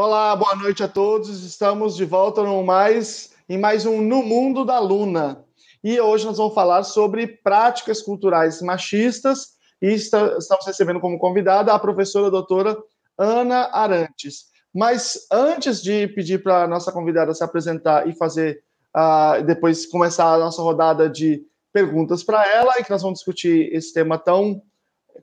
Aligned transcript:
Olá, 0.00 0.36
boa 0.36 0.54
noite 0.54 0.80
a 0.80 0.86
todos. 0.86 1.42
Estamos 1.42 1.96
de 1.96 2.04
volta 2.04 2.44
no 2.44 2.62
mais 2.62 3.34
em 3.48 3.58
mais 3.58 3.84
um 3.84 4.00
No 4.00 4.22
Mundo 4.22 4.64
da 4.64 4.78
Luna. 4.78 5.44
E 5.82 6.00
hoje 6.00 6.24
nós 6.24 6.36
vamos 6.38 6.54
falar 6.54 6.84
sobre 6.84 7.26
práticas 7.26 8.00
culturais 8.00 8.62
machistas 8.62 9.54
e 9.82 9.88
estamos 9.92 10.64
recebendo 10.64 11.00
como 11.00 11.18
convidada 11.18 11.74
a 11.74 11.78
professora 11.80 12.30
doutora 12.30 12.78
Ana 13.18 13.70
Arantes. 13.72 14.44
Mas 14.72 15.26
antes 15.32 15.82
de 15.82 16.06
pedir 16.06 16.44
para 16.44 16.62
a 16.62 16.68
nossa 16.68 16.92
convidada 16.92 17.34
se 17.34 17.42
apresentar 17.42 18.08
e 18.08 18.14
fazer 18.14 18.62
uh, 18.96 19.42
depois 19.42 19.84
começar 19.84 20.32
a 20.32 20.38
nossa 20.38 20.62
rodada 20.62 21.10
de 21.10 21.42
perguntas 21.72 22.22
para 22.22 22.48
ela, 22.48 22.78
e 22.78 22.84
que 22.84 22.90
nós 22.90 23.02
vamos 23.02 23.18
discutir 23.18 23.74
esse 23.74 23.92
tema 23.92 24.16
tão 24.16 24.62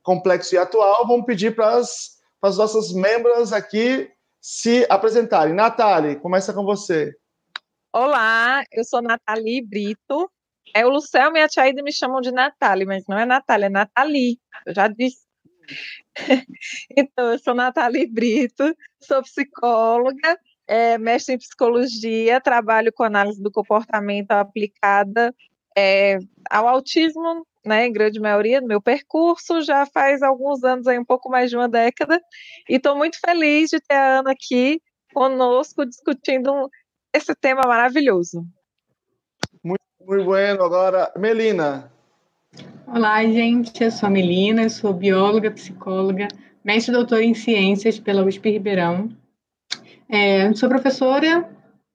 complexo 0.04 0.54
e 0.54 0.58
atual, 0.58 1.08
vamos 1.08 1.26
pedir 1.26 1.56
para 1.56 1.78
as 1.78 2.58
nossas 2.58 2.92
membros 2.92 3.54
aqui 3.54 4.14
se 4.46 4.86
apresentarem. 4.92 5.56
Natália, 5.56 6.16
começa 6.18 6.54
com 6.54 6.64
você. 6.64 7.18
Olá, 7.92 8.64
eu 8.72 8.84
sou 8.84 9.02
Nathalie 9.02 9.66
Brito. 9.66 10.32
É 10.72 10.86
o 10.86 10.90
Lucel 10.90 11.36
e 11.36 11.42
a 11.42 11.48
Tia 11.48 11.74
me 11.82 11.92
chamam 11.92 12.22
de 12.22 12.32
Natália, 12.32 12.86
mas 12.86 13.04
não 13.08 13.18
é 13.18 13.26
Natália, 13.26 13.66
é 13.66 13.70
Nathalie. 13.70 14.40
Eu 14.64 14.76
já 14.76 14.88
disse. 14.88 15.26
então, 16.96 17.32
eu 17.32 17.40
sou 17.40 17.56
Nathalie 17.56 18.06
Brito, 18.06 18.72
sou 19.02 19.24
psicóloga, 19.24 20.40
é, 20.68 20.96
mestre 21.00 21.34
em 21.34 21.40
psicologia, 21.40 22.40
trabalho 22.40 22.94
com 22.94 23.04
análise 23.04 23.42
do 23.42 23.52
comportamento 23.52 24.30
aplicada 24.30 25.34
é, 25.76 26.20
ao 26.52 26.68
autismo, 26.68 27.48
né, 27.66 27.88
em 27.88 27.92
grande 27.92 28.20
maioria 28.20 28.62
do 28.62 28.68
meu 28.68 28.82
percurso, 28.82 29.62
já 29.62 29.86
faz 29.86 30.22
alguns 30.22 30.64
anos, 30.64 30.88
aí, 30.88 31.00
um 31.00 31.06
pouco 31.06 31.30
mais 31.30 31.50
de 31.50 31.56
uma 31.56 31.68
década, 31.68 32.22
e 32.70 32.76
estou 32.76 32.96
muito 32.96 33.18
feliz 33.20 33.70
de 33.70 33.80
ter 33.80 33.96
a 33.96 34.20
Ana 34.20 34.32
aqui 34.32 34.82
conosco 35.14 35.86
discutindo 35.86 36.70
esse 37.14 37.34
tema 37.34 37.62
maravilhoso. 37.66 38.46
Muito, 39.64 39.82
muito 40.02 40.26
bueno. 40.26 40.64
Agora, 40.64 41.12
Melina. 41.18 41.92
Olá, 42.88 43.24
gente. 43.24 43.84
Eu 43.84 43.92
sou 43.92 44.08
a 44.08 44.10
Melina, 44.10 44.64
eu 44.64 44.70
sou 44.70 44.94
bióloga, 44.94 45.50
psicóloga, 45.52 46.28
mestre 46.64 46.94
e 46.94 46.98
doutora 46.98 47.24
em 47.24 47.34
ciências 47.34 48.00
pela 48.00 48.24
USP 48.24 48.52
Ribeirão. 48.52 49.10
É, 50.10 50.54
sou 50.54 50.70
professora 50.70 51.50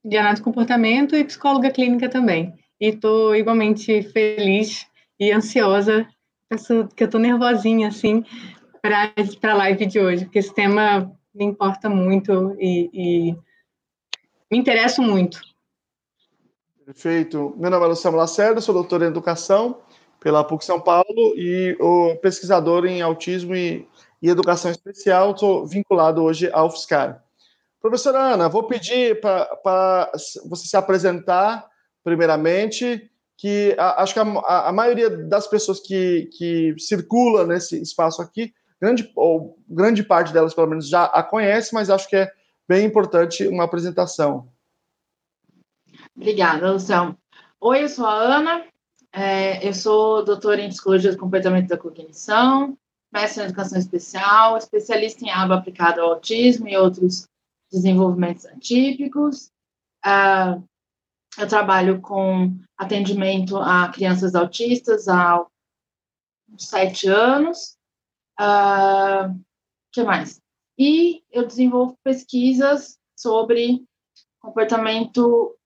de 0.04 0.16
análise 0.16 0.40
de 0.40 0.44
comportamento 0.44 1.14
e 1.14 1.24
psicóloga 1.24 1.70
clínica 1.70 2.08
também. 2.08 2.54
E 2.80 2.88
estou 2.88 3.36
igualmente 3.36 4.02
feliz 4.02 4.86
e 5.20 5.30
ansiosa, 5.30 6.08
penso 6.48 6.88
que 6.96 7.04
eu 7.04 7.06
estou 7.06 7.20
nervosinha, 7.20 7.88
assim, 7.88 8.24
para 8.80 9.12
a 9.52 9.54
live 9.54 9.84
de 9.84 10.00
hoje, 10.00 10.24
porque 10.24 10.38
esse 10.38 10.54
tema 10.54 11.12
me 11.34 11.44
importa 11.44 11.90
muito 11.90 12.56
e, 12.58 12.90
e 12.92 13.36
me 14.50 14.58
interesso 14.58 15.02
muito. 15.02 15.38
Perfeito. 16.84 17.54
Meu 17.58 17.70
nome 17.70 17.84
é 17.84 17.88
Luciano 17.88 18.16
Lacerda, 18.16 18.60
sou 18.60 18.74
doutor 18.74 19.02
em 19.02 19.06
educação 19.06 19.82
pela 20.18 20.42
PUC 20.42 20.64
São 20.64 20.80
Paulo 20.80 21.34
e 21.36 21.76
o 21.78 22.16
pesquisador 22.16 22.84
em 22.84 23.00
autismo 23.00 23.54
e, 23.54 23.86
e 24.20 24.28
educação 24.28 24.70
especial. 24.70 25.32
Estou 25.32 25.66
vinculado 25.66 26.22
hoje 26.22 26.50
ao 26.52 26.66
UFSCar. 26.66 27.22
Professora 27.80 28.18
Ana, 28.18 28.48
vou 28.48 28.64
pedir 28.64 29.20
para 29.20 30.10
você 30.46 30.66
se 30.66 30.76
apresentar 30.76 31.66
primeiramente, 32.02 33.09
que 33.40 33.74
a, 33.78 34.02
acho 34.02 34.12
que 34.12 34.20
a, 34.20 34.68
a, 34.68 34.72
maioria 34.72 35.08
das 35.08 35.46
pessoas 35.46 35.80
que, 35.80 36.28
que 36.36 36.74
circula 36.78 37.46
nesse 37.46 37.80
espaço 37.80 38.20
aqui, 38.20 38.52
grande, 38.78 39.10
ou 39.16 39.58
grande 39.66 40.02
parte 40.02 40.30
delas 40.30 40.52
pelo 40.52 40.66
menos 40.66 40.86
já 40.86 41.04
a 41.06 41.22
conhece, 41.22 41.72
mas 41.72 41.88
acho 41.88 42.06
que 42.06 42.16
é 42.16 42.30
bem 42.68 42.84
importante 42.84 43.48
uma 43.48 43.64
apresentação. 43.64 44.52
Obrigada, 46.14 46.70
Luciano. 46.70 47.16
Oi, 47.58 47.84
eu 47.84 47.88
sou 47.88 48.04
a 48.04 48.12
Ana, 48.14 48.66
é, 49.10 49.66
eu 49.66 49.72
sou 49.72 50.22
doutora 50.22 50.60
em 50.60 50.68
Psicologia 50.68 51.10
do 51.10 51.18
Comportamento 51.18 51.68
da 51.68 51.78
Cognição, 51.78 52.76
mestre 53.10 53.42
em 53.42 53.46
Educação 53.46 53.78
Especial, 53.78 54.58
especialista 54.58 55.24
em 55.24 55.30
aba 55.30 55.56
aplicada 55.56 56.02
ao 56.02 56.10
autismo 56.10 56.68
e 56.68 56.76
outros 56.76 57.26
desenvolvimentos 57.72 58.44
atípicos. 58.44 59.50
Uh, 60.04 60.62
eu 61.38 61.48
trabalho 61.48 62.00
com 62.00 62.58
atendimento 62.76 63.56
a 63.56 63.88
crianças 63.88 64.34
autistas 64.34 65.08
há 65.08 65.44
sete 66.58 67.08
anos. 67.08 67.76
O 68.38 68.42
uh, 68.42 68.46
ah, 68.46 69.34
que 69.92 70.02
mais? 70.02 70.40
E 70.78 71.22
eu 71.30 71.46
desenvolvo 71.46 71.98
pesquisas 72.02 72.98
sobre 73.16 73.84
comportamento 74.40 75.56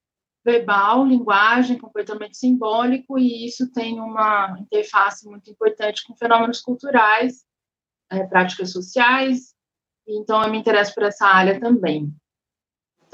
verbal, 0.45 1.07
linguagem, 1.07 1.79
comportamento 1.79 2.35
simbólico, 2.35 3.19
e 3.19 3.47
isso 3.47 3.73
tem 3.73 3.99
uma 3.99 4.59
interface 4.61 5.27
muito 5.27 5.51
importante 5.51 6.05
com 6.05 6.17
fenômenos 6.17 6.61
culturais, 6.61 7.45
é, 8.11 8.27
práticas 8.27 8.73
sociais, 8.73 9.55
então 10.07 10.43
eu 10.43 10.51
me 10.51 10.59
interesso 10.59 10.95
por 10.95 11.05
essa 11.05 11.27
área 11.27 11.59
também. 11.59 12.15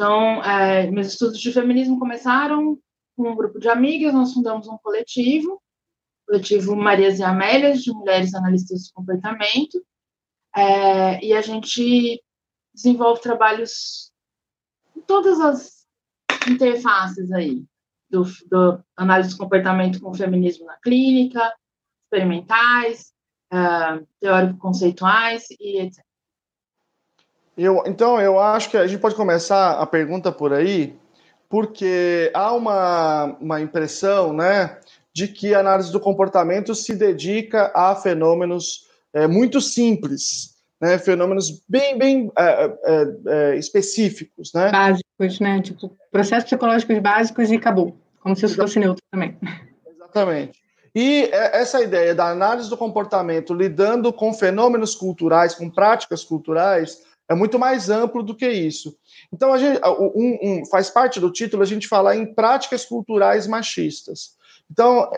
Então, 0.00 0.42
é, 0.42 0.90
meus 0.90 1.08
estudos 1.08 1.38
de 1.38 1.52
feminismo 1.52 1.98
começaram 1.98 2.78
com 3.14 3.32
um 3.32 3.36
grupo 3.36 3.60
de 3.60 3.68
amigas, 3.68 4.14
nós 4.14 4.32
fundamos 4.32 4.66
um 4.66 4.78
coletivo, 4.78 5.60
coletivo 6.26 6.74
Marias 6.74 7.18
e 7.18 7.22
Amélias, 7.22 7.82
de 7.82 7.92
mulheres 7.92 8.32
analistas 8.32 8.84
do 8.84 8.94
comportamento, 8.94 9.78
é, 10.56 11.22
e 11.22 11.34
a 11.34 11.42
gente 11.42 12.18
desenvolve 12.72 13.20
trabalhos 13.20 14.10
em 14.96 15.02
todas 15.02 15.38
as 15.38 15.86
interfaces 16.50 17.30
aí, 17.30 17.62
do, 18.08 18.24
do 18.48 18.82
análise 18.96 19.32
do 19.32 19.36
comportamento 19.36 20.00
com 20.00 20.12
o 20.12 20.16
feminismo 20.16 20.64
na 20.64 20.78
clínica, 20.78 21.54
experimentais, 22.04 23.12
uh, 23.52 24.06
teórico-conceituais 24.18 25.48
e 25.60 25.78
etc. 25.78 26.02
Eu, 27.62 27.82
então, 27.86 28.18
eu 28.18 28.40
acho 28.40 28.70
que 28.70 28.76
a 28.78 28.86
gente 28.86 29.00
pode 29.00 29.14
começar 29.14 29.72
a 29.72 29.84
pergunta 29.84 30.32
por 30.32 30.50
aí, 30.50 30.96
porque 31.46 32.30
há 32.32 32.54
uma, 32.54 33.36
uma 33.38 33.60
impressão 33.60 34.32
né, 34.32 34.78
de 35.12 35.28
que 35.28 35.54
a 35.54 35.60
análise 35.60 35.92
do 35.92 36.00
comportamento 36.00 36.74
se 36.74 36.94
dedica 36.94 37.70
a 37.74 37.94
fenômenos 37.94 38.86
é, 39.12 39.26
muito 39.26 39.60
simples, 39.60 40.56
né, 40.80 40.96
fenômenos 40.96 41.62
bem, 41.68 41.98
bem 41.98 42.32
é, 42.38 42.72
é, 43.26 43.56
específicos. 43.56 44.54
Né? 44.54 44.70
Básicos, 44.70 45.38
né? 45.38 45.60
Tipo, 45.60 45.94
processos 46.10 46.44
psicológicos 46.44 46.98
básicos 46.98 47.50
e 47.50 47.56
acabou. 47.56 47.94
Como 48.20 48.34
se 48.34 48.46
isso 48.46 48.56
fosse 48.56 48.78
neutro 48.78 49.04
também. 49.10 49.36
Exatamente. 49.86 50.58
E 50.94 51.28
essa 51.30 51.82
ideia 51.82 52.14
da 52.14 52.30
análise 52.30 52.70
do 52.70 52.76
comportamento 52.76 53.52
lidando 53.52 54.12
com 54.14 54.32
fenômenos 54.32 54.94
culturais, 54.94 55.54
com 55.54 55.68
práticas 55.68 56.24
culturais, 56.24 57.02
é 57.30 57.34
muito 57.34 57.60
mais 57.60 57.88
amplo 57.88 58.24
do 58.24 58.34
que 58.34 58.48
isso. 58.48 58.98
Então, 59.32 59.52
a 59.52 59.58
gente, 59.58 59.80
um, 59.86 60.38
um, 60.42 60.66
faz 60.66 60.90
parte 60.90 61.20
do 61.20 61.30
título 61.30 61.62
a 61.62 61.66
gente 61.66 61.86
falar 61.86 62.16
em 62.16 62.34
práticas 62.34 62.84
culturais 62.84 63.46
machistas. 63.46 64.32
Então, 64.68 65.08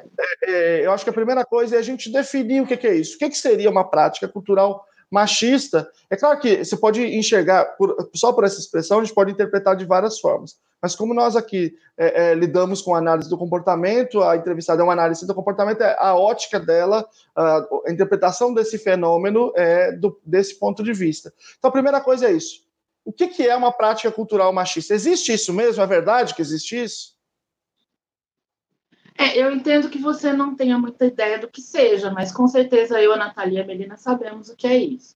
é, 0.45 0.51
é, 0.51 0.87
eu 0.87 0.93
acho 0.93 1.05
que 1.05 1.11
a 1.11 1.15
primeira 1.15 1.43
coisa 1.43 1.75
é 1.77 1.79
a 1.79 1.83
gente 1.83 2.13
definir 2.13 2.61
o 2.61 2.67
que, 2.67 2.87
é 2.87 2.95
isso. 2.95 3.17
O 3.17 3.19
que, 3.19 3.31
que 3.31 3.39
seria 3.39 3.71
uma 3.71 3.89
prática 3.89 4.29
cultural 4.29 4.85
machista? 5.11 5.91
É 6.11 6.17
claro 6.17 6.39
que 6.39 6.63
você 6.63 6.77
pode 6.77 7.03
enxergar, 7.03 7.65
por, 7.79 8.11
só 8.15 8.31
por 8.31 8.45
essa 8.45 8.61
expressão, 8.61 9.01
a 9.01 9.05
gente 9.05 9.15
pode 9.15 9.33
interpretar 9.33 9.75
de 9.75 9.87
várias 9.87 10.21
formas. 10.21 10.59
Mas 10.83 10.97
como 10.97 11.15
nós 11.15 11.37
aqui 11.37 11.79
é, 11.97 12.33
é, 12.33 12.35
lidamos 12.35 12.83
com 12.83 12.93
análise 12.93 13.31
do 13.31 13.39
comportamento, 13.39 14.21
a 14.21 14.37
entrevistada 14.37 14.83
é 14.83 14.85
uma 14.85 14.93
análise 14.93 15.25
do 15.25 15.35
comportamento, 15.35 15.81
é 15.81 15.97
a 15.97 16.17
ótica 16.17 16.59
dela, 16.59 17.09
a, 17.37 17.67
a 17.87 17.93
interpretação 17.93 18.53
desse 18.53 18.77
fenômeno 18.79 19.53
é 19.55 19.93
do, 19.93 20.21
desse 20.27 20.59
ponto 20.59 20.83
de 20.83 20.93
vista. 20.93 21.33
Então, 21.57 21.69
a 21.69 21.73
primeira 21.73 22.01
coisa 22.01 22.27
é 22.27 22.33
isso. 22.33 22.67
O 23.05 23.13
que, 23.13 23.29
que 23.29 23.47
é 23.47 23.55
uma 23.55 23.71
prática 23.71 24.11
cultural 24.11 24.53
machista? 24.53 24.93
Existe 24.93 25.33
isso 25.33 25.53
mesmo? 25.53 25.81
É 25.81 25.87
verdade 25.87 26.35
que 26.35 26.43
existe 26.43 26.83
isso? 26.83 27.13
É, 29.17 29.39
eu 29.39 29.53
entendo 29.53 29.89
que 29.89 29.99
você 29.99 30.33
não 30.33 30.57
tenha 30.57 30.77
muita 30.79 31.07
ideia 31.07 31.39
do 31.39 31.49
que 31.49 31.61
seja, 31.61 32.11
mas 32.11 32.33
com 32.33 32.49
certeza 32.49 33.01
eu, 33.01 33.13
a 33.13 33.17
Natalia 33.17 33.61
e 33.61 33.63
a 33.63 33.67
Melina 33.67 33.97
sabemos 33.97 34.49
o 34.49 34.57
que 34.57 34.67
é 34.67 34.77
isso. 34.77 35.15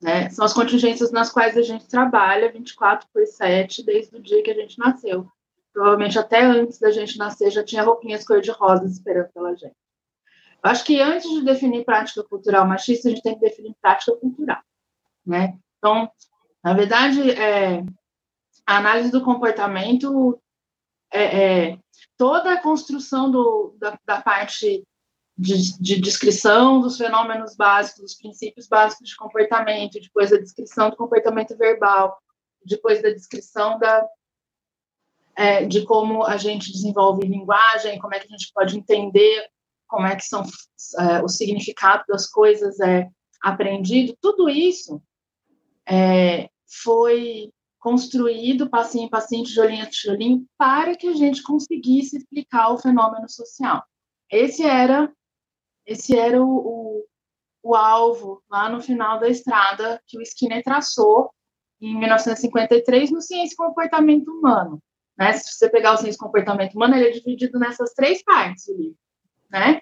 Né? 0.00 0.28
São 0.30 0.44
as 0.44 0.52
contingências 0.52 1.10
nas 1.10 1.30
quais 1.30 1.56
a 1.56 1.62
gente 1.62 1.86
trabalha 1.86 2.52
24 2.52 3.08
por 3.12 3.26
7 3.26 3.84
desde 3.84 4.16
o 4.16 4.22
dia 4.22 4.42
que 4.42 4.50
a 4.50 4.54
gente 4.54 4.78
nasceu. 4.78 5.28
Provavelmente 5.72 6.18
até 6.18 6.42
antes 6.42 6.78
da 6.78 6.90
gente 6.90 7.18
nascer 7.18 7.50
já 7.50 7.64
tinha 7.64 7.82
roupinhas 7.82 8.24
cor-de-rosa 8.24 8.86
esperando 8.86 9.28
pela 9.32 9.56
gente. 9.56 9.74
Eu 10.62 10.70
acho 10.70 10.84
que 10.84 11.00
antes 11.00 11.28
de 11.28 11.44
definir 11.44 11.84
prática 11.84 12.22
cultural 12.22 12.66
machista, 12.66 13.08
a 13.08 13.10
gente 13.10 13.22
tem 13.22 13.34
que 13.34 13.40
definir 13.40 13.74
prática 13.82 14.16
cultural. 14.16 14.62
Né? 15.26 15.58
Então, 15.78 16.10
na 16.62 16.72
verdade, 16.72 17.30
é, 17.32 17.84
a 18.66 18.78
análise 18.78 19.10
do 19.10 19.22
comportamento 19.22 20.40
é, 21.12 21.22
é, 21.22 21.78
toda 22.16 22.52
a 22.52 22.60
construção 22.60 23.30
do, 23.30 23.76
da, 23.78 23.98
da 24.04 24.22
parte 24.22 24.82
de, 25.36 25.78
de, 25.80 26.00
descrição 26.00 26.80
dos 26.80 26.96
fenômenos 26.96 27.56
básicos, 27.56 28.02
dos 28.02 28.14
princípios 28.14 28.68
básicos 28.68 29.08
de 29.08 29.16
comportamento, 29.16 30.00
depois 30.00 30.32
a 30.32 30.38
descrição 30.38 30.90
do 30.90 30.96
comportamento 30.96 31.56
verbal, 31.56 32.16
depois 32.64 33.02
da 33.02 33.10
descrição 33.10 33.78
da, 33.78 34.06
é, 35.36 35.64
de 35.64 35.84
como 35.84 36.24
a 36.24 36.36
gente 36.36 36.70
desenvolve 36.70 37.26
linguagem, 37.26 37.98
como 37.98 38.14
é 38.14 38.20
que 38.20 38.26
a 38.26 38.36
gente 38.36 38.50
pode 38.54 38.78
entender 38.78 39.48
como 39.86 40.06
é 40.06 40.16
que 40.16 40.24
são 40.24 40.44
é, 40.98 41.22
o 41.22 41.28
significado 41.28 42.04
das 42.08 42.26
coisas 42.28 42.80
é 42.80 43.08
aprendido, 43.42 44.16
tudo 44.20 44.48
isso 44.48 45.02
é, 45.86 46.48
foi 46.82 47.50
construído 47.78 48.70
passinho 48.70 49.04
em 49.04 49.10
passinho, 49.10 49.44
tijolinho 49.44 49.84
a 49.84 49.90
tijolinho, 49.90 50.46
para 50.56 50.96
que 50.96 51.06
a 51.06 51.12
gente 51.12 51.42
conseguisse 51.42 52.16
explicar 52.16 52.70
o 52.70 52.78
fenômeno 52.78 53.28
social. 53.28 53.84
Esse 54.30 54.62
era, 54.62 55.12
esse 55.86 56.16
era 56.16 56.42
o, 56.42 56.48
o, 56.48 57.06
o 57.62 57.74
alvo 57.74 58.42
lá 58.50 58.68
no 58.68 58.80
final 58.80 59.18
da 59.18 59.28
estrada 59.28 60.00
que 60.06 60.18
o 60.18 60.22
Skinner 60.22 60.62
traçou 60.62 61.30
em 61.80 61.98
1953 61.98 63.10
no 63.10 63.20
Ciência 63.20 63.54
e 63.54 63.56
Comportamento 63.56 64.28
Humano. 64.28 64.82
Né? 65.18 65.32
Se 65.34 65.52
você 65.52 65.68
pegar 65.68 65.92
o 65.92 65.96
Ciência 65.96 66.16
e 66.16 66.24
Comportamento 66.24 66.74
Humano, 66.74 66.96
ele 66.96 67.08
é 67.08 67.12
dividido 67.12 67.58
nessas 67.58 67.92
três 67.94 68.22
partes 68.22 68.66
do 68.66 68.76
livro, 68.76 68.98
né? 69.50 69.80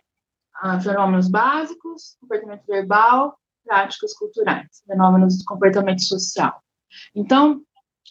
Ah, 0.54 0.78
fenômenos 0.78 1.28
básicos, 1.28 2.16
comportamento 2.20 2.64
verbal, 2.66 3.36
práticas 3.64 4.12
culturais, 4.14 4.82
fenômenos 4.86 5.38
do 5.38 5.44
comportamento 5.44 6.02
social. 6.02 6.62
Então, 7.14 7.62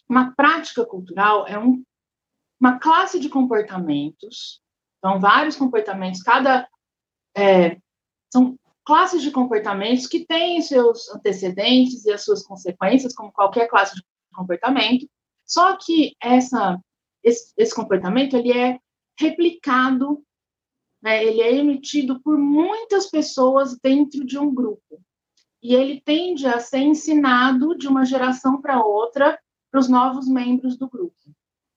uma 0.10 0.34
prática 0.36 0.86
cultural 0.86 1.48
é 1.48 1.58
um, 1.58 1.84
uma 2.60 2.80
classe 2.80 3.20
de 3.20 3.30
comportamentos, 3.30 4.62
então, 5.02 5.20
vários 5.20 5.56
comportamentos, 5.56 6.22
cada. 6.22 6.68
É, 7.36 7.78
são 8.31 8.57
classes 8.86 9.22
de 9.22 9.31
comportamentos 9.31 10.07
que 10.07 10.25
têm 10.25 10.62
seus 10.62 11.10
antecedentes 11.10 12.06
e 12.06 12.12
as 12.12 12.24
suas 12.24 12.44
consequências, 12.44 13.13
como 13.13 13.31
qualquer 13.31 13.68
classe 13.68 13.95
de 13.95 14.04
comportamento, 14.33 15.07
só 15.45 15.78
que 15.78 16.16
essa, 16.22 16.80
esse, 17.24 17.54
esse 17.57 17.75
comportamento 17.75 18.36
ele 18.36 18.51
é 18.51 18.80
replicado, 19.19 20.24
né, 21.01 21.24
ele 21.24 21.42
é 21.42 21.54
emitido 21.56 22.22
por 22.22 22.38
muitas 22.38 23.10
pessoas 23.10 23.77
dentro 23.81 24.25
de 24.25 24.38
um 24.38 24.54
grupo. 24.54 25.01
E 25.62 25.75
ele 25.75 26.01
tende 26.01 26.48
a 26.48 26.60
ser 26.60 26.80
ensinado 26.80 27.77
de 27.77 27.88
uma 27.88 28.06
geração 28.06 28.62
para 28.62 28.84
outra 28.84 29.39
para 29.69 29.80
os 29.80 29.88
novos 29.88 30.27
membros 30.27 30.77
do 30.77 30.89
grupo. 30.89 31.16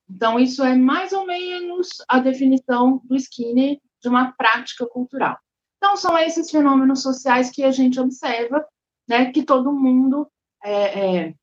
Então, 0.09 0.39
isso 0.39 0.63
é 0.63 0.75
mais 0.75 1.13
ou 1.13 1.27
menos 1.27 1.89
a 2.09 2.19
definição 2.19 3.01
do 3.05 3.17
Skinner 3.17 3.81
de 4.01 4.09
uma 4.09 4.33
prática 4.33 4.87
cultural. 4.87 5.39
Então, 5.85 5.99
são 5.99 6.17
esses 6.17 6.51
fenômenos 6.51 7.03
sociais 7.03 7.51
que 7.51 7.63
a 7.63 7.71
gente 7.71 8.01
observa, 8.01 8.67
né, 9.07 9.31
que 9.31 9.43
todo 9.43 9.71
mundo, 9.71 10.27
é, 10.65 11.27
é, 11.27 11.35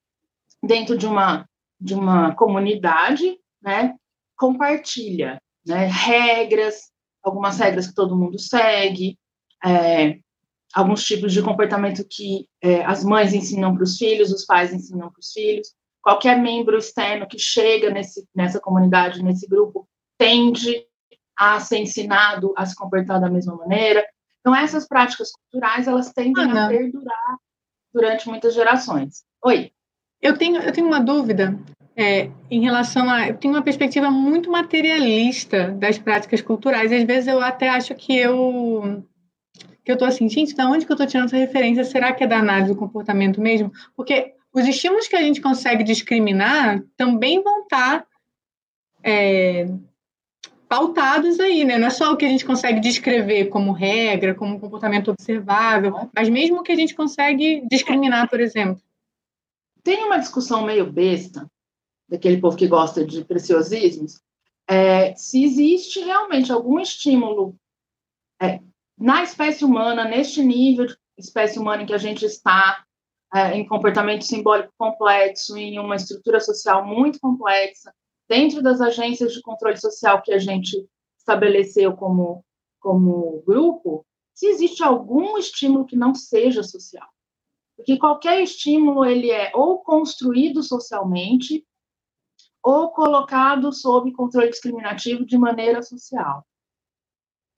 dentro 0.63 0.97
de 0.97 1.05
uma, 1.05 1.47
de 1.79 1.93
uma 1.93 2.33
comunidade, 2.33 3.37
né, 3.61 3.95
compartilha, 4.35 5.39
né, 5.63 5.85
regras, 5.85 6.89
algumas 7.21 7.59
regras 7.59 7.85
que 7.85 7.93
todo 7.93 8.17
mundo 8.17 8.39
segue, 8.39 9.15
é, 9.63 10.17
alguns 10.73 11.03
tipos 11.03 11.31
de 11.31 11.43
comportamento 11.43 12.03
que 12.09 12.47
é, 12.63 12.83
as 12.83 13.03
mães 13.03 13.35
ensinam 13.35 13.75
para 13.75 13.83
os 13.83 13.95
filhos, 13.95 14.31
os 14.31 14.43
pais 14.43 14.73
ensinam 14.73 15.11
para 15.11 15.19
os 15.19 15.31
filhos 15.31 15.71
qualquer 16.01 16.35
membro 16.35 16.79
externo 16.79 17.27
que 17.27 17.37
chega 17.37 17.91
nesse, 17.91 18.27
nessa 18.33 18.59
comunidade, 18.59 19.21
nesse 19.21 19.47
grupo, 19.47 19.87
tende 20.17 20.83
a 21.37 21.59
ser 21.59 21.77
ensinado 21.77 22.55
a 22.57 22.65
se 22.65 22.75
comportar 22.75 23.21
da 23.21 23.29
mesma 23.29 23.55
maneira. 23.55 24.03
Então, 24.41 24.55
essas 24.55 24.87
práticas 24.87 25.31
culturais, 25.31 25.87
elas 25.87 26.11
tendem 26.11 26.43
Ana. 26.43 26.65
a 26.65 26.69
perdurar 26.69 27.37
durante 27.93 28.27
muitas 28.27 28.53
gerações. 28.53 29.23
Oi. 29.45 29.71
Eu 30.21 30.37
tenho, 30.37 30.61
eu 30.61 30.71
tenho 30.71 30.87
uma 30.87 30.99
dúvida 30.99 31.57
é, 31.95 32.29
em 32.49 32.61
relação 32.61 33.09
a. 33.09 33.29
Eu 33.29 33.37
tenho 33.37 33.53
uma 33.53 33.63
perspectiva 33.63 34.09
muito 34.09 34.51
materialista 34.51 35.71
das 35.71 35.97
práticas 35.97 36.41
culturais. 36.41 36.91
Às 36.91 37.03
vezes 37.03 37.27
eu 37.27 37.41
até 37.41 37.69
acho 37.69 37.93
que 37.95 38.15
eu. 38.15 39.03
que 39.83 39.91
eu 39.91 39.93
estou 39.93 40.07
assim, 40.07 40.29
gente, 40.29 40.55
da 40.55 40.67
onde 40.67 40.85
que 40.85 40.91
eu 40.91 40.95
estou 40.95 41.07
tirando 41.07 41.25
essa 41.25 41.37
referência? 41.37 41.83
Será 41.83 42.13
que 42.13 42.23
é 42.23 42.27
da 42.27 42.37
análise 42.37 42.73
do 42.73 42.79
comportamento 42.79 43.41
mesmo? 43.41 43.71
Porque 43.95 44.33
os 44.53 44.67
estímulos 44.67 45.07
que 45.07 45.15
a 45.15 45.21
gente 45.21 45.41
consegue 45.41 45.83
discriminar 45.83 46.83
também 46.95 47.41
vão 47.41 47.63
estar 47.63 48.05
é, 49.03 49.67
pautados 50.71 51.37
aí, 51.41 51.65
né? 51.65 51.77
Não 51.77 51.87
é 51.87 51.89
só 51.89 52.13
o 52.13 52.15
que 52.15 52.23
a 52.23 52.29
gente 52.29 52.45
consegue 52.45 52.79
descrever 52.79 53.49
como 53.49 53.73
regra, 53.73 54.33
como 54.33 54.57
comportamento 54.57 55.11
observável, 55.11 56.09
mas 56.15 56.29
mesmo 56.29 56.61
o 56.61 56.63
que 56.63 56.71
a 56.71 56.75
gente 56.77 56.95
consegue 56.95 57.61
discriminar, 57.69 58.29
por 58.29 58.39
exemplo. 58.39 58.81
Tem 59.83 60.05
uma 60.05 60.17
discussão 60.17 60.63
meio 60.63 60.89
besta, 60.89 61.45
daquele 62.07 62.39
povo 62.39 62.55
que 62.55 62.69
gosta 62.69 63.05
de 63.05 63.25
preciosismos, 63.25 64.21
é, 64.65 65.13
se 65.13 65.43
existe 65.43 65.99
realmente 65.99 66.53
algum 66.53 66.79
estímulo 66.79 67.53
é, 68.41 68.61
na 68.97 69.23
espécie 69.23 69.65
humana, 69.65 70.05
neste 70.05 70.41
nível 70.41 70.85
de 70.85 70.95
espécie 71.17 71.59
humana 71.59 71.83
em 71.83 71.85
que 71.85 71.93
a 71.93 71.97
gente 71.97 72.23
está, 72.23 72.81
é, 73.35 73.57
em 73.57 73.67
comportamento 73.67 74.23
simbólico 74.23 74.71
complexo, 74.77 75.57
em 75.57 75.77
uma 75.79 75.97
estrutura 75.97 76.39
social 76.39 76.85
muito 76.85 77.19
complexa, 77.19 77.93
dentro 78.31 78.63
das 78.63 78.79
agências 78.79 79.33
de 79.33 79.41
controle 79.41 79.75
social 79.75 80.21
que 80.21 80.31
a 80.31 80.39
gente 80.39 80.87
estabeleceu 81.17 81.93
como, 81.97 82.45
como 82.79 83.43
grupo, 83.45 84.05
se 84.33 84.47
existe 84.47 84.81
algum 84.81 85.37
estímulo 85.37 85.85
que 85.85 85.97
não 85.97 86.15
seja 86.15 86.63
social. 86.63 87.09
Porque 87.75 87.97
qualquer 87.97 88.41
estímulo 88.41 89.03
ele 89.03 89.29
é 89.29 89.51
ou 89.53 89.79
construído 89.79 90.63
socialmente 90.63 91.67
ou 92.63 92.91
colocado 92.91 93.73
sob 93.73 94.13
controle 94.13 94.49
discriminativo 94.49 95.25
de 95.25 95.37
maneira 95.37 95.81
social. 95.81 96.47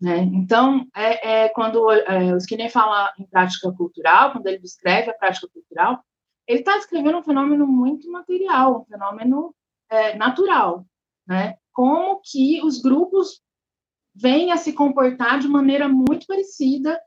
Né? 0.02 0.22
Então, 0.34 0.88
é, 0.96 1.44
é 1.44 1.50
quando 1.50 1.92
é, 1.92 2.34
o 2.34 2.38
Skinner 2.38 2.72
fala 2.72 3.14
em 3.20 3.28
prática 3.28 3.72
cultural, 3.72 4.32
quando 4.32 4.48
ele 4.48 4.58
descreve 4.58 5.12
a 5.12 5.14
prática 5.14 5.48
cultural, 5.54 6.04
ele 6.48 6.60
está 6.60 6.78
descrevendo 6.78 7.20
um 7.20 7.24
fenômeno 7.24 7.68
muito 7.68 8.10
material, 8.12 8.82
um 8.82 8.86
fenômeno 8.86 9.54
é, 9.94 10.16
natural, 10.16 10.86
né? 11.28 11.56
Como 11.72 12.20
que 12.24 12.64
os 12.64 12.82
grupos 12.82 13.42
vêm 14.16 14.52
a 14.52 14.58
se 14.58 14.74
comportar 14.74 15.40
de 15.40 15.48
maneira 15.48 15.88
muito 15.88 16.26
parecida, 16.26 17.00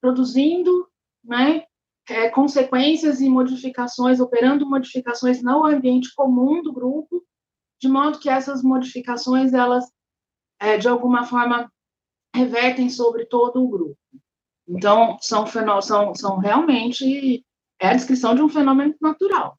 produzindo, 0.00 0.88
né? 1.24 1.64
É, 2.08 2.28
consequências 2.28 3.20
e 3.20 3.28
modificações, 3.28 4.20
operando 4.20 4.68
modificações 4.68 5.42
no 5.42 5.64
ambiente 5.64 6.14
comum 6.14 6.62
do 6.62 6.72
grupo, 6.72 7.24
de 7.80 7.88
modo 7.88 8.20
que 8.20 8.28
essas 8.28 8.62
modificações 8.62 9.52
elas 9.52 9.84
é, 10.60 10.78
de 10.78 10.88
alguma 10.88 11.24
forma 11.24 11.70
revertem 12.34 12.88
sobre 12.88 13.26
todo 13.26 13.62
o 13.62 13.68
grupo. 13.68 13.98
Então, 14.68 15.16
são, 15.20 15.46
são, 15.82 16.14
são 16.14 16.38
realmente 16.38 17.44
é 17.80 17.88
a 17.88 17.94
descrição 17.94 18.34
de 18.34 18.42
um 18.42 18.48
fenômeno 18.48 18.94
natural. 19.00 19.58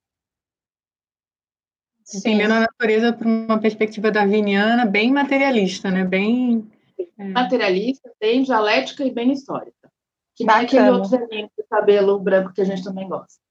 Entendendo 2.14 2.52
a 2.52 2.60
natureza 2.62 3.12
por 3.12 3.28
uma 3.28 3.60
perspectiva 3.60 4.12
darwiniana 4.12 4.86
bem 4.86 5.12
materialista, 5.12 5.92
né? 5.92 6.06
Bem. 6.06 6.70
É... 7.18 7.24
Materialista, 7.26 8.10
bem 8.20 8.44
dialética 8.44 9.04
e 9.04 9.12
bem 9.12 9.32
histórica. 9.32 9.92
Que 10.36 10.46
nem 10.46 10.56
aquele 10.56 10.90
outro 10.90 11.16
elemento 11.16 11.52
de 11.58 11.64
cabelo 11.70 12.20
branco 12.20 12.54
que 12.54 12.62
a 12.62 12.66
gente 12.66 12.84
também 12.84 13.10
gosta. 13.10 13.42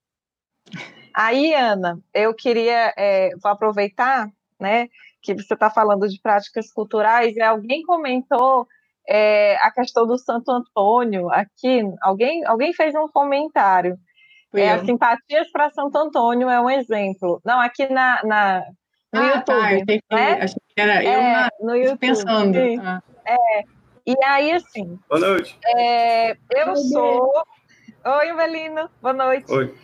Aí, 1.14 1.54
Ana, 1.54 1.98
eu 2.14 2.34
queria 2.34 2.94
é, 2.96 3.30
vou 3.42 3.50
aproveitar, 3.50 4.30
né, 4.60 4.88
que 5.22 5.34
você 5.34 5.54
está 5.54 5.70
falando 5.70 6.08
de 6.08 6.20
práticas 6.20 6.72
culturais, 6.72 7.34
e 7.34 7.42
alguém 7.42 7.82
comentou 7.82 8.66
é, 9.08 9.56
a 9.56 9.70
questão 9.70 10.06
do 10.06 10.18
Santo 10.18 10.50
Antônio 10.50 11.30
aqui. 11.30 11.80
Alguém, 12.00 12.44
alguém 12.46 12.72
fez 12.72 12.94
um 12.94 13.08
comentário. 13.08 13.98
É, 14.60 14.72
as 14.72 14.86
simpatias 14.86 15.50
para 15.50 15.70
Santo 15.70 15.96
Antônio 15.96 16.48
é 16.48 16.60
um 16.60 16.70
exemplo. 16.70 17.40
Não, 17.44 17.60
aqui 17.60 17.88
na, 17.88 18.22
na 18.24 18.64
no 19.12 19.20
ah, 19.20 19.40
tá, 19.40 19.70
YouTube. 19.70 20.02
Tá, 20.08 20.16
né? 20.16 20.32
Achei 20.42 20.62
que 20.68 20.80
era 20.80 21.04
eu 21.04 21.10
é, 21.10 21.32
na, 21.32 21.50
no 21.60 21.76
YouTube, 21.76 21.98
pensando. 21.98 22.58
Ah. 22.82 23.02
É, 23.24 23.64
e 24.06 24.14
aí, 24.24 24.52
assim. 24.52 24.98
Boa 25.08 25.20
noite. 25.20 25.58
É, 25.76 26.32
eu 26.32 26.68
Oi, 26.68 26.76
sou. 26.76 27.32
Oi, 28.04 28.28
Evelino. 28.28 28.90
Boa 29.00 29.14
noite. 29.14 29.52
Oi. 29.52 29.74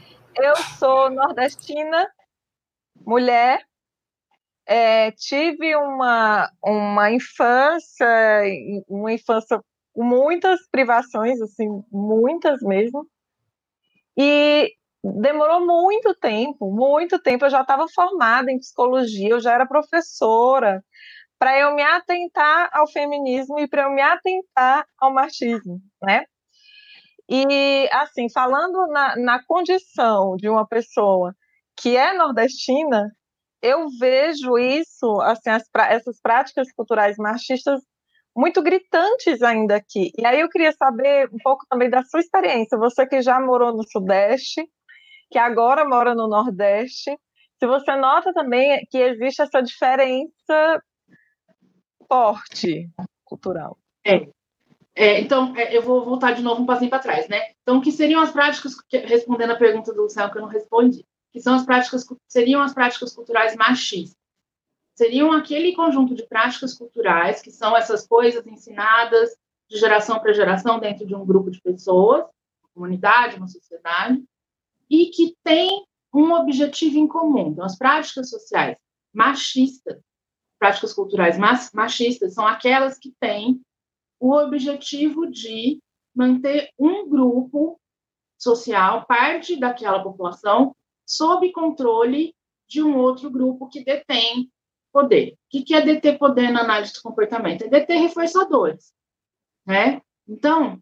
Eu 0.40 0.56
sou 0.78 1.10
nordestina, 1.10 2.08
mulher, 3.04 3.62
é, 4.66 5.10
tive 5.10 5.76
uma, 5.76 6.50
uma 6.64 7.10
infância, 7.10 8.06
uma 8.88 9.12
infância 9.12 9.60
com 9.92 10.02
muitas 10.02 10.60
privações, 10.70 11.40
assim, 11.40 11.82
muitas 11.90 12.62
mesmo. 12.62 13.06
E 14.16 14.72
demorou 15.02 15.64
muito 15.66 16.14
tempo, 16.14 16.70
muito 16.70 17.18
tempo. 17.18 17.44
Eu 17.44 17.50
já 17.50 17.62
estava 17.62 17.86
formada 17.88 18.50
em 18.50 18.58
psicologia, 18.58 19.30
eu 19.30 19.40
já 19.40 19.52
era 19.52 19.66
professora, 19.66 20.82
para 21.38 21.58
eu 21.58 21.74
me 21.74 21.82
atentar 21.82 22.70
ao 22.72 22.88
feminismo 22.88 23.58
e 23.58 23.66
para 23.66 23.84
eu 23.84 23.90
me 23.90 24.00
atentar 24.00 24.86
ao 24.98 25.12
machismo, 25.12 25.80
né? 26.00 26.24
E, 27.28 27.88
assim, 27.92 28.30
falando 28.30 28.86
na, 28.88 29.16
na 29.16 29.44
condição 29.44 30.36
de 30.36 30.48
uma 30.48 30.66
pessoa 30.66 31.34
que 31.76 31.96
é 31.96 32.12
nordestina, 32.12 33.10
eu 33.62 33.86
vejo 33.98 34.58
isso, 34.58 35.20
assim, 35.22 35.50
as, 35.50 35.62
essas 35.88 36.20
práticas 36.20 36.70
culturais 36.72 37.16
machistas 37.16 37.80
muito 38.36 38.62
gritantes 38.62 39.42
ainda 39.42 39.76
aqui. 39.76 40.10
E 40.16 40.26
aí 40.26 40.40
eu 40.40 40.48
queria 40.48 40.72
saber 40.72 41.28
um 41.32 41.38
pouco 41.38 41.64
também 41.68 41.90
da 41.90 42.02
sua 42.02 42.20
experiência, 42.20 42.78
você 42.78 43.06
que 43.06 43.20
já 43.20 43.40
morou 43.40 43.74
no 43.74 43.86
Sudeste, 43.88 44.66
que 45.30 45.38
agora 45.38 45.84
mora 45.84 46.14
no 46.14 46.28
Nordeste, 46.28 47.16
se 47.58 47.66
você 47.66 47.94
nota 47.96 48.32
também 48.32 48.84
que 48.90 48.98
existe 48.98 49.42
essa 49.42 49.62
diferença 49.62 50.82
forte 52.08 52.90
cultural. 53.24 53.78
É. 54.04 54.28
é 54.94 55.20
então, 55.20 55.56
é, 55.56 55.76
eu 55.76 55.82
vou 55.82 56.04
voltar 56.04 56.32
de 56.32 56.42
novo 56.42 56.62
um 56.62 56.66
passinho 56.66 56.90
para 56.90 56.98
trás, 56.98 57.28
né? 57.28 57.52
Então, 57.62 57.80
que 57.80 57.92
seriam 57.92 58.20
as 58.20 58.32
práticas, 58.32 58.74
respondendo 58.90 59.52
a 59.52 59.56
pergunta 59.56 59.92
do 59.92 60.02
Luciano 60.02 60.30
que 60.30 60.38
eu 60.38 60.42
não 60.42 60.48
respondi, 60.48 61.04
que 61.32 61.40
são 61.40 61.54
as 61.54 61.64
práticas, 61.64 62.04
seriam 62.28 62.60
as 62.60 62.74
práticas 62.74 63.14
culturais 63.14 63.54
machistas 63.56 64.21
seriam 64.94 65.32
aquele 65.32 65.74
conjunto 65.74 66.14
de 66.14 66.26
práticas 66.26 66.74
culturais, 66.74 67.40
que 67.40 67.50
são 67.50 67.76
essas 67.76 68.06
coisas 68.06 68.46
ensinadas 68.46 69.30
de 69.68 69.78
geração 69.78 70.18
para 70.18 70.32
geração 70.32 70.78
dentro 70.78 71.06
de 71.06 71.14
um 71.14 71.24
grupo 71.24 71.50
de 71.50 71.60
pessoas, 71.60 72.24
uma 72.62 72.70
comunidade, 72.74 73.36
uma 73.36 73.48
sociedade, 73.48 74.22
e 74.90 75.06
que 75.06 75.34
tem 75.42 75.84
um 76.12 76.32
objetivo 76.34 76.98
em 76.98 77.06
comum. 77.06 77.48
Então, 77.48 77.64
as 77.64 77.76
práticas 77.76 78.28
sociais 78.28 78.76
machistas, 79.12 79.98
práticas 80.58 80.92
culturais 80.92 81.38
machistas, 81.72 82.34
são 82.34 82.46
aquelas 82.46 82.98
que 82.98 83.12
têm 83.18 83.60
o 84.20 84.34
objetivo 84.36 85.26
de 85.26 85.80
manter 86.14 86.70
um 86.78 87.08
grupo 87.08 87.80
social, 88.38 89.06
parte 89.06 89.56
daquela 89.56 90.02
população, 90.02 90.76
sob 91.06 91.50
controle 91.52 92.34
de 92.68 92.82
um 92.82 92.96
outro 92.96 93.30
grupo 93.30 93.68
que 93.68 93.84
detém 93.84 94.50
poder. 94.92 95.32
O 95.32 95.64
que 95.64 95.74
é 95.74 95.80
deter 95.80 96.18
poder 96.18 96.50
na 96.50 96.60
análise 96.60 96.92
do 96.92 97.02
comportamento? 97.02 97.62
É 97.62 97.68
deter 97.68 97.98
reforçadores, 97.98 98.92
né? 99.66 100.00
Então, 100.28 100.78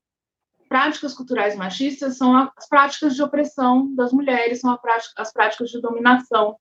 práticas 0.68 1.14
culturais 1.14 1.56
machistas 1.56 2.16
são 2.16 2.36
as 2.36 2.68
práticas 2.68 3.14
de 3.14 3.22
opressão 3.22 3.94
das 3.94 4.12
mulheres, 4.12 4.60
são 4.60 4.78
as 5.16 5.32
práticas 5.32 5.70
de 5.70 5.80
dominação 5.80 6.58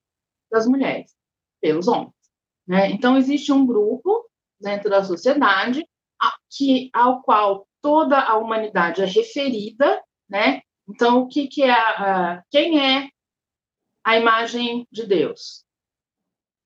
das 0.51 0.65
mulheres 0.65 1.13
pelos 1.62 1.88
homens, 1.88 2.13
né? 2.68 2.89
Então, 2.91 3.18
existe 3.18 3.51
um 3.51 3.65
grupo 3.65 4.27
dentro 4.60 4.89
da 4.89 5.03
sociedade 5.03 5.88
que, 6.50 6.89
ao 6.94 7.22
qual 7.22 7.68
toda 7.82 8.20
a 8.20 8.38
humanidade 8.38 9.01
é 9.01 9.06
referida, 9.06 10.01
né? 10.29 10.62
Então, 10.88 11.22
o 11.22 11.27
que, 11.27 11.48
que 11.48 11.63
é 11.63 11.72
a, 11.72 12.34
a, 12.38 12.44
quem 12.50 12.79
é 12.79 13.10
a 14.03 14.18
imagem 14.18 14.88
de 14.91 15.06
Deus? 15.06 15.63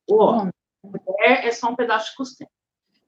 O 0.10 0.16
homem 0.16 0.53
mulher 1.24 1.46
é 1.46 1.52
só 1.52 1.70
um 1.70 1.76
pedaço 1.76 2.12
de 2.12 2.18
costela, 2.18 2.52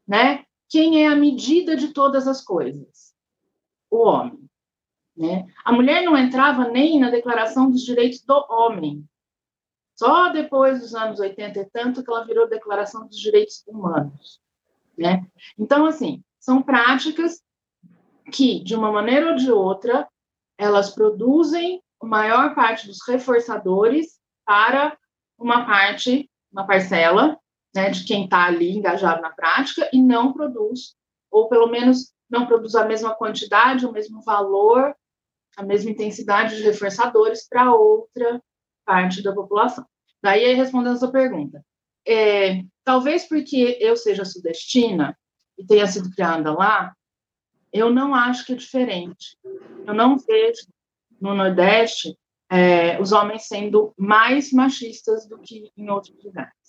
né? 0.08 0.46
Quem 0.70 1.04
é 1.04 1.08
a 1.08 1.16
medida 1.16 1.76
de 1.76 1.90
todas 1.90 2.28
as 2.28 2.42
coisas? 2.42 3.14
O 3.90 3.98
homem, 4.08 4.50
né? 5.16 5.46
A 5.64 5.72
mulher 5.72 6.04
não 6.04 6.18
entrava 6.18 6.70
nem 6.70 7.00
na 7.00 7.10
Declaração 7.10 7.70
dos 7.70 7.84
Direitos 7.84 8.22
do 8.22 8.46
Homem. 8.50 9.08
Só 9.94 10.30
depois 10.30 10.82
dos 10.82 10.94
anos 10.94 11.20
80 11.20 11.60
e 11.60 11.70
tanto 11.70 12.04
que 12.04 12.10
ela 12.10 12.26
virou 12.26 12.50
Declaração 12.50 13.08
dos 13.08 13.18
Direitos 13.18 13.64
Humanos, 13.68 14.42
né? 14.98 15.26
Então, 15.58 15.86
assim, 15.86 16.24
são 16.40 16.62
práticas 16.62 17.42
que, 18.32 18.62
de 18.62 18.76
uma 18.76 18.92
maneira 18.92 19.30
ou 19.30 19.36
de 19.36 19.52
outra, 19.52 20.08
elas 20.58 20.90
produzem 20.90 21.82
a 22.02 22.06
maior 22.06 22.56
parte 22.56 22.88
dos 22.88 22.98
reforçadores 23.08 24.20
para 24.46 24.98
uma 25.38 25.66
parte, 25.66 26.30
uma 26.52 26.66
parcela 26.66 27.40
né, 27.76 27.90
de 27.90 28.06
quem 28.06 28.24
está 28.24 28.46
ali 28.46 28.72
engajado 28.72 29.22
na 29.22 29.30
prática 29.30 29.90
e 29.92 30.02
não 30.02 30.32
produz, 30.32 30.96
ou 31.30 31.50
pelo 31.50 31.68
menos 31.68 32.14
não 32.30 32.48
produz 32.48 32.74
a 32.74 32.86
mesma 32.86 33.14
quantidade, 33.14 33.86
o 33.86 33.92
mesmo 33.92 34.22
valor, 34.22 34.96
a 35.58 35.64
mesma 35.64 35.92
intensidade 35.92 36.56
de 36.56 36.64
reforçadores 36.64 37.48
para 37.48 37.74
outra 37.74 38.42
parte 38.86 39.22
da 39.22 39.34
população. 39.34 39.86
Daí, 40.24 40.54
respondendo 40.54 40.94
a 40.96 41.00
sua 41.00 41.12
pergunta, 41.12 41.64
é, 42.08 42.64
talvez 42.84 43.28
porque 43.28 43.78
eu 43.82 43.98
seja 43.98 44.24
sudestina 44.24 45.18
e 45.58 45.66
tenha 45.66 45.86
sido 45.86 46.10
criada 46.12 46.54
lá, 46.54 46.96
eu 47.72 47.90
não 47.90 48.16
acho 48.16 48.46
que 48.46 48.54
é 48.54 48.56
diferente. 48.56 49.38
Eu 49.86 49.94
não 49.94 50.18
vejo 50.18 50.68
no 51.20 51.36
Nordeste 51.36 52.18
é, 52.50 53.00
os 53.02 53.12
homens 53.12 53.48
sendo 53.48 53.94
mais 53.98 54.52
machistas 54.52 55.28
do 55.28 55.40
que 55.40 55.70
em 55.76 55.90
outros 55.90 56.24
lugares 56.24 56.65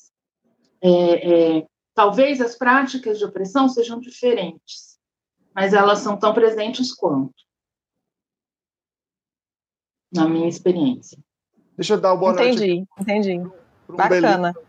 é, 0.86 1.58
é, 1.58 1.66
talvez 1.94 2.40
as 2.40 2.56
práticas 2.56 3.18
de 3.18 3.24
opressão 3.24 3.68
sejam 3.68 3.98
diferentes, 3.98 4.98
mas 5.54 5.72
elas 5.72 5.98
são 5.98 6.16
tão 6.16 6.32
presentes 6.32 6.94
quanto, 6.94 7.34
na 10.12 10.28
minha 10.28 10.48
experiência. 10.48 11.18
Deixa 11.76 11.94
eu 11.94 12.00
dar 12.00 12.12
uma 12.12 12.20
boa 12.20 12.32
entendi, 12.32 12.76
noite. 12.76 12.88
Entendi, 13.00 13.32
entendi. 13.32 13.52
Um 13.88 13.96
Bacana. 13.96 14.52
Belino, 14.52 14.66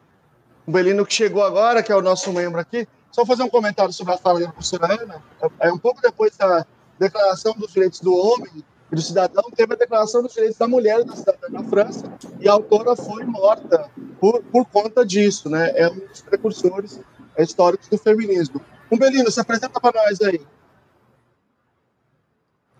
um 0.68 0.72
Belino 0.72 1.06
que 1.06 1.14
chegou 1.14 1.44
agora, 1.44 1.84
que 1.84 1.92
é 1.92 1.96
o 1.96 2.02
nosso 2.02 2.32
membro 2.34 2.60
aqui. 2.60 2.88
Só 3.12 3.26
fazer 3.26 3.44
um 3.44 3.50
comentário 3.50 3.94
sobre 3.94 4.14
a 4.14 4.18
fala 4.18 4.40
da 4.40 4.52
professora 4.52 5.02
Ana. 5.02 5.24
É 5.60 5.72
um 5.72 5.78
pouco 5.78 6.02
depois 6.02 6.36
da 6.36 6.66
Declaração 7.00 7.54
dos 7.54 7.72
Direitos 7.72 8.00
do 8.00 8.14
Homem 8.16 8.64
e 8.92 8.96
do 8.96 9.02
Cidadão, 9.02 9.44
teve 9.56 9.74
a 9.74 9.78
Declaração 9.78 10.24
dos 10.24 10.34
Direitos 10.34 10.58
da 10.58 10.68
Mulher 10.68 11.06
e 11.06 11.18
Cidadã 11.18 11.48
na 11.50 11.64
França, 11.64 12.12
e 12.40 12.48
a 12.48 12.54
autora 12.54 12.96
foi 12.96 13.24
morta 13.26 13.90
por, 14.20 14.42
por 14.44 14.66
conta 14.66 15.06
disso, 15.06 15.50
né? 15.50 15.74
É 15.76 15.90
um 15.90 16.00
dos 16.00 16.22
precursores 16.22 17.00
históricos 17.38 17.88
do 17.90 17.98
feminismo. 17.98 18.62
Umbelino, 18.92 19.30
se 19.30 19.40
apresenta 19.40 19.80
para 19.80 20.02
nós 20.02 20.22
aí. 20.22 20.40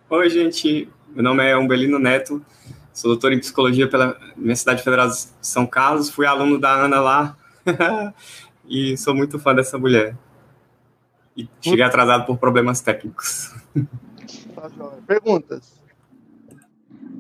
Oi, 0.10 0.30
gente. 0.30 0.90
Meu 1.10 1.24
nome 1.24 1.44
é 1.46 1.58
Umbelino 1.58 2.00
Neto, 2.00 2.46
sou 2.94 3.12
doutor 3.12 3.34
em 3.34 3.40
psicologia 3.40 3.90
pela 3.90 4.18
Universidade 4.36 4.84
Federal 4.84 5.10
de 5.10 5.16
São 5.42 5.66
Carlos, 5.66 6.10
fui 6.10 6.26
aluno 6.26 6.60
da 6.60 6.72
Ana 6.72 7.02
lá 7.02 7.38
e 8.68 8.96
sou 8.98 9.16
muito 9.16 9.40
fã 9.40 9.54
dessa 9.54 9.78
mulher. 9.78 10.16
E 11.36 11.48
cheguei 11.62 11.84
atrasado 11.84 12.26
por 12.26 12.38
problemas 12.38 12.82
técnicos. 12.82 13.54
Tá 14.56 14.70
Perguntas? 15.06 15.78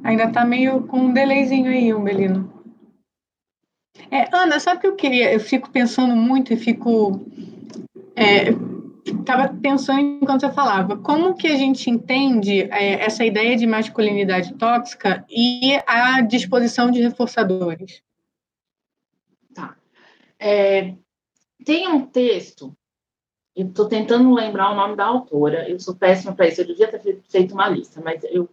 Ainda 0.03 0.25
está 0.25 0.45
meio 0.45 0.85
com 0.87 0.99
um 0.99 1.13
delayzinho 1.13 1.69
aí, 1.69 1.93
Umbelino. 1.93 2.57
É, 4.11 4.29
Ana, 4.35 4.59
sabe 4.59 4.77
o 4.77 4.81
que 4.81 4.87
eu 4.87 4.95
queria? 4.95 5.33
Eu 5.33 5.39
fico 5.39 5.69
pensando 5.69 6.15
muito 6.15 6.53
e 6.53 6.57
fico. 6.57 7.25
Estava 9.05 9.43
é, 9.43 9.53
pensando 9.61 9.99
enquanto 9.99 10.41
você 10.41 10.51
falava, 10.51 10.97
como 10.97 11.35
que 11.35 11.47
a 11.47 11.55
gente 11.55 11.89
entende 11.89 12.63
é, 12.71 13.03
essa 13.03 13.25
ideia 13.25 13.55
de 13.55 13.65
masculinidade 13.65 14.53
tóxica 14.55 15.25
e 15.29 15.75
a 15.85 16.21
disposição 16.21 16.89
de 16.89 17.01
reforçadores? 17.01 18.01
Tá. 19.53 19.75
É, 20.39 20.93
tem 21.63 21.87
um 21.87 22.05
texto, 22.05 22.75
eu 23.55 23.67
estou 23.67 23.87
tentando 23.87 24.33
lembrar 24.33 24.71
o 24.71 24.75
nome 24.75 24.95
da 24.95 25.05
autora, 25.05 25.69
eu 25.69 25.79
sou 25.79 25.95
péssima 25.95 26.33
para 26.33 26.47
isso, 26.47 26.61
eu 26.61 26.67
devia 26.67 26.87
ter 26.87 27.21
feito 27.29 27.53
uma 27.53 27.67
lista, 27.67 28.01
mas 28.01 28.23
eu, 28.25 28.49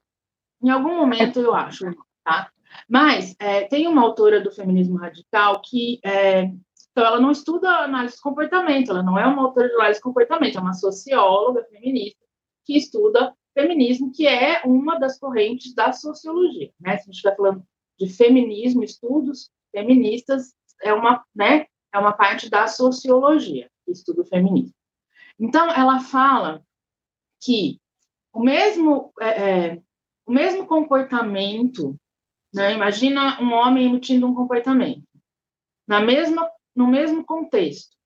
em 0.64 0.71
algum 0.71 0.97
momento 0.97 1.38
eu 1.40 1.54
acho, 1.54 1.85
tá? 2.25 2.50
Mas 2.88 3.37
é, 3.38 3.62
tem 3.62 3.87
uma 3.87 4.02
autora 4.02 4.40
do 4.40 4.50
feminismo 4.50 4.97
radical 4.97 5.61
que 5.62 6.00
é, 6.04 6.50
então 6.90 7.04
ela 7.04 7.21
não 7.21 7.30
estuda 7.30 7.68
análise 7.68 8.16
de 8.16 8.23
comportamento, 8.23 8.90
ela 8.90 9.02
não 9.02 9.18
é 9.18 9.26
uma 9.26 9.42
autora 9.42 9.68
de 9.68 9.75
análise 9.75 9.99
de 9.99 10.04
comportamento, 10.04 10.56
é 10.56 10.61
uma 10.61 10.73
socióloga 10.73 11.64
feminista 11.64 12.25
que 12.64 12.76
estuda 12.76 13.35
feminismo, 13.52 14.12
que 14.12 14.26
é 14.26 14.62
uma 14.64 14.99
das 14.99 15.18
correntes 15.18 15.75
da 15.75 15.92
sociologia. 15.92 16.71
Né? 16.80 16.97
Se 16.97 17.02
a 17.02 17.04
gente 17.04 17.14
estiver 17.14 17.37
falando 17.37 17.64
de 17.99 18.09
feminismo, 18.09 18.83
estudos 18.83 19.50
feministas, 19.71 20.54
é 20.83 20.92
uma, 20.92 21.25
né, 21.35 21.66
é 21.92 21.99
uma 21.99 22.12
parte 22.12 22.49
da 22.49 22.66
sociologia 22.66 23.68
que 23.85 23.92
estuda 23.92 24.23
o 24.23 24.26
feminismo. 24.26 24.75
Então, 25.38 25.71
ela 25.71 26.00
fala 26.00 26.62
que 27.40 27.80
o 28.33 28.40
mesmo, 28.40 29.12
é, 29.21 29.28
é, 29.28 29.83
o 30.26 30.33
mesmo 30.33 30.66
comportamento 30.66 31.99
né? 32.54 32.73
Imagina 32.73 33.43
um 33.43 33.52
homem 33.52 33.87
emitindo 33.87 34.28
um 34.28 34.35
comportamento 34.35 35.02
na 35.87 36.00
mesma, 36.00 36.49
no 36.75 36.87
mesmo 36.87 37.25
contexto 37.25 37.97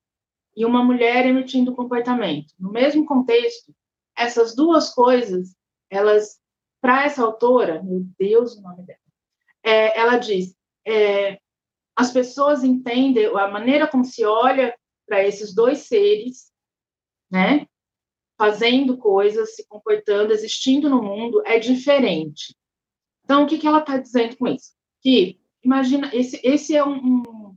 e 0.57 0.65
uma 0.65 0.83
mulher 0.83 1.27
emitindo 1.27 1.71
um 1.71 1.75
comportamento 1.75 2.55
no 2.59 2.73
mesmo 2.73 3.05
contexto. 3.05 3.75
Essas 4.17 4.57
duas 4.57 4.93
coisas, 4.93 5.55
elas, 5.91 6.41
para 6.81 7.05
essa 7.05 7.23
autora, 7.23 7.83
meu 7.83 8.05
Deus, 8.19 8.57
o 8.57 8.63
nome 8.63 8.83
dela, 8.85 8.99
é, 9.63 10.01
ela 10.01 10.17
diz, 10.17 10.57
é, 10.85 11.39
as 11.95 12.11
pessoas 12.11 12.65
entendem 12.65 13.27
a 13.27 13.49
maneira 13.49 13.87
como 13.87 14.05
se 14.05 14.25
olha 14.25 14.75
para 15.07 15.23
esses 15.23 15.55
dois 15.55 15.81
seres, 15.81 16.51
né? 17.31 17.67
Fazendo 18.39 18.97
coisas, 18.97 19.57
se 19.57 19.67
comportando, 19.67 20.33
existindo 20.33 20.89
no 20.89 21.03
mundo, 21.03 21.43
é 21.45 21.59
diferente. 21.59 22.57
Então, 23.25 23.43
o 23.43 23.47
que, 23.47 23.59
que 23.59 23.67
ela 23.67 23.81
está 23.81 23.99
dizendo 23.99 24.37
com 24.37 24.47
isso? 24.47 24.73
Que, 25.03 25.41
imagina, 25.63 26.11
esse, 26.15 26.41
esse 26.43 26.75
é 26.75 26.85
um, 26.85 26.97
um, 26.97 27.57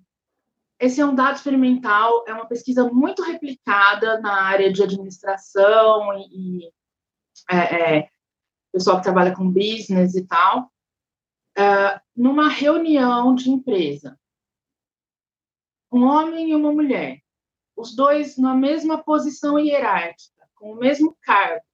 esse 0.79 1.00
é 1.00 1.05
um 1.05 1.13
dado 1.13 1.35
experimental, 1.35 2.25
é 2.27 2.33
uma 2.33 2.47
pesquisa 2.47 2.91
muito 2.91 3.21
replicada 3.21 4.19
na 4.19 4.41
área 4.41 4.73
de 4.73 4.81
administração 4.81 6.11
e, 6.17 6.65
e 6.65 6.71
é, 7.50 7.97
é, 7.97 8.09
pessoal 8.71 8.97
que 8.97 9.03
trabalha 9.03 9.35
com 9.35 9.51
business 9.51 10.15
e 10.15 10.25
tal, 10.25 10.71
uh, 11.57 12.00
numa 12.15 12.50
reunião 12.50 13.35
de 13.35 13.50
empresa. 13.50 14.17
Um 15.91 16.03
homem 16.03 16.50
e 16.50 16.55
uma 16.55 16.71
mulher, 16.71 17.21
os 17.75 17.95
dois 17.95 18.38
na 18.38 18.55
mesma 18.55 19.03
posição 19.03 19.59
hierárquica, 19.59 20.40
com 20.62 20.74
o 20.74 20.75
mesmo 20.75 21.18
cargo, 21.24 21.65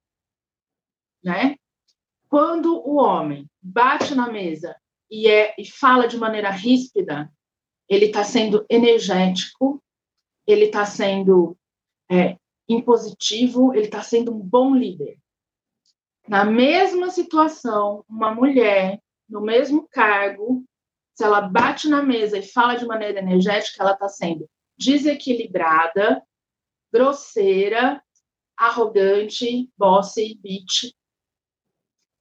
né? 1.21 1.57
Quando 2.29 2.77
o 2.87 2.95
homem 2.95 3.45
bate 3.61 4.15
na 4.15 4.31
mesa 4.31 4.73
e, 5.11 5.27
é, 5.27 5.53
e 5.59 5.69
fala 5.69 6.07
de 6.07 6.15
maneira 6.15 6.49
ríspida, 6.49 7.29
ele 7.89 8.05
está 8.05 8.23
sendo 8.23 8.65
energético, 8.69 9.83
ele 10.47 10.65
está 10.65 10.85
sendo 10.85 11.57
é, 12.09 12.37
impositivo, 12.67 13.73
ele 13.73 13.85
está 13.85 14.01
sendo 14.01 14.33
um 14.33 14.39
bom 14.39 14.73
líder. 14.73 15.19
Na 16.25 16.45
mesma 16.45 17.09
situação, 17.09 18.05
uma 18.07 18.33
mulher, 18.33 19.01
no 19.27 19.41
mesmo 19.41 19.85
cargo, 19.89 20.63
se 21.13 21.25
ela 21.25 21.41
bate 21.41 21.89
na 21.89 22.01
mesa 22.01 22.37
e 22.37 22.47
fala 22.47 22.75
de 22.75 22.85
maneira 22.85 23.19
energética, 23.19 23.83
ela 23.83 23.93
está 23.93 24.07
sendo 24.07 24.49
desequilibrada, 24.77 26.23
grosseira, 26.91 28.01
arrogante, 28.57 29.69
bossy, 29.77 30.35
bitch. 30.41 30.91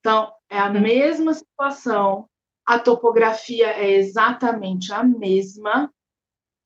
Então, 0.00 0.32
é 0.48 0.58
a 0.58 0.70
mesma 0.70 1.34
situação, 1.34 2.28
a 2.64 2.78
topografia 2.78 3.68
é 3.68 3.92
exatamente 3.92 4.92
a 4.92 5.02
mesma, 5.02 5.92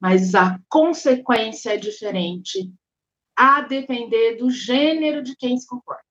mas 0.01 0.35
a 0.35 0.59
consequência 0.69 1.75
é 1.75 1.77
diferente, 1.77 2.73
a 3.37 3.63
depender 3.63 4.37
do 4.37 4.51
gênero 4.51 5.23
de 5.23 5.37
quem 5.37 5.57
se 5.57 5.67
comporta. 5.67 6.05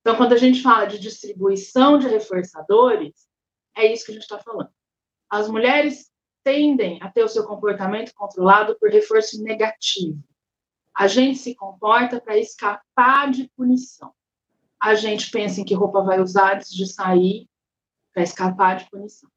Então, 0.00 0.16
quando 0.16 0.32
a 0.32 0.36
gente 0.36 0.62
fala 0.62 0.86
de 0.86 0.98
distribuição 0.98 1.98
de 1.98 2.08
reforçadores, 2.08 3.28
é 3.76 3.92
isso 3.92 4.04
que 4.04 4.12
a 4.12 4.14
gente 4.14 4.22
está 4.22 4.38
falando. 4.38 4.70
As 5.30 5.48
mulheres 5.48 6.10
tendem 6.42 6.98
a 7.02 7.10
ter 7.10 7.22
o 7.22 7.28
seu 7.28 7.46
comportamento 7.46 8.14
controlado 8.14 8.78
por 8.78 8.90
reforço 8.90 9.42
negativo. 9.42 10.22
A 10.98 11.06
gente 11.06 11.38
se 11.38 11.54
comporta 11.54 12.20
para 12.20 12.36
escapar 12.36 13.30
de 13.30 13.48
punição. 13.56 14.12
A 14.82 14.96
gente 14.96 15.30
pensa 15.30 15.60
em 15.60 15.64
que 15.64 15.72
roupa 15.72 16.02
vai 16.02 16.20
usar 16.20 16.56
antes 16.56 16.74
de 16.74 16.92
sair 16.92 17.48
para 18.12 18.24
escapar 18.24 18.78
de 18.78 18.90
punição. 18.90 19.30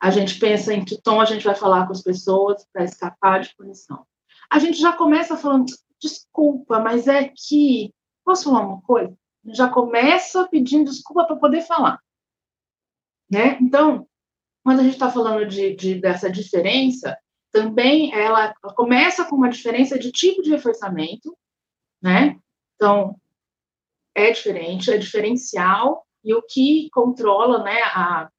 A 0.00 0.12
gente 0.12 0.38
pensa 0.38 0.72
em 0.72 0.84
que 0.84 1.02
tom 1.02 1.20
a 1.20 1.24
gente 1.24 1.44
vai 1.44 1.56
falar 1.56 1.86
com 1.86 1.92
as 1.92 2.02
pessoas 2.02 2.64
para 2.72 2.84
escapar 2.84 3.40
de 3.40 3.52
punição. 3.56 4.06
A 4.48 4.60
gente 4.60 4.78
já 4.78 4.92
começa 4.92 5.36
falando, 5.36 5.66
desculpa, 6.00 6.78
mas 6.78 7.08
é 7.08 7.32
que. 7.34 7.92
Posso 8.24 8.44
falar 8.44 8.64
uma 8.64 8.80
coisa? 8.82 9.12
Já 9.46 9.68
começa 9.68 10.46
pedindo 10.46 10.88
desculpa 10.88 11.26
para 11.26 11.34
poder 11.34 11.62
falar. 11.62 11.98
Né? 13.28 13.58
Então, 13.60 14.06
quando 14.62 14.78
a 14.78 14.82
gente 14.84 14.92
está 14.92 15.10
falando 15.10 15.48
de, 15.48 15.74
de, 15.74 16.00
dessa 16.00 16.30
diferença, 16.30 17.18
também 17.52 18.12
ela 18.14 18.54
começa 18.74 19.24
com 19.26 19.36
uma 19.36 19.50
diferença 19.50 19.98
de 19.98 20.10
tipo 20.10 20.42
de 20.42 20.50
reforçamento, 20.50 21.36
né? 22.02 22.38
Então, 22.74 23.20
é 24.14 24.30
diferente, 24.30 24.90
é 24.90 24.96
diferencial, 24.96 26.04
e 26.24 26.34
o 26.34 26.42
que 26.42 26.88
controla 26.92 27.62
né, 27.62 27.80
a, 27.82 28.30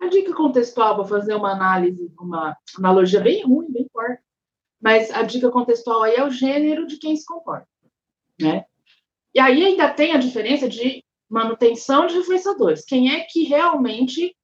a 0.00 0.06
dica 0.08 0.34
contextual, 0.34 0.96
vou 0.96 1.04
fazer 1.04 1.34
uma 1.34 1.52
análise, 1.52 2.12
uma 2.18 2.56
analogia 2.78 3.20
bem 3.20 3.44
ruim, 3.44 3.70
bem 3.70 3.88
forte, 3.92 4.22
mas 4.80 5.10
a 5.10 5.22
dica 5.22 5.50
contextual 5.50 6.02
aí 6.02 6.14
é 6.14 6.24
o 6.24 6.30
gênero 6.30 6.86
de 6.86 6.98
quem 6.98 7.16
se 7.16 7.24
comporta, 7.24 7.68
né? 8.40 8.64
E 9.34 9.40
aí 9.40 9.64
ainda 9.64 9.88
tem 9.88 10.12
a 10.12 10.18
diferença 10.18 10.68
de 10.68 11.02
manutenção 11.28 12.06
de 12.06 12.16
reforçadores. 12.16 12.84
Quem 12.84 13.14
é 13.14 13.20
que 13.20 13.44
realmente 13.44 14.36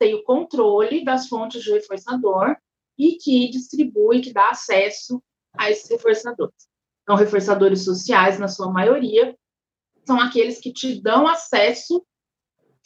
tem 0.00 0.14
o 0.14 0.24
controle 0.24 1.04
das 1.04 1.28
fontes 1.28 1.62
de 1.62 1.70
reforçador 1.70 2.56
e 2.98 3.16
que 3.16 3.50
distribui, 3.50 4.22
que 4.22 4.32
dá 4.32 4.48
acesso 4.48 5.22
a 5.56 5.70
esses 5.70 5.88
reforçadores. 5.90 6.68
Então, 7.02 7.14
reforçadores 7.14 7.84
sociais, 7.84 8.38
na 8.38 8.48
sua 8.48 8.72
maioria, 8.72 9.36
são 10.06 10.18
aqueles 10.18 10.58
que 10.58 10.72
te 10.72 11.00
dão 11.00 11.28
acesso 11.28 12.04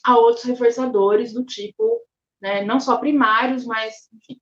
a 0.04 0.18
outros 0.18 0.44
reforçadores 0.44 1.32
do 1.32 1.44
tipo, 1.44 2.00
né, 2.42 2.64
não 2.64 2.80
só 2.80 2.96
primários, 2.98 3.64
mas 3.64 4.08
enfim, 4.12 4.40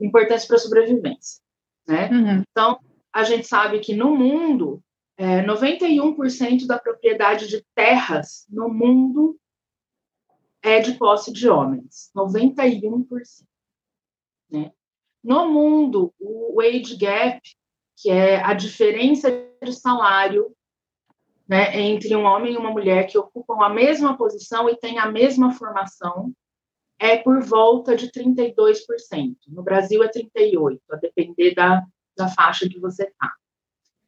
importantes 0.00 0.46
para 0.46 0.56
a 0.56 0.60
sobrevivência. 0.60 1.42
Né? 1.86 2.08
Uhum. 2.10 2.44
Então, 2.50 2.80
a 3.12 3.24
gente 3.24 3.46
sabe 3.46 3.80
que 3.80 3.94
no 3.94 4.16
mundo, 4.16 4.82
é, 5.18 5.42
91% 5.42 6.66
da 6.66 6.78
propriedade 6.78 7.46
de 7.46 7.64
terras 7.74 8.46
no 8.48 8.68
mundo 8.68 9.38
é 10.62 10.80
de 10.80 10.94
posse 10.94 11.32
de 11.32 11.48
homens. 11.48 12.10
91%. 12.16 13.06
Né? 14.50 14.72
No 15.22 15.48
mundo, 15.48 16.12
o 16.18 16.56
wage 16.56 16.96
gap, 16.96 17.40
que 17.96 18.10
é 18.10 18.42
a 18.42 18.54
diferença 18.54 19.30
de 19.62 19.72
salário 19.72 20.54
né, 21.46 21.78
entre 21.80 22.14
um 22.14 22.24
homem 22.24 22.54
e 22.54 22.56
uma 22.56 22.70
mulher 22.70 23.06
que 23.06 23.18
ocupam 23.18 23.62
a 23.62 23.68
mesma 23.68 24.16
posição 24.16 24.68
e 24.68 24.76
têm 24.76 24.98
a 24.98 25.10
mesma 25.10 25.52
formação, 25.52 26.32
é 26.98 27.16
por 27.16 27.42
volta 27.42 27.96
de 27.96 28.10
32%. 28.10 28.84
No 29.48 29.62
Brasil 29.62 30.02
é 30.02 30.08
38%, 30.08 30.80
a 30.90 30.96
depender 30.96 31.54
da, 31.54 31.82
da 32.16 32.28
faixa 32.28 32.68
que 32.68 32.78
você 32.78 33.04
está. 33.04 33.32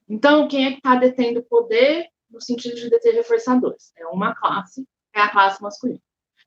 Então, 0.08 0.46
quem 0.46 0.66
é 0.66 0.70
que 0.72 0.76
está 0.76 0.94
detendo 0.94 1.42
poder 1.42 2.06
no 2.30 2.40
sentido 2.40 2.76
de 2.76 2.90
deter 2.90 3.14
reforçadores? 3.14 3.92
É 3.96 4.06
uma 4.06 4.34
classe, 4.34 4.86
é 5.14 5.20
a 5.20 5.30
classe 5.30 5.62
masculina. 5.62 6.00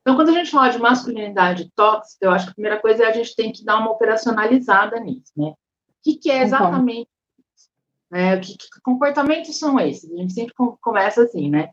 Então, 0.05 0.15
quando 0.15 0.29
a 0.29 0.33
gente 0.33 0.51
fala 0.51 0.69
de 0.69 0.77
masculinidade 0.77 1.71
tóxica, 1.75 2.27
eu 2.27 2.31
acho 2.31 2.45
que 2.45 2.51
a 2.51 2.53
primeira 2.53 2.79
coisa 2.79 3.03
é 3.03 3.07
a 3.07 3.11
gente 3.11 3.35
tem 3.35 3.51
que 3.51 3.65
dar 3.65 3.79
uma 3.79 3.89
operacionalizada 3.89 4.99
nisso, 4.99 5.31
né? 5.35 5.47
O 5.47 5.55
que, 6.03 6.15
que 6.15 6.29
é 6.29 6.43
exatamente 6.43 7.09
né? 8.15 8.37
Que, 8.39 8.57
que, 8.57 8.81
comportamentos 8.81 9.57
são 9.57 9.79
esses? 9.79 10.11
A 10.11 10.17
gente 10.17 10.33
sempre 10.33 10.53
começa 10.79 11.23
assim, 11.23 11.49
né? 11.49 11.69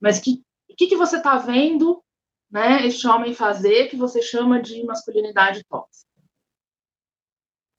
Mas 0.00 0.18
que, 0.20 0.42
o 0.70 0.76
que, 0.76 0.86
que 0.86 0.96
você 0.96 1.16
está 1.16 1.38
vendo 1.38 2.02
né, 2.50 2.86
este 2.86 3.06
homem 3.06 3.32
fazer 3.32 3.88
que 3.88 3.96
você 3.96 4.20
chama 4.20 4.60
de 4.60 4.84
masculinidade 4.84 5.64
tóxica? 5.64 6.08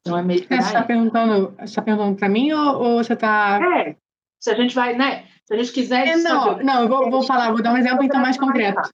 Então 0.02 0.18
é 0.18 0.24
meio 0.24 0.46
que. 0.46 0.54
É, 0.54 0.62
você 0.62 0.68
está 0.68 0.84
perguntando, 0.84 1.56
tá 1.56 1.82
perguntando 1.82 2.18
para 2.18 2.30
mim 2.30 2.52
ou, 2.52 2.82
ou 2.82 3.04
você 3.04 3.14
está. 3.14 3.60
É, 3.78 3.96
se 4.40 4.50
a 4.50 4.56
gente 4.56 4.74
vai, 4.74 4.96
né? 4.96 5.28
Se 5.46 5.54
a 5.54 5.58
gente 5.58 5.72
quiser. 5.72 6.08
É, 6.08 6.16
não, 6.18 6.58
não, 6.58 6.84
eu 6.84 6.90
vou, 6.90 7.12
vou 7.12 7.24
falar, 7.24 7.52
vou 7.52 7.62
dar 7.62 7.74
um 7.74 7.78
exemplo 7.78 8.04
então 8.04 8.22
mais 8.22 8.38
concreto. 8.38 8.90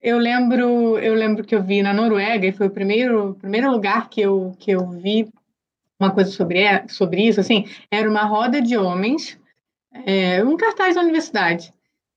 Eu 0.00 0.18
lembro, 0.18 0.98
eu 0.98 1.14
lembro 1.14 1.44
que 1.44 1.54
eu 1.54 1.62
vi 1.62 1.82
na 1.82 1.92
Noruega 1.92 2.46
e 2.46 2.52
foi 2.52 2.66
o 2.68 2.70
primeiro, 2.70 3.34
primeiro 3.40 3.70
lugar 3.70 4.08
que 4.08 4.20
eu, 4.20 4.54
que 4.58 4.70
eu 4.70 4.88
vi 4.90 5.28
uma 5.98 6.10
coisa 6.10 6.30
sobre, 6.30 6.60
é, 6.60 6.86
sobre 6.88 7.26
isso, 7.26 7.40
assim, 7.40 7.64
era 7.90 8.08
uma 8.08 8.24
roda 8.24 8.60
de 8.60 8.76
homens, 8.76 9.38
é, 10.04 10.44
um 10.44 10.56
cartaz 10.56 10.94
da 10.94 11.00
universidade, 11.00 11.72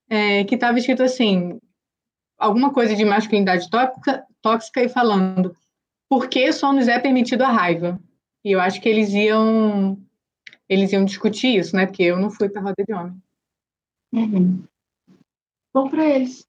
é, 0.08 0.44
que 0.44 0.54
estava 0.54 0.78
escrito 0.78 1.02
assim, 1.02 1.58
alguma 2.38 2.72
coisa 2.72 2.94
de 2.94 3.04
masculinidade 3.04 3.70
tóxica, 3.70 4.26
tóxica 4.42 4.82
e 4.82 4.88
falando 4.88 5.56
por 6.08 6.28
que 6.28 6.52
só 6.52 6.72
nos 6.72 6.88
é 6.88 6.98
permitido 6.98 7.42
a 7.42 7.48
raiva. 7.48 8.00
E 8.44 8.52
eu 8.52 8.60
acho 8.60 8.80
que 8.80 8.88
eles 8.88 9.10
iam 9.10 9.98
eles 10.68 10.92
iam 10.92 11.04
discutir 11.04 11.58
isso, 11.58 11.74
né? 11.74 11.86
Porque 11.86 12.04
eu 12.04 12.18
não 12.18 12.30
fui 12.30 12.48
para 12.48 12.60
a 12.60 12.64
roda 12.64 12.84
de 12.86 12.94
homem. 12.94 13.22
Uhum. 14.12 14.64
Bom 15.74 15.88
para 15.88 16.04
eles. 16.08 16.46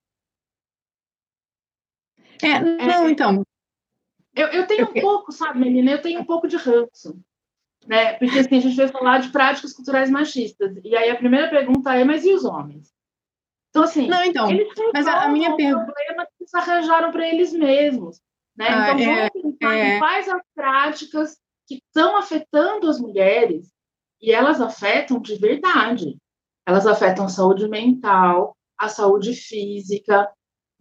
É, 2.42 2.60
não, 2.60 3.08
é, 3.08 3.12
então, 3.12 3.44
eu, 4.36 4.48
eu 4.48 4.68
tenho 4.68 4.86
um 4.86 4.94
pouco, 4.94 5.32
sabe, 5.32 5.60
menina? 5.60 5.92
Eu 5.92 6.02
tenho 6.02 6.22
um 6.22 6.26
pouco 6.26 6.48
de 6.48 6.56
ranço. 6.56 7.20
Né? 7.86 8.14
Porque 8.14 8.40
assim, 8.40 8.58
a 8.58 8.62
gente 8.62 8.76
vai 8.76 8.88
falar 8.88 9.18
de 9.20 9.30
práticas 9.30 9.74
culturais 9.74 10.10
machistas. 10.10 10.78
E 10.84 10.96
aí 10.96 11.10
a 11.10 11.16
primeira 11.16 11.50
pergunta 11.50 11.94
é, 11.94 12.04
mas 12.04 12.24
e 12.24 12.34
os 12.34 12.46
homens? 12.46 12.92
Então, 13.70 13.84
assim, 13.84 14.08
não, 14.08 14.24
então, 14.24 14.48
mas 14.94 15.08
a, 15.08 15.24
a 15.24 15.30
minha 15.30 15.56
pergunta. 15.56 15.86
problema 15.86 16.26
que 16.26 16.44
eles 16.44 16.54
arranjaram 16.54 17.12
para 17.12 17.28
eles 17.28 17.54
mesmos. 17.54 18.20
Né? 18.56 18.68
Ah, 18.70 18.92
então, 18.94 19.12
é, 19.12 19.30
vamos 19.34 19.58
pensar 19.58 19.76
é... 19.76 19.98
quais 19.98 20.30
as 20.30 20.42
práticas 20.54 21.38
que 21.68 21.76
estão 21.76 22.18
afetando 22.18 22.90
as 22.90 23.00
mulheres 23.00 23.72
e 24.22 24.32
elas 24.32 24.62
afetam 24.62 25.20
de 25.20 25.36
verdade. 25.36 26.18
Elas 26.66 26.86
afetam 26.86 27.26
a 27.26 27.30
saúde 27.30 27.68
mental, 27.68 28.56
a 28.78 28.88
saúde 28.88 29.34
física, 29.34 30.30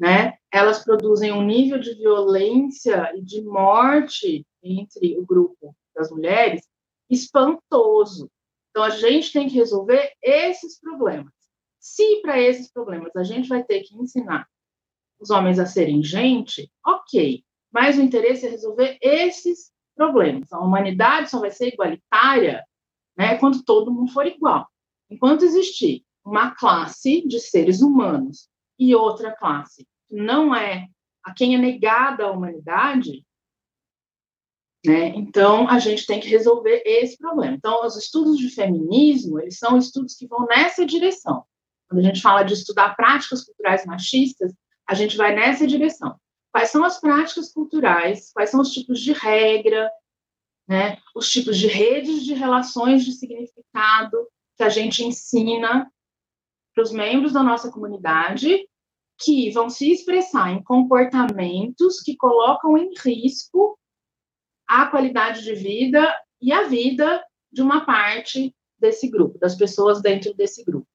né? 0.01 0.39
Elas 0.51 0.83
produzem 0.83 1.31
um 1.31 1.45
nível 1.45 1.79
de 1.79 1.95
violência 1.95 3.13
e 3.15 3.23
de 3.23 3.43
morte 3.43 4.47
entre 4.63 5.19
o 5.19 5.27
grupo 5.27 5.77
das 5.95 6.11
mulheres 6.11 6.67
espantoso. 7.09 8.31
Então, 8.71 8.83
a 8.83 8.91
gente 8.91 9.31
tem 9.31 9.47
que 9.47 9.57
resolver 9.57 10.13
esses 10.23 10.81
problemas. 10.81 11.33
Se 11.79 12.23
para 12.23 12.41
esses 12.41 12.73
problemas 12.73 13.15
a 13.15 13.25
gente 13.25 13.49
vai 13.49 13.63
ter 13.63 13.81
que 13.81 13.95
ensinar 13.95 14.49
os 15.19 15.29
homens 15.29 15.59
a 15.59 15.67
serem 15.67 16.03
gente, 16.03 16.73
ok. 16.87 17.45
Mas 17.71 17.99
o 17.99 18.03
interesse 18.03 18.47
é 18.47 18.51
resolver 18.51 18.97
esses 19.03 19.71
problemas. 19.95 20.51
A 20.51 20.61
humanidade 20.61 21.29
só 21.29 21.41
vai 21.41 21.51
ser 21.51 21.69
igualitária 21.69 22.65
né, 23.17 23.37
quando 23.37 23.63
todo 23.63 23.93
mundo 23.93 24.13
for 24.13 24.27
igual. 24.27 24.67
Enquanto 25.11 25.45
existir 25.45 26.03
uma 26.25 26.55
classe 26.55 27.27
de 27.27 27.39
seres 27.39 27.83
humanos 27.83 28.49
e 28.81 28.95
outra 28.95 29.31
classe 29.31 29.87
que 30.09 30.17
não 30.17 30.55
é 30.55 30.89
a 31.23 31.35
quem 31.35 31.55
é 31.55 31.59
negada 31.59 32.25
a 32.25 32.31
humanidade, 32.31 33.25
né, 34.85 35.09
então 35.09 35.69
a 35.69 35.79
gente 35.79 36.07
tem 36.07 36.19
que 36.19 36.29
resolver 36.29 36.83
esse 36.87 37.19
problema. 37.19 37.55
Então, 37.55 37.85
os 37.85 37.97
estudos 37.97 38.39
de 38.39 38.49
feminismo, 38.49 39.39
eles 39.39 39.59
são 39.59 39.77
estudos 39.77 40.15
que 40.15 40.27
vão 40.27 40.47
nessa 40.47 40.87
direção. 40.87 41.45
Quando 41.87 42.01
a 42.01 42.05
gente 42.05 42.23
fala 42.23 42.43
de 42.43 42.55
estudar 42.55 42.97
práticas 42.97 43.45
culturais 43.45 43.85
machistas, 43.85 44.55
a 44.87 44.95
gente 44.95 45.17
vai 45.17 45.35
nessa 45.35 45.67
direção. 45.67 46.19
Quais 46.51 46.71
são 46.71 46.83
as 46.83 46.99
práticas 46.99 47.53
culturais? 47.53 48.33
Quais 48.33 48.51
são 48.51 48.61
os 48.61 48.73
tipos 48.73 49.01
de 49.01 49.13
regra? 49.13 49.91
Né? 50.67 50.99
Os 51.15 51.31
tipos 51.31 51.59
de 51.59 51.67
redes 51.67 52.25
de 52.25 52.33
relações 52.33 53.05
de 53.05 53.13
significado 53.13 54.17
que 54.57 54.63
a 54.63 54.69
gente 54.69 55.05
ensina 55.05 55.93
para 56.75 56.83
os 56.83 56.93
membros 56.93 57.33
da 57.33 57.43
nossa 57.43 57.71
comunidade 57.71 58.67
que 59.21 59.51
vão 59.51 59.69
se 59.69 59.91
expressar 59.91 60.51
em 60.51 60.63
comportamentos 60.63 62.01
que 62.01 62.17
colocam 62.17 62.77
em 62.79 62.91
risco 63.05 63.79
a 64.67 64.87
qualidade 64.87 65.45
de 65.45 65.55
vida 65.55 66.09
e 66.41 66.53
a 66.53 66.65
vida 66.65 67.23
de 67.53 67.61
uma 67.61 67.85
parte 67.85 68.55
desse 68.79 69.11
grupo, 69.11 69.39
das 69.39 69.57
pessoas 69.57 70.01
dentro 70.01 70.33
desse 70.35 70.65
grupo. 70.65 70.87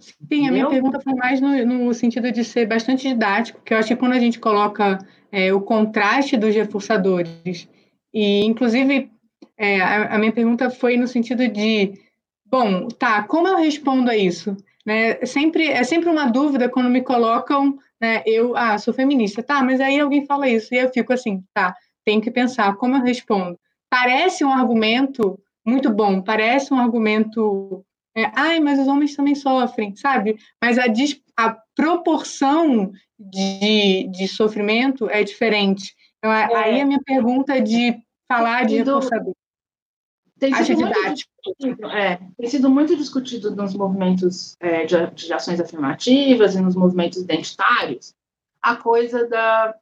Sim, 0.00 0.48
a 0.48 0.52
minha 0.52 0.68
pergunta 0.68 1.00
foi 1.00 1.14
mais 1.14 1.40
no, 1.40 1.64
no, 1.64 1.94
sentido 1.94 2.32
de 2.32 2.44
ser 2.44 2.66
bastante 2.66 3.06
didático, 3.06 3.60
que 3.62 3.72
eu 3.72 3.78
acho 3.78 3.88
que 3.88 3.96
quando 3.96 4.12
a 4.12 4.18
gente 4.18 4.40
coloca 4.40 4.98
é, 5.30 5.52
o 5.52 5.60
contraste 5.60 6.36
dos 6.36 6.52
reforçadores, 6.54 7.68
e 8.12 8.44
inclusive 8.44 9.12
é, 9.56 9.80
a, 9.80 10.16
a, 10.16 10.18
minha 10.18 10.32
pergunta 10.32 10.70
foi 10.70 10.96
no 10.96 11.06
sentido 11.06 11.46
de, 11.46 11.92
bom, 12.44 12.88
tá, 12.88 13.22
como 13.22 13.46
eu 13.46 13.56
respondo 13.56 14.10
a 14.10 14.16
isso? 14.16 14.56
Né? 14.84 15.24
Sempre, 15.24 15.68
é 15.68 15.84
sempre 15.84 16.08
uma 16.08 16.26
dúvida 16.26 16.68
quando 16.68 16.90
me 16.90 17.02
colocam, 17.02 17.78
né, 18.00 18.22
eu, 18.26 18.56
ah, 18.56 18.76
sou 18.78 18.92
feminista, 18.92 19.42
tá, 19.42 19.62
mas 19.62 19.80
aí 19.80 20.00
alguém 20.00 20.26
fala 20.26 20.48
isso, 20.48 20.74
e 20.74 20.78
eu 20.78 20.90
fico 20.90 21.12
assim, 21.12 21.42
tá, 21.54 21.74
tenho 22.04 22.20
que 22.20 22.30
pensar 22.30 22.74
como 22.76 22.96
eu 22.96 23.02
respondo. 23.02 23.58
Parece 23.88 24.44
um 24.44 24.52
argumento 24.52 25.38
muito 25.64 25.88
bom, 25.90 26.20
parece 26.20 26.74
um 26.74 26.78
argumento 26.78 27.84
é, 28.16 28.30
ai, 28.34 28.60
mas 28.60 28.78
os 28.78 28.86
homens 28.88 29.16
também 29.16 29.34
sofrem, 29.34 29.94
sabe? 29.96 30.36
Mas 30.60 30.78
a, 30.78 30.84
a 31.36 31.56
proporção 31.74 32.92
de, 33.18 34.08
de 34.08 34.28
sofrimento 34.28 35.08
é 35.08 35.24
diferente. 35.24 35.94
Então, 36.18 36.32
é. 36.32 36.54
aí 36.54 36.80
a 36.80 36.84
minha 36.84 37.00
pergunta 37.04 37.60
de 37.60 37.96
falar 38.28 38.66
de 38.66 38.76
reforçador. 38.76 39.34
Tem 40.42 40.64
sido, 40.64 40.80
muito 40.80 41.86
é, 41.86 42.16
tem 42.36 42.48
sido 42.48 42.68
muito 42.68 42.96
discutido 42.96 43.54
nos 43.54 43.74
movimentos 43.74 44.56
é, 44.58 44.84
de, 44.84 45.06
de 45.12 45.32
ações 45.32 45.60
afirmativas 45.60 46.56
e 46.56 46.60
nos 46.60 46.74
movimentos 46.74 47.18
identitários 47.18 48.12
a 48.60 48.74
coisa 48.74 49.28
da, 49.28 49.72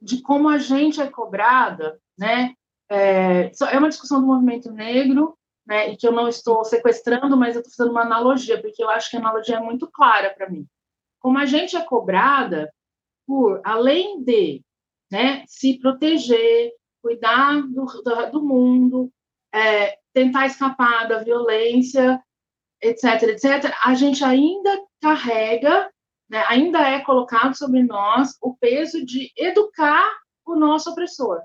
de 0.00 0.22
como 0.22 0.48
a 0.48 0.58
gente 0.58 1.00
é 1.00 1.08
cobrada, 1.08 2.00
né? 2.16 2.54
É, 2.88 3.50
é 3.70 3.78
uma 3.78 3.88
discussão 3.88 4.20
do 4.20 4.26
movimento 4.26 4.70
negro, 4.72 5.36
né, 5.66 5.90
e 5.90 5.96
que 5.96 6.06
eu 6.06 6.12
não 6.12 6.28
estou 6.28 6.64
sequestrando, 6.64 7.36
mas 7.36 7.54
eu 7.54 7.60
estou 7.60 7.74
fazendo 7.76 7.92
uma 7.92 8.02
analogia, 8.02 8.60
porque 8.60 8.82
eu 8.82 8.90
acho 8.90 9.10
que 9.10 9.16
a 9.16 9.20
analogia 9.20 9.56
é 9.56 9.60
muito 9.60 9.88
clara 9.88 10.34
para 10.36 10.50
mim. 10.50 10.66
Como 11.20 11.38
a 11.38 11.46
gente 11.46 11.76
é 11.76 11.84
cobrada 11.84 12.72
por, 13.24 13.60
além 13.62 14.22
de 14.24 14.62
né, 15.10 15.44
se 15.46 15.78
proteger, 15.78 16.72
cuidar 17.00 17.62
do, 17.62 17.84
do, 17.84 18.30
do 18.32 18.42
mundo, 18.42 19.12
é, 19.52 19.98
tentar 20.12 20.46
escapar 20.46 21.08
da 21.08 21.22
violência, 21.22 22.22
etc., 22.82 23.22
etc., 23.22 23.74
a 23.84 23.94
gente 23.94 24.24
ainda 24.24 24.80
carrega, 25.00 25.90
né, 26.28 26.44
ainda 26.48 26.80
é 26.80 27.00
colocado 27.00 27.56
sobre 27.56 27.82
nós 27.82 28.36
o 28.40 28.56
peso 28.56 29.04
de 29.04 29.32
educar 29.36 30.18
o 30.46 30.54
nosso 30.54 30.90
opressor. 30.90 31.40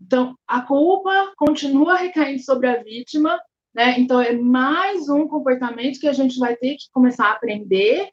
Então, 0.00 0.36
a 0.46 0.62
culpa 0.62 1.32
continua 1.36 1.96
recaindo 1.96 2.42
sobre 2.42 2.68
a 2.68 2.82
vítima, 2.82 3.38
né? 3.74 3.98
Então, 3.98 4.20
é 4.20 4.32
mais 4.32 5.08
um 5.08 5.26
comportamento 5.26 5.98
que 5.98 6.08
a 6.08 6.12
gente 6.12 6.38
vai 6.38 6.56
ter 6.56 6.76
que 6.76 6.90
começar 6.92 7.26
a 7.26 7.32
aprender, 7.32 8.10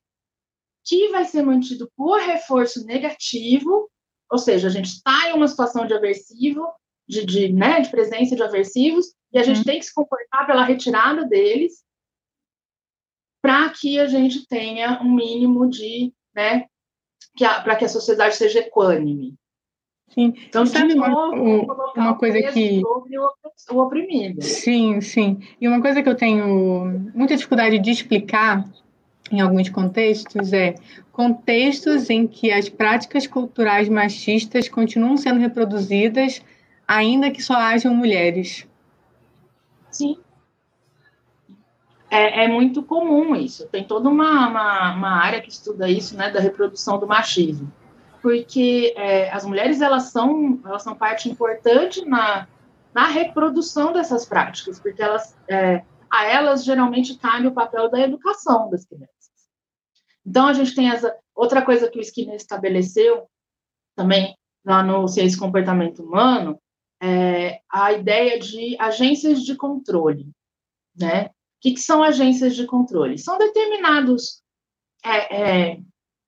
que 0.84 1.10
vai 1.10 1.26
ser 1.26 1.44
mantido 1.44 1.90
por 1.96 2.20
reforço 2.20 2.86
negativo, 2.86 3.90
ou 4.30 4.38
seja, 4.38 4.68
a 4.68 4.72
gente 4.72 4.88
está 4.88 5.30
em 5.30 5.34
uma 5.34 5.48
situação 5.48 5.86
de 5.86 5.94
aversivo, 5.94 6.68
de, 7.08 7.26
de, 7.26 7.54
né, 7.54 7.82
de 7.82 7.90
presença 7.90 8.36
de 8.36 8.44
aversivos, 8.44 9.14
e 9.32 9.38
a 9.38 9.44
gente 9.44 9.60
uhum. 9.60 9.64
tem 9.64 9.80
que 9.80 9.86
se 9.86 9.94
comportar 9.94 10.46
pela 10.46 10.64
retirada 10.64 11.26
deles, 11.26 11.84
para 13.42 13.70
que 13.70 14.00
a 14.00 14.08
gente 14.08 14.48
tenha 14.48 15.00
um 15.02 15.12
mínimo 15.12 15.70
de, 15.70 16.12
né, 16.34 16.66
para 17.64 17.76
que 17.76 17.86
a 17.86 17.90
sociedade 17.90 18.36
seja 18.36 18.60
equânime. 18.60 19.36
Sim. 20.10 20.34
Então, 20.48 20.66
sabe 20.66 20.94
uma, 20.94 21.30
uma 21.96 22.16
coisa 22.16 22.42
que. 22.52 22.82
o 23.72 23.78
oprimido. 23.80 24.42
Sim, 24.42 25.02
sim. 25.02 25.40
E 25.60 25.68
uma 25.68 25.82
coisa 25.82 26.02
que 26.02 26.08
eu 26.08 26.16
tenho 26.16 27.12
muita 27.14 27.36
dificuldade 27.36 27.80
de 27.80 27.92
explicar 27.92 28.66
em 29.32 29.42
alguns 29.42 29.70
contextos 29.70 30.54
é 30.54 30.76
contextos 31.12 32.10
em 32.10 32.28
que 32.28 32.52
as 32.52 32.70
práticas 32.70 33.26
culturais 33.26 33.90
machistas 33.90 34.70
continuam 34.70 35.18
sendo 35.18 35.40
reproduzidas, 35.40 36.42
ainda 36.88 37.32
que 37.32 37.42
só 37.42 37.56
hajam 37.56 37.94
mulheres. 37.94 38.68
Sim. 39.90 40.20
É, 42.10 42.46
é 42.46 42.48
muito 42.48 42.84
comum 42.84 43.36
isso. 43.36 43.68
Tem 43.68 43.84
toda 43.84 44.10
uma, 44.10 44.48
uma, 44.48 44.94
uma 44.94 45.10
área 45.24 45.42
que 45.42 45.50
estuda 45.50 45.90
isso, 45.90 46.16
né, 46.16 46.30
da 46.30 46.40
reprodução 46.40 47.00
do 47.00 47.08
machismo 47.08 47.72
porque 48.26 48.92
é, 48.98 49.32
as 49.32 49.46
mulheres 49.46 49.82
elas 49.82 50.06
são 50.06 50.60
elas 50.66 50.82
são 50.82 50.96
parte 50.96 51.30
importante 51.30 52.04
na, 52.04 52.48
na 52.92 53.06
reprodução 53.06 53.94
dessas 53.94 54.26
práticas, 54.26 54.80
porque 54.80 55.00
elas 55.00 55.38
é, 55.48 55.84
a 56.10 56.26
elas 56.26 56.66
geralmente 56.66 57.20
cabe 57.20 57.46
o 57.46 57.54
papel 57.54 57.88
da 57.88 58.00
educação 58.00 58.68
das 58.72 58.84
crianças. 58.84 59.12
Então 60.26 60.48
a 60.48 60.54
gente 60.54 60.74
tem 60.74 60.90
essa 60.90 61.16
outra 61.36 61.62
coisa 61.62 61.88
que 61.88 62.00
o 62.00 62.02
Skinner 62.02 62.36
estabeleceu 62.36 63.30
também 63.96 64.36
lá 64.66 64.82
no 64.82 65.08
Ciência 65.08 65.36
e 65.36 65.40
Comportamento 65.40 66.02
Humano 66.02 66.60
é 67.02 67.60
a 67.72 67.94
ideia 67.94 68.40
de 68.40 68.78
agências 68.80 69.44
de 69.44 69.56
controle, 69.56 70.30
né? 70.96 71.26
O 71.26 71.32
que, 71.62 71.74
que 71.74 71.80
são 71.80 72.04
agências 72.04 72.56
de 72.56 72.66
controle? 72.66 73.18
São 73.18 73.38
determinados 73.38 74.42
é, 75.04 75.72
é, 75.72 75.80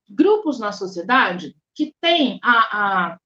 grupos 0.10 0.60
na 0.60 0.71
sociedade 0.71 1.56
que 1.75 1.93
tem 2.01 2.39
a, 2.43 2.51
a, 2.51 3.19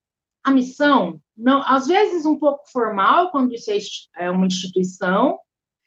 a 0.43 0.51
missão, 0.51 1.21
não, 1.35 1.63
às 1.65 1.87
vezes 1.87 2.25
um 2.25 2.37
pouco 2.37 2.69
formal, 2.69 3.31
quando 3.31 3.53
isso 3.53 3.71
é, 3.71 4.25
é 4.25 4.29
uma 4.29 4.45
instituição, 4.45 5.39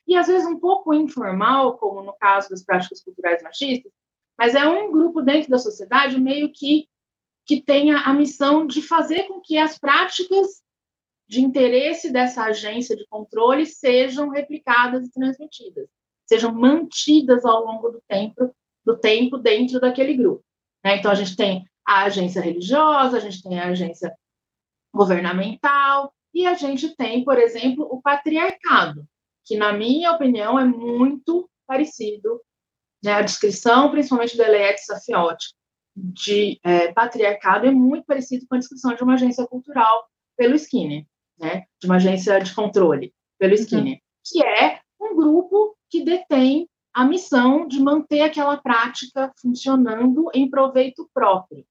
e 0.07 0.17
às 0.17 0.27
vezes 0.27 0.47
um 0.47 0.59
pouco 0.59 0.93
informal, 0.95 1.79
como 1.79 2.03
no 2.03 2.15
caso 2.15 2.51
das 2.51 2.65
práticas 2.65 3.03
culturais 3.03 3.43
machistas, 3.43 3.93
mas 4.39 4.55
é 4.55 4.67
um 4.67 4.91
grupo 4.91 5.23
dentro 5.23 5.51
da 5.51 5.59
sociedade 5.59 6.21
meio 6.21 6.51
que 6.53 6.89
que 7.47 7.61
tenha 7.61 7.99
a 7.99 8.15
missão 8.15 8.67
de 8.67 8.81
fazer 8.81 9.25
com 9.25 9.39
que 9.41 9.59
as 9.59 9.79
práticas 9.79 10.63
de 11.29 11.41
interesse 11.41 12.13
dessa 12.13 12.45
agência 12.45 12.97
de 12.97 13.07
controle 13.07 13.67
sejam 13.67 14.29
replicadas 14.29 15.07
e 15.07 15.13
transmitidas, 15.13 15.89
sejam 16.27 16.53
mantidas 16.53 17.45
ao 17.45 17.65
longo 17.65 17.91
do 17.91 18.03
tempo, 18.07 18.55
do 18.85 18.99
tempo 18.99 19.39
dentro 19.39 19.81
daquele 19.81 20.15
grupo. 20.15 20.45
Né? 20.85 20.97
Então 20.99 21.11
a 21.11 21.15
gente 21.15 21.37
tem 21.37 21.65
a 21.87 22.05
agência 22.05 22.43
religiosa, 22.43 23.17
a 23.17 23.21
gente 23.21 23.43
tem 23.43 23.59
a 23.59 23.69
agência 23.69 24.15
governamental 24.93 26.13
e 26.33 26.47
a 26.47 26.55
gente 26.55 26.95
tem, 26.97 27.25
por 27.25 27.39
exemplo, 27.39 27.87
o 27.91 28.01
patriarcado, 28.03 29.07
que 29.45 29.57
na 29.57 29.73
minha 29.73 30.13
opinião 30.13 30.59
é 30.59 30.65
muito 30.65 31.49
parecido, 31.67 32.41
né, 33.03 33.13
a 33.13 33.23
descrição, 33.23 33.91
principalmente 33.91 34.37
do 34.37 34.43
Eliette 34.43 34.85
Safiotti, 34.85 35.55
de 35.97 36.59
é, 36.65 36.93
patriarcado 36.93 37.67
é 37.67 37.71
muito 37.71 38.05
parecido 38.05 38.47
com 38.49 38.57
a 38.57 38.59
descrição 38.59 38.95
de 38.95 39.03
uma 39.03 39.15
agência 39.15 39.47
cultural 39.47 40.09
pelo 40.37 40.55
Skinner, 40.57 41.07
né, 41.45 41.67
de 41.79 41.87
uma 41.87 41.97
agência 41.97 42.41
de 42.41 42.55
controle 42.55 43.15
pelo 43.39 43.53
uhum. 43.53 43.61
Skinner, 43.61 43.95
uhum. 43.95 44.01
que 44.25 44.43
é 44.43 44.81
um 44.99 45.15
grupo 45.15 45.77
que 45.91 46.03
detém 46.03 46.69
a 46.95 47.05
missão 47.05 47.69
de 47.69 47.81
manter 47.81 48.23
aquela 48.23 48.57
prática 48.57 49.31
funcionando 49.41 50.31
em 50.33 50.49
proveito 50.49 51.09
próprio. 51.13 51.67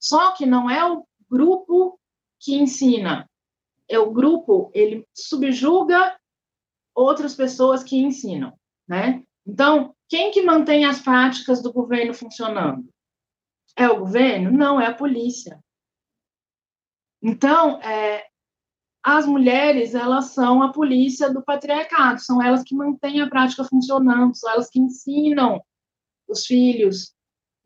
Só 0.00 0.32
que 0.32 0.46
não 0.46 0.70
é 0.70 0.90
o 0.90 1.04
grupo 1.30 1.98
que 2.40 2.54
ensina, 2.54 3.28
é 3.88 3.98
o 3.98 4.10
grupo, 4.10 4.70
ele 4.72 5.06
subjuga 5.12 6.16
outras 6.94 7.34
pessoas 7.34 7.82
que 7.82 7.96
ensinam, 7.96 8.52
né? 8.88 9.22
Então, 9.46 9.94
quem 10.08 10.30
que 10.30 10.42
mantém 10.42 10.84
as 10.84 11.00
práticas 11.00 11.62
do 11.62 11.72
governo 11.72 12.14
funcionando? 12.14 12.88
É 13.76 13.88
o 13.88 13.98
governo? 13.98 14.50
Não, 14.50 14.80
é 14.80 14.86
a 14.86 14.94
polícia. 14.94 15.58
Então, 17.20 17.80
é, 17.82 18.26
as 19.04 19.26
mulheres, 19.26 19.94
elas 19.94 20.30
são 20.30 20.62
a 20.62 20.72
polícia 20.72 21.30
do 21.30 21.44
patriarcado, 21.44 22.22
são 22.22 22.42
elas 22.42 22.62
que 22.62 22.74
mantêm 22.74 23.20
a 23.20 23.28
prática 23.28 23.62
funcionando, 23.62 24.34
são 24.34 24.50
elas 24.50 24.70
que 24.70 24.80
ensinam 24.80 25.62
os 26.26 26.46
filhos 26.46 27.14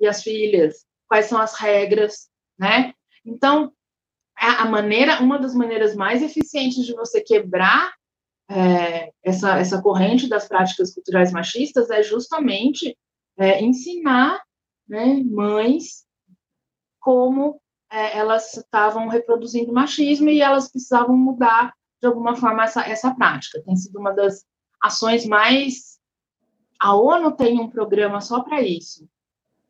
e 0.00 0.06
as 0.08 0.20
filhas 0.20 0.84
quais 1.06 1.26
são 1.26 1.40
as 1.40 1.54
regras, 1.54 2.28
né? 2.58 2.92
Então, 3.24 3.72
a 4.36 4.64
maneira, 4.66 5.20
uma 5.22 5.38
das 5.38 5.54
maneiras 5.54 5.94
mais 5.94 6.22
eficientes 6.22 6.84
de 6.84 6.92
você 6.92 7.20
quebrar 7.20 7.92
é, 8.50 9.12
essa, 9.22 9.58
essa 9.58 9.80
corrente 9.80 10.28
das 10.28 10.48
práticas 10.48 10.92
culturais 10.92 11.32
machistas 11.32 11.88
é 11.90 12.02
justamente 12.02 12.96
é, 13.36 13.62
ensinar 13.62 14.42
né, 14.88 15.22
mães 15.24 16.04
como 17.00 17.60
é, 17.90 18.18
elas 18.18 18.56
estavam 18.56 19.08
reproduzindo 19.08 19.72
machismo 19.72 20.28
e 20.28 20.40
elas 20.40 20.70
precisavam 20.70 21.16
mudar 21.16 21.72
de 22.00 22.06
alguma 22.06 22.36
forma 22.36 22.64
essa, 22.64 22.82
essa 22.82 23.14
prática. 23.14 23.62
Tem 23.62 23.76
sido 23.76 23.98
uma 23.98 24.12
das 24.12 24.44
ações 24.80 25.26
mais. 25.26 25.98
A 26.78 26.94
ONU 26.94 27.32
tem 27.32 27.58
um 27.58 27.68
programa 27.68 28.20
só 28.20 28.40
para 28.40 28.62
isso, 28.62 29.08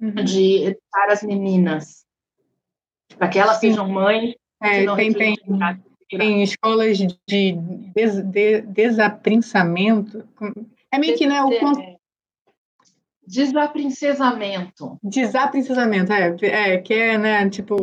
uhum. 0.00 0.24
de 0.24 0.64
educar 0.64 1.10
as 1.10 1.22
meninas, 1.22 2.04
para 3.16 3.28
que 3.28 3.38
elas 3.38 3.56
Sim. 3.56 3.70
sejam 3.70 3.88
mães. 3.88 4.34
É, 4.60 4.84
tem, 4.96 5.12
tem, 5.12 5.36
tem 6.10 6.42
escolas 6.42 6.98
de 6.98 7.16
des, 7.94 8.22
de, 8.24 8.60
desaprinsamento. 8.62 10.28
É 10.90 10.98
meio 10.98 11.16
que 11.16 11.26
né, 11.26 11.42
o, 11.42 11.97
Desaprincesamento. 13.28 14.98
Desaprincesamento, 15.02 16.12
é, 16.12 16.34
é, 16.46 16.78
que 16.78 16.94
é, 16.94 17.18
né, 17.18 17.48
tipo, 17.50 17.76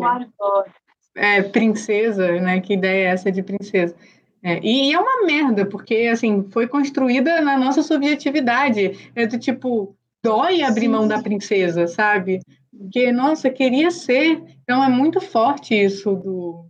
é, 1.16 1.44
princesa, 1.44 2.32
né, 2.42 2.60
que 2.60 2.74
ideia 2.74 3.10
é 3.10 3.12
essa 3.12 3.32
de 3.32 3.44
princesa? 3.44 3.96
É, 4.42 4.60
e, 4.64 4.90
e, 4.90 4.94
é 4.94 5.00
uma 5.00 5.24
merda, 5.24 5.64
porque, 5.64 6.10
assim, 6.12 6.50
foi 6.50 6.68
construída 6.68 7.42
na 7.42 7.58
nossa 7.58 7.84
subjetividade, 7.84 9.12
é 9.16 9.28
do 9.28 9.38
tipo, 9.38 9.96
dói 10.24 10.64
abrir 10.64 10.86
Sim. 10.86 10.88
mão 10.88 11.08
da 11.08 11.22
princesa, 11.22 11.86
sabe? 11.86 12.40
Porque, 12.76 13.12
nossa, 13.12 13.48
queria 13.48 13.92
ser, 13.92 14.42
então 14.64 14.84
é 14.84 14.90
muito 14.90 15.22
forte 15.22 15.76
isso 15.76 16.16
do... 16.16 16.66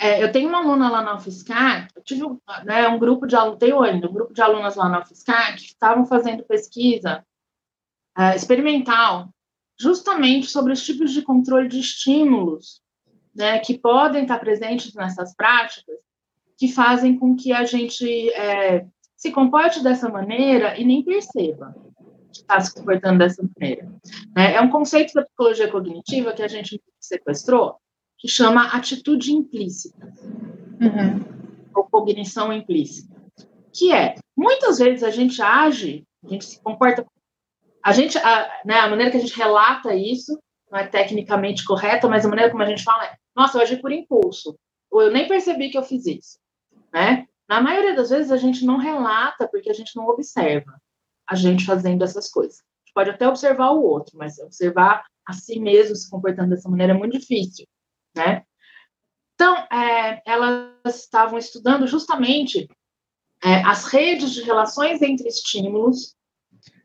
É, 0.00 0.20
eu 0.20 0.32
tenho 0.32 0.48
uma 0.48 0.58
aluna 0.58 0.90
lá 0.90 1.00
na 1.00 1.14
UFSCar, 1.14 1.86
eu 1.94 2.02
tive 2.02 2.26
né, 2.64 2.88
um 2.88 2.98
grupo 2.98 3.24
de 3.24 3.36
alunos, 3.36 3.60
tenho 3.60 3.80
ainda 3.80 4.08
um 4.08 4.12
grupo 4.12 4.34
de 4.34 4.42
alunas 4.42 4.74
lá 4.74 4.88
na 4.88 5.00
UFSCar 5.00 5.54
que 5.54 5.66
estavam 5.66 6.04
fazendo 6.04 6.42
pesquisa 6.42 7.24
uh, 8.18 8.34
experimental, 8.36 9.28
justamente 9.78 10.46
sobre 10.46 10.72
os 10.72 10.82
tipos 10.84 11.12
de 11.12 11.22
controle 11.22 11.68
de 11.68 11.80
estímulos 11.80 12.80
né, 13.34 13.58
que 13.58 13.76
podem 13.78 14.22
estar 14.22 14.38
presentes 14.38 14.94
nessas 14.94 15.34
práticas, 15.34 15.96
que 16.56 16.68
fazem 16.68 17.18
com 17.18 17.34
que 17.34 17.52
a 17.52 17.64
gente 17.64 18.30
é, 18.30 18.86
se 19.16 19.32
comporte 19.32 19.82
dessa 19.82 20.08
maneira 20.08 20.78
e 20.78 20.84
nem 20.84 21.02
perceba 21.02 21.74
que 22.32 22.40
está 22.40 22.60
se 22.60 22.74
comportando 22.74 23.18
dessa 23.18 23.42
maneira. 23.42 23.88
É, 24.36 24.54
é 24.54 24.60
um 24.60 24.70
conceito 24.70 25.14
da 25.14 25.24
psicologia 25.24 25.70
cognitiva 25.70 26.32
que 26.32 26.42
a 26.42 26.48
gente 26.48 26.80
sequestrou, 27.00 27.76
que 28.18 28.28
chama 28.28 28.68
atitude 28.68 29.32
implícita, 29.32 30.12
uhum. 30.80 31.24
ou 31.74 31.84
cognição 31.84 32.52
implícita, 32.52 33.14
que 33.72 33.92
é, 33.92 34.14
muitas 34.36 34.78
vezes 34.78 35.02
a 35.02 35.10
gente 35.10 35.40
age, 35.40 36.04
a 36.24 36.28
gente 36.28 36.44
se 36.44 36.60
comporta 36.60 37.06
a 37.84 37.92
gente, 37.92 38.16
a, 38.16 38.62
né, 38.64 38.78
a 38.78 38.88
maneira 38.88 39.10
que 39.10 39.18
a 39.18 39.20
gente 39.20 39.36
relata 39.36 39.94
isso 39.94 40.40
não 40.70 40.78
é 40.78 40.86
tecnicamente 40.86 41.64
correta, 41.64 42.08
mas 42.08 42.24
a 42.24 42.28
maneira 42.28 42.50
como 42.50 42.62
a 42.62 42.66
gente 42.66 42.82
fala 42.82 43.04
é: 43.04 43.14
nossa, 43.36 43.58
eu 43.58 43.62
agi 43.62 43.76
por 43.76 43.92
impulso, 43.92 44.58
ou 44.90 45.02
eu 45.02 45.12
nem 45.12 45.28
percebi 45.28 45.68
que 45.68 45.76
eu 45.76 45.82
fiz 45.82 46.06
isso, 46.06 46.38
né? 46.90 47.26
Na 47.46 47.60
maioria 47.60 47.94
das 47.94 48.08
vezes 48.08 48.32
a 48.32 48.38
gente 48.38 48.64
não 48.64 48.78
relata 48.78 49.46
porque 49.46 49.68
a 49.68 49.74
gente 49.74 49.94
não 49.94 50.08
observa 50.08 50.80
a 51.28 51.34
gente 51.34 51.66
fazendo 51.66 52.02
essas 52.02 52.30
coisas. 52.30 52.60
A 52.60 52.86
gente 52.86 52.94
pode 52.94 53.10
até 53.10 53.28
observar 53.28 53.72
o 53.72 53.82
outro, 53.82 54.16
mas 54.16 54.38
observar 54.38 55.04
a 55.26 55.34
si 55.34 55.60
mesmo 55.60 55.94
se 55.94 56.08
comportando 56.08 56.50
dessa 56.50 56.70
maneira 56.70 56.94
é 56.94 56.96
muito 56.96 57.18
difícil, 57.18 57.66
né? 58.16 58.44
Então, 59.34 59.56
é, 59.70 60.22
elas 60.24 61.00
estavam 61.00 61.38
estudando 61.38 61.86
justamente 61.86 62.66
é, 63.42 63.56
as 63.62 63.84
redes 63.84 64.32
de 64.32 64.42
relações 64.42 65.02
entre 65.02 65.28
estímulos 65.28 66.14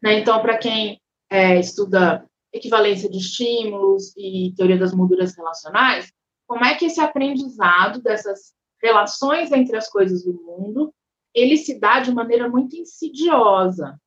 né? 0.02 0.20
Então, 0.20 0.42
para 0.42 0.58
quem 0.58 1.00
é, 1.30 1.60
estuda 1.60 2.26
equivalência 2.52 3.10
de 3.10 3.18
estímulos 3.18 4.16
e 4.18 4.54
teoria 4.56 4.78
das 4.78 4.94
molduras 4.94 5.36
relacionais, 5.36 6.12
como 6.48 6.66
é 6.66 6.76
que 6.76 6.86
esse 6.86 7.00
aprendizado 7.00 8.02
dessas 8.02 8.54
relações 8.82 9.52
entre 9.52 9.78
as 9.78 9.88
coisas 9.88 10.24
do 10.24 10.34
mundo, 10.34 10.94
ele 11.34 11.58
se 11.58 11.80
dá 11.80 12.00
de 12.00 12.12
maneira 12.12 12.50
muito 12.50 12.76
insidiosa, 12.76 14.00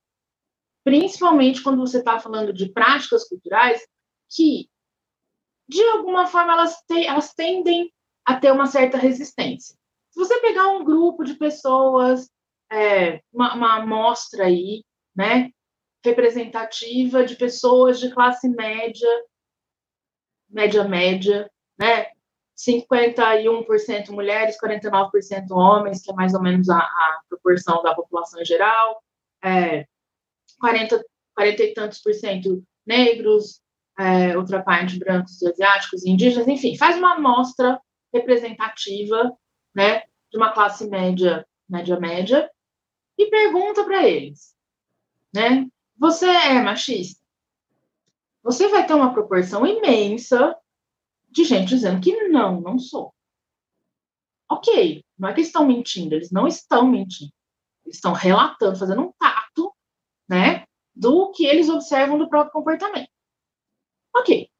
principalmente 0.84 1.62
quando 1.62 1.78
você 1.78 1.98
está 1.98 2.18
falando 2.18 2.52
de 2.52 2.68
práticas 2.72 3.28
culturais 3.28 3.86
que, 4.28 4.68
de 5.68 5.82
alguma 5.90 6.26
forma, 6.26 6.54
elas, 6.54 6.82
te, 6.88 7.06
elas 7.06 7.32
tendem 7.32 7.92
a 8.24 8.36
ter 8.36 8.50
uma 8.50 8.66
certa 8.66 8.98
resistência. 8.98 9.76
Se 10.10 10.18
você 10.18 10.40
pegar 10.40 10.68
um 10.68 10.84
grupo 10.84 11.24
de 11.24 11.34
pessoas, 11.34 12.28
é, 12.70 13.22
uma, 13.32 13.54
uma 13.54 13.76
amostra 13.76 14.46
aí, 14.46 14.84
né, 15.14 15.50
representativa 16.04 17.24
de 17.24 17.36
pessoas 17.36 18.00
de 18.00 18.10
classe 18.10 18.48
média, 18.48 19.08
média 20.48 20.84
média, 20.84 21.50
né? 21.78 22.06
51% 22.56 24.10
mulheres, 24.10 24.56
49% 24.62 25.50
homens, 25.50 26.02
que 26.02 26.10
é 26.10 26.14
mais 26.14 26.34
ou 26.34 26.42
menos 26.42 26.68
a, 26.68 26.78
a 26.78 27.20
proporção 27.28 27.82
da 27.82 27.94
população 27.94 28.40
em 28.40 28.44
geral, 28.44 29.02
é, 29.42 29.86
40, 30.60 31.04
40 31.34 31.62
e 31.62 31.74
tantos 31.74 31.98
por 31.98 32.12
cento 32.14 32.62
negros, 32.86 33.60
é, 33.98 34.36
outra 34.36 34.62
parte 34.62 34.98
brancos, 34.98 35.42
asiáticos, 35.42 36.04
indígenas, 36.04 36.46
enfim, 36.46 36.76
faz 36.76 36.96
uma 36.96 37.14
amostra 37.14 37.80
representativa, 38.12 39.32
né, 39.74 40.02
de 40.30 40.36
uma 40.36 40.52
classe 40.52 40.88
média, 40.88 41.46
média 41.68 41.98
média, 41.98 42.50
e 43.18 43.26
pergunta 43.26 43.84
para 43.84 44.06
eles, 44.06 44.54
né, 45.34 45.66
você 46.02 46.26
é 46.26 46.60
machista? 46.60 47.22
Você 48.42 48.66
vai 48.66 48.84
ter 48.84 48.92
uma 48.92 49.12
proporção 49.14 49.64
imensa 49.64 50.58
de 51.30 51.44
gente 51.44 51.68
dizendo 51.68 52.00
que 52.00 52.28
não, 52.28 52.60
não 52.60 52.76
sou. 52.76 53.14
Ok, 54.50 55.04
não 55.16 55.28
é 55.28 55.32
que 55.32 55.42
estão 55.42 55.64
mentindo, 55.64 56.16
eles 56.16 56.32
não 56.32 56.48
estão 56.48 56.88
mentindo. 56.88 57.32
Eles 57.84 57.98
estão 57.98 58.12
relatando, 58.12 58.76
fazendo 58.76 59.00
um 59.00 59.12
tato, 59.12 59.72
né, 60.28 60.66
do 60.92 61.30
que 61.30 61.46
eles 61.46 61.68
observam 61.68 62.18
do 62.18 62.28
próprio 62.28 62.52
comportamento. 62.52 63.08
Ok. 64.12 64.50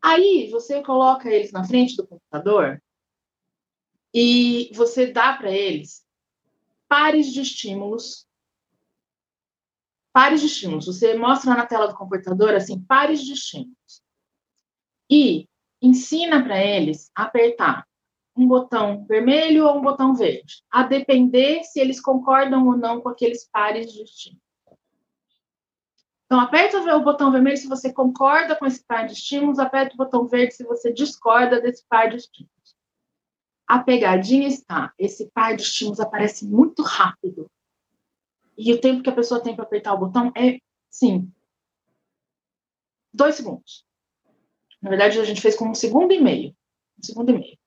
Aí 0.00 0.48
você 0.50 0.82
coloca 0.82 1.28
eles 1.28 1.52
na 1.52 1.62
frente 1.62 1.94
do 1.94 2.06
computador 2.06 2.82
e 4.14 4.72
você 4.74 5.12
dá 5.12 5.34
para 5.34 5.52
eles 5.52 6.02
pares 6.88 7.30
de 7.30 7.42
estímulos 7.42 8.29
pares 10.20 10.42
de 10.42 10.48
estímulos. 10.48 10.84
Você 10.84 11.14
mostra 11.14 11.54
na 11.54 11.64
tela 11.64 11.88
do 11.88 11.94
computador, 11.94 12.54
assim, 12.54 12.78
pares 12.78 13.24
de 13.24 13.32
estímulos. 13.32 14.02
E 15.10 15.48
ensina 15.80 16.44
para 16.44 16.62
eles 16.62 17.10
apertar 17.14 17.86
um 18.36 18.46
botão 18.46 19.06
vermelho 19.06 19.66
ou 19.66 19.78
um 19.78 19.80
botão 19.80 20.14
verde, 20.14 20.62
a 20.70 20.82
depender 20.82 21.64
se 21.64 21.80
eles 21.80 21.98
concordam 22.02 22.66
ou 22.66 22.76
não 22.76 23.00
com 23.00 23.08
aqueles 23.08 23.48
pares 23.48 23.90
de 23.90 24.02
estímulos. 24.02 24.44
Então, 26.26 26.38
aperta 26.38 26.76
o 26.94 27.02
botão 27.02 27.32
vermelho 27.32 27.56
se 27.56 27.66
você 27.66 27.90
concorda 27.90 28.54
com 28.54 28.66
esse 28.66 28.84
par 28.84 29.06
de 29.06 29.14
estímulos, 29.14 29.58
aperta 29.58 29.94
o 29.94 29.96
botão 29.96 30.28
verde 30.28 30.54
se 30.54 30.64
você 30.64 30.92
discorda 30.92 31.62
desse 31.62 31.82
par 31.88 32.10
de 32.10 32.16
estímulos. 32.16 32.76
A 33.66 33.78
pegadinha 33.78 34.46
está, 34.46 34.92
esse 34.98 35.30
par 35.30 35.56
de 35.56 35.62
estímulos 35.62 35.98
aparece 35.98 36.46
muito 36.46 36.82
rápido. 36.82 37.50
E 38.62 38.74
o 38.74 38.78
tempo 38.78 39.02
que 39.02 39.08
a 39.08 39.14
pessoa 39.14 39.42
tem 39.42 39.56
para 39.56 39.64
apertar 39.64 39.94
o 39.94 39.98
botão 39.98 40.30
é, 40.36 40.58
sim, 40.90 41.32
dois 43.10 43.34
segundos. 43.34 43.86
Na 44.82 44.90
verdade, 44.90 45.18
a 45.18 45.24
gente 45.24 45.40
fez 45.40 45.56
com 45.56 45.70
um 45.70 45.74
segundo 45.74 46.12
e 46.12 46.20
meio. 46.20 46.54
Um 46.98 47.02
segundo 47.02 47.30
e 47.30 47.38
meio. 47.38 47.58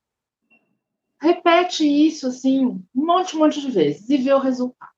Repete 1.20 1.84
isso, 1.84 2.28
assim, 2.28 2.64
um 2.64 2.86
monte, 2.94 3.36
um 3.36 3.40
monte 3.40 3.60
de 3.60 3.72
vezes 3.72 4.08
e 4.08 4.18
vê 4.18 4.32
o 4.34 4.40
resultado. 4.40 4.92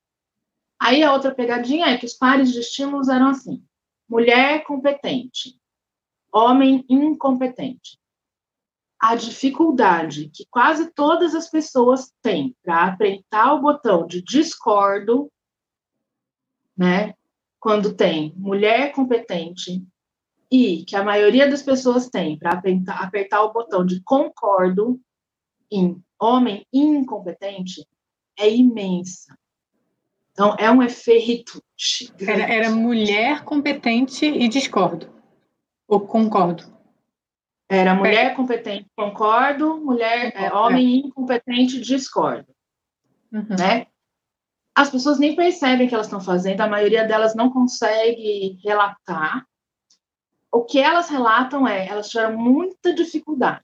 Aí 0.77 1.01
a 1.01 1.13
outra 1.13 1.33
pegadinha 1.33 1.85
é 1.85 1.97
que 1.97 2.05
os 2.05 2.13
pares 2.13 2.51
de 2.51 2.59
estímulos 2.59 3.07
eram 3.07 3.29
assim: 3.29 3.63
mulher 4.09 4.65
competente, 4.65 5.57
homem 6.29 6.83
incompetente. 6.89 7.97
A 8.99 9.15
dificuldade 9.15 10.29
que 10.29 10.45
quase 10.49 10.91
todas 10.91 11.33
as 11.33 11.49
pessoas 11.49 12.13
têm 12.21 12.53
para 12.61 12.83
apertar 12.83 13.53
o 13.53 13.61
botão 13.61 14.05
de 14.05 14.21
discordo 14.21 15.31
né? 16.77 17.13
Quando 17.59 17.95
tem 17.95 18.33
mulher 18.35 18.91
competente 18.91 19.83
e 20.51 20.83
que 20.85 20.95
a 20.95 21.03
maioria 21.03 21.49
das 21.49 21.63
pessoas 21.63 22.09
tem 22.09 22.37
para 22.37 22.51
apertar, 22.51 23.03
apertar 23.03 23.43
o 23.43 23.51
botão 23.51 23.85
de 23.85 24.01
concordo, 24.03 24.99
em 25.71 26.01
homem 26.19 26.65
incompetente 26.71 27.87
é 28.37 28.49
imensa. 28.49 29.37
Então, 30.31 30.55
é 30.59 30.69
um 30.69 30.83
efeito. 30.83 31.63
Era, 32.19 32.43
era 32.43 32.69
mulher 32.69 33.43
competente 33.43 34.25
e 34.25 34.47
discordo. 34.47 35.09
Ou 35.87 36.01
concordo? 36.01 36.75
Era 37.69 37.95
mulher 37.95 38.31
é. 38.31 38.35
competente, 38.35 38.87
concordo, 38.95 39.77
mulher, 39.77 40.31
é, 40.35 40.53
homem 40.53 40.97
incompetente, 40.97 41.81
discordo. 41.81 42.47
Uhum. 43.31 43.47
Né? 43.57 43.87
As 44.75 44.89
pessoas 44.89 45.17
nem 45.17 45.35
percebem 45.35 45.85
o 45.85 45.89
que 45.89 45.95
elas 45.95 46.07
estão 46.07 46.19
fazendo, 46.19 46.59
a 46.59 46.67
maioria 46.67 47.07
delas 47.07 47.33
não 47.33 47.49
consegue 47.49 48.59
relatar. 48.61 49.47
O 50.51 50.65
que 50.65 50.79
elas 50.79 51.09
relatam 51.09 51.65
é, 51.65 51.87
elas 51.87 52.09
tiveram 52.09 52.37
muita 52.37 52.93
dificuldade. 52.93 53.63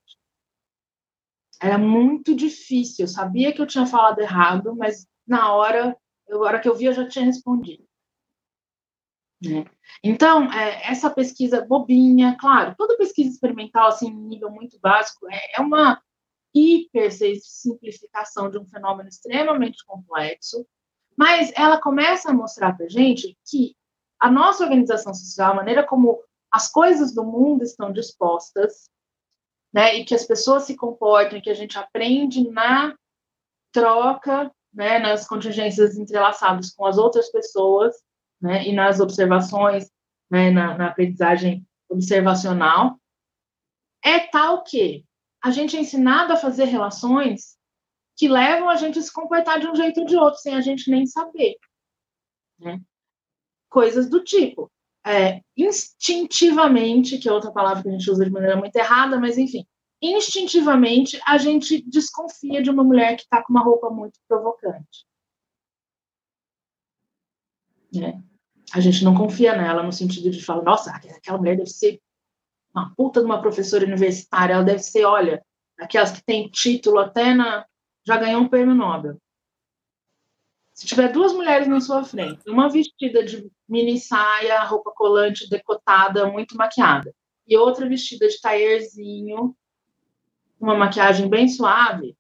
Era 1.62 1.78
muito 1.78 2.34
difícil, 2.34 3.04
eu 3.04 3.08
sabia 3.08 3.54
que 3.54 3.62
eu 3.62 3.67
tinha 3.67 3.86
falado 3.86 4.19
errado, 4.19 4.76
mas 4.76 5.06
na 5.28 5.54
hora, 5.54 5.95
na 6.28 6.38
hora 6.38 6.60
que 6.60 6.67
eu 6.67 6.76
vi, 6.76 6.86
eu 6.86 6.93
já 6.93 7.08
tinha 7.08 7.26
respondido. 7.26 7.84
Né? 9.43 9.65
Então, 10.04 10.52
é, 10.52 10.89
essa 10.89 11.10
pesquisa 11.10 11.65
bobinha, 11.65 12.38
claro, 12.39 12.74
toda 12.78 12.97
pesquisa 12.97 13.30
experimental, 13.30 13.88
assim, 13.88 14.10
nível 14.12 14.50
muito 14.50 14.80
básico, 14.80 15.28
é, 15.30 15.58
é 15.58 15.62
uma 15.62 16.02
hiper 16.54 17.12
simplificação 17.41 18.50
de 18.50 18.58
um 18.58 18.65
fenômeno 18.65 19.10
extremamente 19.10 19.84
complexo, 19.86 20.65
mas 21.21 21.51
ela 21.55 21.79
começa 21.79 22.31
a 22.31 22.34
mostrar 22.34 22.75
para 22.75 22.89
gente 22.89 23.38
que 23.45 23.75
a 24.19 24.31
nossa 24.31 24.63
organização 24.63 25.13
social, 25.13 25.51
a 25.51 25.55
maneira 25.55 25.86
como 25.86 26.19
as 26.51 26.67
coisas 26.67 27.13
do 27.13 27.23
mundo 27.23 27.63
estão 27.63 27.93
dispostas, 27.93 28.89
né, 29.71 29.97
e 29.97 30.03
que 30.03 30.15
as 30.15 30.25
pessoas 30.25 30.63
se 30.63 30.75
comportam, 30.75 31.38
e 31.38 31.41
que 31.43 31.51
a 31.51 31.53
gente 31.53 31.77
aprende 31.77 32.49
na 32.49 32.95
troca, 33.71 34.51
né, 34.73 34.97
nas 34.97 35.27
contingências 35.27 35.95
entrelaçadas 35.95 36.71
com 36.71 36.88
as 36.88 36.97
outras 36.97 37.31
pessoas, 37.31 37.95
né, 38.41 38.67
e 38.67 38.73
nas 38.73 38.99
observações, 38.99 39.91
né, 40.27 40.49
na, 40.49 40.75
na 40.75 40.88
aprendizagem 40.88 41.63
observacional, 41.88 42.99
é 44.03 44.17
tal 44.21 44.63
que 44.63 45.05
a 45.39 45.51
gente 45.51 45.77
é 45.77 45.81
ensinado 45.81 46.34
a 46.34 46.38
fazer 46.38 46.65
relações 46.65 47.61
que 48.21 48.27
levam 48.27 48.69
a 48.69 48.75
gente 48.75 48.99
a 48.99 49.01
se 49.01 49.12
comportar 49.12 49.60
de 49.60 49.67
um 49.67 49.75
jeito 49.75 50.01
ou 50.01 50.05
de 50.05 50.15
outro, 50.15 50.39
sem 50.39 50.53
a 50.53 50.62
gente 50.62 50.91
nem 50.91 51.07
saber. 51.07 51.55
Né? 52.60 52.79
Coisas 53.67 54.07
do 54.07 54.23
tipo, 54.23 54.71
é, 55.03 55.41
instintivamente, 55.57 57.17
que 57.17 57.27
é 57.27 57.34
outra 57.34 57.51
palavra 57.51 57.81
que 57.81 57.89
a 57.89 57.91
gente 57.93 58.12
usa 58.12 58.23
de 58.23 58.29
maneira 58.29 58.55
muito 58.55 58.75
errada, 58.75 59.19
mas 59.19 59.39
enfim, 59.39 59.65
instintivamente 59.99 61.19
a 61.25 61.39
gente 61.39 61.81
desconfia 61.89 62.62
de 62.62 62.69
uma 62.69 62.84
mulher 62.84 63.15
que 63.15 63.23
está 63.23 63.41
com 63.41 63.51
uma 63.51 63.63
roupa 63.63 63.89
muito 63.89 64.19
provocante. 64.27 65.07
Né? 67.91 68.21
a 68.71 68.79
gente 68.79 69.03
não 69.03 69.15
confia 69.15 69.57
nela 69.57 69.81
no 69.81 69.91
sentido 69.91 70.29
de 70.29 70.45
falar, 70.45 70.62
nossa, 70.62 70.91
aquela 70.91 71.39
mulher 71.39 71.57
deve 71.57 71.71
ser 71.71 71.99
uma 72.71 72.93
puta 72.95 73.19
de 73.19 73.25
uma 73.25 73.41
professora 73.41 73.84
universitária, 73.84 74.53
ela 74.53 74.63
deve 74.63 74.79
ser, 74.79 75.05
olha, 75.05 75.43
aquelas 75.77 76.12
que 76.12 76.23
tem 76.23 76.47
título 76.47 76.99
até 76.99 77.34
na. 77.34 77.65
Já 78.05 78.17
ganhou 78.17 78.41
um 78.41 78.47
prêmio 78.47 78.75
Nobel. 78.75 79.17
Se 80.73 80.87
tiver 80.87 81.11
duas 81.11 81.33
mulheres 81.33 81.67
na 81.67 81.79
sua 81.79 82.03
frente, 82.03 82.49
uma 82.49 82.69
vestida 82.69 83.23
de 83.23 83.49
mini 83.67 83.99
saia, 83.99 84.63
roupa 84.63 84.91
colante, 84.91 85.49
decotada, 85.49 86.27
muito 86.27 86.55
maquiada, 86.55 87.13
e 87.47 87.55
outra 87.57 87.87
vestida 87.87 88.27
de 88.27 88.39
taierzinho, 88.39 89.55
uma 90.59 90.75
maquiagem 90.75 91.29
bem 91.29 91.47
suave, 91.47 92.15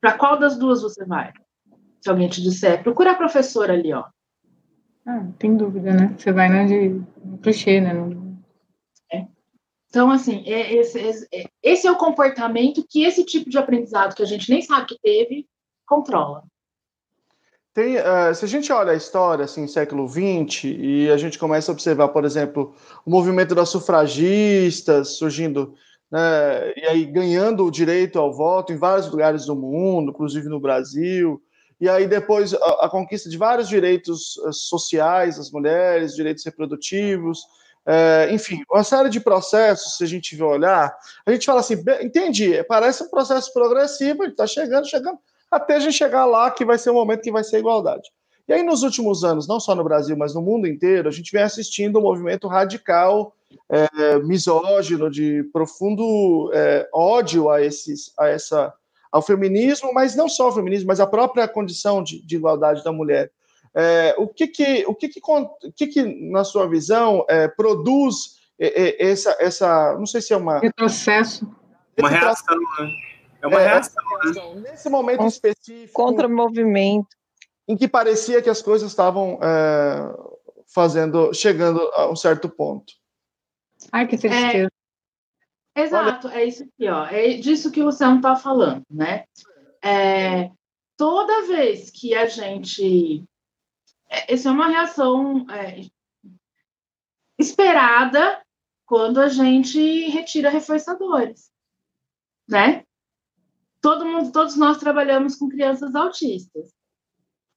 para 0.00 0.16
qual 0.16 0.38
das 0.38 0.58
duas 0.58 0.82
você 0.82 1.04
vai? 1.04 1.32
Se 2.00 2.08
alguém 2.08 2.28
te 2.28 2.42
disser, 2.42 2.82
procura 2.82 3.12
a 3.12 3.16
professora 3.16 3.74
ali, 3.74 3.92
ó. 3.92 4.04
Ah, 5.06 5.26
tem 5.38 5.56
dúvida, 5.56 5.92
né? 5.92 6.14
Você 6.16 6.32
vai 6.32 6.48
na 6.48 6.64
de 6.64 7.00
clichê, 7.42 7.80
né? 7.80 7.90
É. 7.90 8.17
Então, 9.88 10.10
assim, 10.10 10.42
é, 10.46 10.74
esse, 10.74 10.98
esse, 10.98 11.28
é, 11.32 11.44
esse, 11.62 11.86
é 11.86 11.90
o 11.90 11.96
comportamento 11.96 12.84
que 12.88 13.04
esse 13.04 13.24
tipo 13.24 13.48
de 13.48 13.56
aprendizado 13.56 14.14
que 14.14 14.22
a 14.22 14.26
gente 14.26 14.50
nem 14.50 14.60
sabe 14.60 14.86
que 14.86 14.98
teve 15.02 15.46
controla. 15.86 16.42
Tem, 17.72 17.96
uh, 17.96 18.34
se 18.34 18.44
a 18.44 18.48
gente 18.48 18.72
olha 18.72 18.92
a 18.92 18.96
história, 18.96 19.44
assim, 19.44 19.66
século 19.66 20.06
XX, 20.08 20.64
e 20.64 21.10
a 21.10 21.16
gente 21.16 21.38
começa 21.38 21.70
a 21.70 21.74
observar, 21.74 22.08
por 22.08 22.24
exemplo, 22.24 22.74
o 23.06 23.10
movimento 23.10 23.54
das 23.54 23.68
sufragistas 23.68 25.16
surgindo, 25.16 25.74
né, 26.10 26.72
e 26.76 26.86
aí 26.86 27.04
ganhando 27.04 27.64
o 27.64 27.70
direito 27.70 28.18
ao 28.18 28.32
voto 28.32 28.72
em 28.72 28.76
vários 28.76 29.10
lugares 29.10 29.46
do 29.46 29.54
mundo, 29.54 30.10
inclusive 30.10 30.48
no 30.48 30.60
Brasil, 30.60 31.40
e 31.80 31.88
aí 31.88 32.08
depois 32.08 32.52
a, 32.52 32.86
a 32.86 32.88
conquista 32.90 33.30
de 33.30 33.38
vários 33.38 33.68
direitos 33.68 34.36
uh, 34.38 34.52
sociais 34.52 35.36
das 35.36 35.50
mulheres, 35.50 36.16
direitos 36.16 36.44
reprodutivos, 36.44 37.40
é, 37.90 38.28
enfim, 38.30 38.62
uma 38.70 38.84
série 38.84 39.08
de 39.08 39.18
processos, 39.18 39.96
se 39.96 40.04
a 40.04 40.06
gente 40.06 40.36
for 40.36 40.56
olhar, 40.56 40.94
a 41.24 41.32
gente 41.32 41.46
fala 41.46 41.60
assim, 41.60 41.82
entendi, 42.02 42.62
parece 42.64 43.02
um 43.02 43.08
processo 43.08 43.50
progressivo, 43.50 44.24
ele 44.24 44.32
está 44.32 44.46
chegando, 44.46 44.86
chegando, 44.86 45.18
até 45.50 45.76
a 45.76 45.80
gente 45.80 45.94
chegar 45.94 46.26
lá 46.26 46.50
que 46.50 46.66
vai 46.66 46.76
ser 46.76 46.90
o 46.90 46.94
momento 46.94 47.22
que 47.22 47.32
vai 47.32 47.42
ser 47.42 47.60
igualdade. 47.60 48.10
E 48.46 48.52
aí, 48.52 48.62
nos 48.62 48.82
últimos 48.82 49.24
anos, 49.24 49.48
não 49.48 49.58
só 49.58 49.74
no 49.74 49.82
Brasil, 49.82 50.14
mas 50.18 50.34
no 50.34 50.42
mundo 50.42 50.66
inteiro, 50.66 51.08
a 51.08 51.10
gente 51.10 51.32
vem 51.32 51.42
assistindo 51.42 51.98
um 51.98 52.02
movimento 52.02 52.46
radical, 52.46 53.34
é, 53.70 54.18
misógino, 54.18 55.10
de 55.10 55.44
profundo 55.50 56.50
é, 56.52 56.86
ódio 56.92 57.48
a, 57.48 57.62
esses, 57.62 58.12
a 58.18 58.28
essa 58.28 58.72
ao 59.10 59.22
feminismo, 59.22 59.94
mas 59.94 60.14
não 60.14 60.28
só 60.28 60.44
ao 60.44 60.54
feminismo, 60.54 60.88
mas 60.88 61.00
à 61.00 61.06
própria 61.06 61.48
condição 61.48 62.02
de, 62.02 62.20
de 62.20 62.36
igualdade 62.36 62.84
da 62.84 62.92
mulher. 62.92 63.30
É, 63.74 64.14
o 64.18 64.26
que 64.26 64.46
que, 64.46 64.84
o 64.86 64.94
que, 64.94 65.08
que, 65.08 65.20
o 65.24 65.72
que, 65.74 65.86
que 65.86 66.02
na 66.30 66.44
sua 66.44 66.68
visão, 66.68 67.24
é, 67.28 67.48
produz 67.48 68.38
essa, 68.58 69.36
essa, 69.38 69.96
não 69.98 70.06
sei 70.06 70.20
se 70.20 70.32
é 70.32 70.36
uma... 70.36 70.58
Retrocesso. 70.58 71.48
Uma 71.98 72.08
reação, 72.08 72.56
né? 72.56 72.90
É 73.40 73.46
uma 73.46 73.60
é, 73.60 73.66
reação, 73.68 74.04
né? 74.56 74.70
Nesse 74.70 74.90
momento 74.90 75.24
específico... 75.26 75.92
Contra-movimento. 75.92 77.08
Em 77.68 77.76
que 77.76 77.86
parecia 77.86 78.42
que 78.42 78.50
as 78.50 78.62
coisas 78.62 78.90
estavam 78.90 79.38
é, 79.42 80.14
fazendo, 80.74 81.32
chegando 81.34 81.80
a 81.94 82.10
um 82.10 82.16
certo 82.16 82.48
ponto. 82.48 82.92
Ai, 83.92 84.06
que 84.06 84.16
tristeza. 84.16 84.70
Exato, 85.76 86.28
Olha... 86.28 86.40
é 86.40 86.44
isso 86.44 86.64
aqui, 86.64 86.88
ó. 86.88 87.04
É 87.06 87.34
disso 87.34 87.70
que 87.70 87.82
o 87.82 87.92
Sam 87.92 88.16
está 88.16 88.34
falando, 88.34 88.82
né? 88.90 89.24
É, 89.84 90.50
toda 90.96 91.46
vez 91.46 91.90
que 91.90 92.14
a 92.14 92.26
gente. 92.26 93.24
É, 94.08 94.32
essa 94.32 94.48
é 94.48 94.52
uma 94.52 94.68
reação 94.68 95.46
é, 95.50 95.86
esperada 97.38 98.42
quando 98.86 99.20
a 99.20 99.28
gente 99.28 100.08
retira 100.08 100.50
reforçadores, 100.50 101.50
né? 102.48 102.84
Todo 103.80 104.06
mundo, 104.06 104.32
todos 104.32 104.56
nós 104.56 104.78
trabalhamos 104.78 105.36
com 105.36 105.48
crianças 105.48 105.94
autistas. 105.94 106.74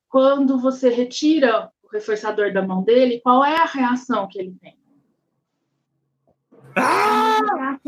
Quando 0.10 0.60
você 0.60 0.90
retira 0.90 1.72
o 1.82 1.88
reforçador 1.88 2.54
da 2.54 2.62
mão 2.62 2.84
dele, 2.84 3.22
qual 3.22 3.44
é 3.44 3.56
a 3.56 3.66
reação 3.66 4.28
que 4.28 4.40
ele 4.40 4.56
tem? 4.60 4.78
Ah! 6.76 7.80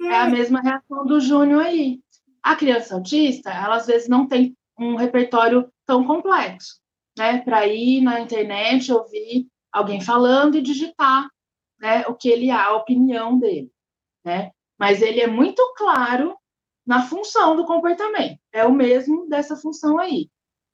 É 0.00 0.20
a 0.20 0.28
mesma 0.28 0.60
reação 0.60 1.06
do 1.06 1.20
Júnior 1.20 1.62
aí. 1.62 2.00
A 2.42 2.54
criança 2.54 2.94
autista, 2.94 3.50
ela 3.50 3.76
às 3.76 3.86
vezes 3.86 4.08
não 4.08 4.26
tem 4.26 4.56
um 4.78 4.94
repertório 4.94 5.70
tão 5.84 6.06
complexo, 6.06 6.80
né? 7.18 7.42
Para 7.42 7.66
ir 7.66 8.00
na 8.00 8.20
internet, 8.20 8.92
ouvir 8.92 9.48
alguém 9.72 10.00
falando 10.00 10.56
e 10.56 10.62
digitar, 10.62 11.28
né? 11.78 12.06
O 12.06 12.14
que 12.14 12.28
ele 12.28 12.48
é, 12.48 12.54
a 12.54 12.76
opinião 12.76 13.38
dele, 13.38 13.70
né? 14.24 14.52
Mas 14.78 15.02
ele 15.02 15.20
é 15.20 15.26
muito 15.26 15.62
claro 15.76 16.38
na 16.86 17.02
função 17.02 17.56
do 17.56 17.66
comportamento. 17.66 18.40
É 18.52 18.64
o 18.64 18.72
mesmo 18.72 19.28
dessa 19.28 19.56
função 19.56 19.98
aí, 19.98 20.30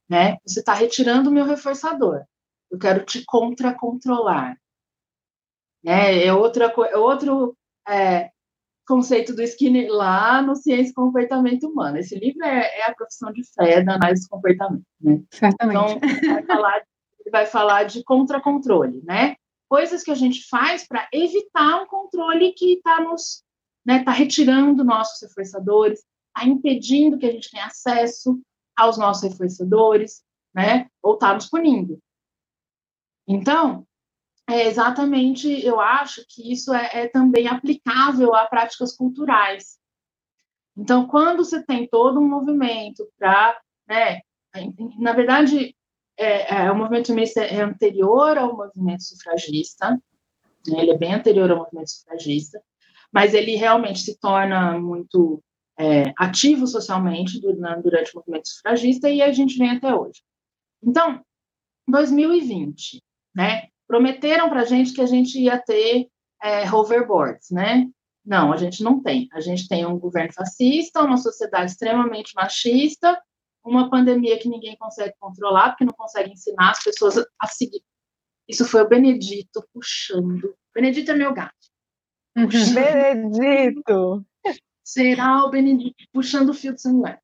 né? 0.09 0.36
Você 0.47 0.61
está 0.61 0.74
retirando 0.74 1.30
o 1.30 1.32
meu 1.32 1.47
reforçador. 1.47 2.24
Eu 2.70 2.78
quero 2.78 3.05
te 3.05 3.24
contra-controlar. 3.24 4.57
Né? 5.82 6.26
É, 6.26 6.32
outra, 6.32 6.66
é 6.66 6.97
outro 6.97 7.57
é, 7.88 8.30
conceito 8.87 9.35
do 9.35 9.43
Skinner 9.43 9.91
lá 9.91 10.43
no 10.43 10.55
Ciência 10.55 10.91
e 10.91 10.95
Comportamento 10.95 11.68
Humano. 11.68 11.99
Esse 11.99 12.18
livro 12.18 12.45
é, 12.45 12.80
é 12.80 12.91
a 12.91 12.95
profissão 12.95 13.32
de 13.32 13.43
fé 13.45 13.82
da 13.82 13.95
análise 13.95 14.24
do 14.24 14.28
comportamento. 14.28 14.85
Né? 15.01 15.22
Certamente. 15.30 15.97
Então, 15.97 16.35
vai 16.35 16.43
falar, 16.45 16.76
ele 17.20 17.30
vai 17.30 17.47
falar 17.47 17.85
de 17.85 18.05
contra-controle, 18.05 19.03
né? 19.05 19.37
Coisas 19.68 20.03
que 20.03 20.11
a 20.11 20.14
gente 20.14 20.47
faz 20.49 20.87
para 20.87 21.09
evitar 21.12 21.82
um 21.82 21.87
controle 21.87 22.53
que 22.53 22.74
está 22.74 23.01
nos 23.01 23.43
né, 23.85 24.03
tá 24.03 24.12
retirando 24.12 24.85
nossos 24.85 25.20
reforçadores, 25.22 26.01
está 26.28 26.49
impedindo 26.49 27.18
que 27.18 27.26
a 27.26 27.32
gente 27.32 27.51
tenha 27.51 27.66
acesso 27.66 28.41
aos 28.76 28.97
nossos 28.97 29.22
reforçadores, 29.30 30.22
né? 30.55 30.89
Ou 31.03 31.14
está 31.14 31.35
nos 31.35 31.49
punindo. 31.49 31.99
Então, 33.26 33.87
é 34.49 34.66
exatamente, 34.66 35.49
eu 35.64 35.80
acho 35.80 36.24
que 36.28 36.53
isso 36.53 36.72
é, 36.74 36.90
é 36.92 37.09
também 37.09 37.49
aplicável 37.49 38.34
a 38.34 38.47
práticas 38.47 38.95
culturais. 38.95 39.78
Então, 40.76 41.07
quando 41.07 41.45
você 41.45 41.64
tem 41.64 41.88
todo 41.88 42.20
um 42.20 42.28
movimento 42.28 43.09
para, 43.18 43.59
né, 43.88 44.20
na 44.99 45.12
verdade, 45.12 45.74
é, 46.16 46.64
é, 46.66 46.70
o 46.70 46.76
movimento 46.76 47.09
feminista 47.09 47.42
é 47.42 47.61
anterior 47.61 48.36
ao 48.36 48.57
movimento 48.57 49.03
sufragista, 49.03 49.90
né, 50.66 50.80
ele 50.80 50.90
é 50.90 50.99
bem 50.99 51.14
anterior 51.14 51.51
ao 51.51 51.59
movimento 51.59 51.90
sufragista, 51.90 52.62
mas 53.12 53.34
ele 53.34 53.57
realmente 53.57 54.01
se 54.01 54.18
torna 54.18 54.78
muito 54.78 55.42
é, 55.78 56.12
ativo 56.18 56.66
socialmente 56.66 57.40
durante 57.40 58.12
o 58.12 58.18
movimento 58.18 58.49
sufragista 58.49 59.09
e 59.09 59.22
a 59.22 59.32
gente 59.32 59.57
vem 59.57 59.70
até 59.70 59.95
hoje. 59.95 60.22
Então, 60.82 61.24
2020, 61.88 63.03
né, 63.34 63.68
prometeram 63.87 64.49
para 64.49 64.61
a 64.61 64.64
gente 64.64 64.93
que 64.93 65.01
a 65.01 65.07
gente 65.07 65.39
ia 65.39 65.59
ter 65.59 66.09
é, 66.43 66.70
hoverboards, 66.70 67.51
né? 67.51 67.89
Não, 68.24 68.53
a 68.53 68.57
gente 68.57 68.82
não 68.82 69.03
tem. 69.03 69.28
A 69.32 69.41
gente 69.41 69.68
tem 69.68 69.85
um 69.85 69.99
governo 69.99 70.32
fascista, 70.32 71.03
uma 71.03 71.18
sociedade 71.18 71.70
extremamente 71.70 72.32
machista, 72.35 73.20
uma 73.62 73.91
pandemia 73.91 74.39
que 74.39 74.49
ninguém 74.49 74.76
consegue 74.76 75.14
controlar, 75.20 75.70
porque 75.70 75.85
não 75.85 75.93
consegue 75.93 76.32
ensinar 76.32 76.70
as 76.70 76.82
pessoas 76.82 77.18
a 77.39 77.47
seguir. 77.47 77.82
Isso 78.49 78.64
foi 78.66 78.82
o 78.82 78.89
Benedito 78.89 79.66
puxando. 79.72 80.57
Benedito 80.74 81.11
é 81.11 81.14
meu 81.14 81.32
gato. 81.32 81.55
Benedito! 82.35 84.26
Será 84.82 85.45
o 85.45 85.51
Benedito 85.51 86.05
puxando 86.12 86.51
o 86.51 86.55
fio 86.55 86.74
de 86.74 86.80
sangue? 86.80 87.18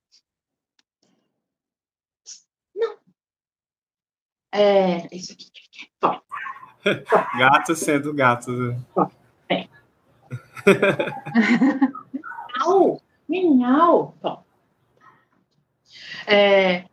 Não. 2.74 2.98
É, 4.52 5.14
isso 5.14 5.32
aqui. 5.32 5.50
Bom. 6.00 6.20
Gato 7.38 7.74
sendo 7.74 8.12
gato. 8.14 8.50
É. 9.48 9.66
Miau! 12.56 13.02
Miau! 13.28 14.14
Bom. 14.22 14.44
É, 16.26 16.84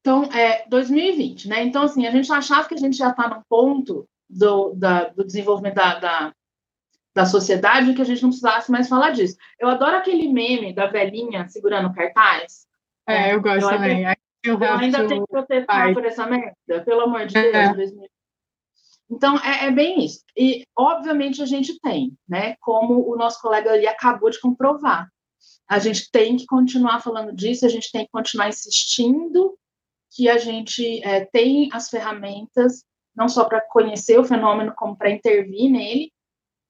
então, 0.00 0.24
é 0.24 0.64
2020, 0.68 1.48
né? 1.48 1.62
Então, 1.62 1.82
assim, 1.82 2.06
a 2.06 2.10
gente 2.10 2.32
achava 2.32 2.66
que 2.66 2.74
a 2.74 2.78
gente 2.78 2.96
já 2.96 3.10
está 3.10 3.28
no 3.28 3.44
ponto 3.48 4.08
do, 4.28 4.72
da, 4.74 5.04
do 5.04 5.24
desenvolvimento 5.24 5.74
da, 5.74 5.98
da, 5.98 6.32
da 7.14 7.26
sociedade 7.26 7.94
que 7.94 8.02
a 8.02 8.04
gente 8.04 8.22
não 8.22 8.30
precisasse 8.30 8.70
mais 8.70 8.88
falar 8.88 9.10
disso. 9.10 9.36
Eu 9.58 9.68
adoro 9.68 9.96
aquele 9.96 10.28
meme 10.28 10.72
da 10.72 10.86
velhinha 10.86 11.48
segurando 11.48 11.92
cartaz. 11.92 12.66
É, 13.06 13.34
eu 13.34 13.40
gosto 13.40 13.64
eu 13.64 13.70
também. 13.70 14.06
Ainda, 14.06 14.18
eu 14.44 14.62
ainda 14.62 15.06
tenho 15.06 15.26
que 15.26 15.32
protestar 15.32 15.92
por 15.92 16.04
essa 16.04 16.26
merda, 16.26 16.84
pelo 16.84 17.02
amor 17.02 17.26
de 17.26 17.36
é. 17.36 17.74
Deus. 17.74 17.92
Então, 19.10 19.36
é, 19.38 19.66
é, 19.66 19.70
bem 19.70 20.04
isso. 20.04 20.22
E, 20.36 20.64
obviamente, 20.76 21.42
a 21.42 21.46
gente 21.46 21.78
tem, 21.80 22.16
né? 22.28 22.54
Como 22.60 23.10
o 23.10 23.16
nosso 23.16 23.40
colega 23.40 23.72
ali 23.72 23.86
acabou 23.86 24.30
de 24.30 24.40
comprovar. 24.40 25.10
A 25.68 25.78
gente 25.78 26.10
tem 26.10 26.36
que 26.36 26.46
continuar 26.46 27.00
falando 27.00 27.34
disso, 27.34 27.66
a 27.66 27.68
gente 27.68 27.90
tem 27.90 28.04
que 28.04 28.12
continuar 28.12 28.48
insistindo 28.48 29.56
que 30.12 30.28
a 30.28 30.38
gente 30.38 31.02
é, 31.04 31.24
tem 31.24 31.68
as 31.72 31.88
ferramentas, 31.88 32.84
não 33.14 33.28
só 33.28 33.44
para 33.44 33.60
conhecer 33.60 34.18
o 34.18 34.24
fenômeno, 34.24 34.72
como 34.76 34.96
para 34.96 35.10
intervir 35.10 35.70
nele, 35.70 36.12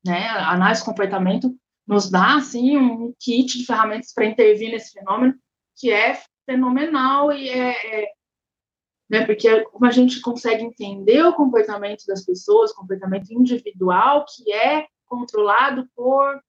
né? 0.05 0.26
A 0.28 0.53
análise 0.53 0.80
de 0.80 0.86
comportamento 0.86 1.55
nos 1.86 2.11
dá, 2.11 2.36
assim, 2.36 2.76
um 2.76 3.12
kit 3.18 3.59
de 3.59 3.66
ferramentas 3.66 4.12
para 4.14 4.26
intervir 4.26 4.70
nesse 4.70 4.93
fenômeno, 4.93 5.34
que 5.76 5.91
é 5.91 6.18
fenomenal 6.47 7.32
e 7.32 7.49
é, 7.49 8.03
é 8.03 8.09
né? 9.11 9.26
Porque 9.26 9.62
como 9.64 9.84
a 9.84 9.90
gente 9.90 10.20
consegue 10.20 10.62
entender 10.62 11.24
o 11.24 11.34
comportamento 11.34 12.06
das 12.06 12.24
pessoas, 12.24 12.72
comportamento 12.72 13.32
individual, 13.32 14.24
que 14.24 14.52
é 14.52 14.86
controlado 15.04 15.88
por 15.96 16.40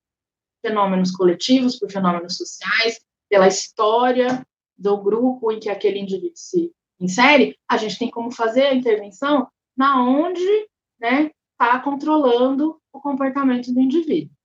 fenômenos 0.64 1.12
coletivos, 1.12 1.80
por 1.80 1.92
fenômenos 1.92 2.38
sociais, 2.38 3.00
pela 3.28 3.48
história 3.48 4.46
do 4.78 4.96
grupo 5.02 5.52
em 5.52 5.60
que 5.60 5.70
aquele 5.70 6.00
indivíduo 6.00 6.36
se 6.36 6.72
insere, 7.00 7.58
a 7.68 7.78
gente 7.78 7.98
tem 7.98 8.12
como 8.12 8.32
fazer 8.32 8.68
a 8.68 8.76
intervenção 8.76 9.48
na 9.76 10.04
onde, 10.04 10.46
né, 11.00 11.32
está 11.54 11.80
controlando 11.80 12.80
o 12.94 13.00
comportamento 13.00 13.74
do 13.74 13.80
indivíduo. 13.80 14.36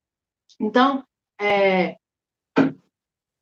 Então, 0.58 1.04
é, 1.38 1.96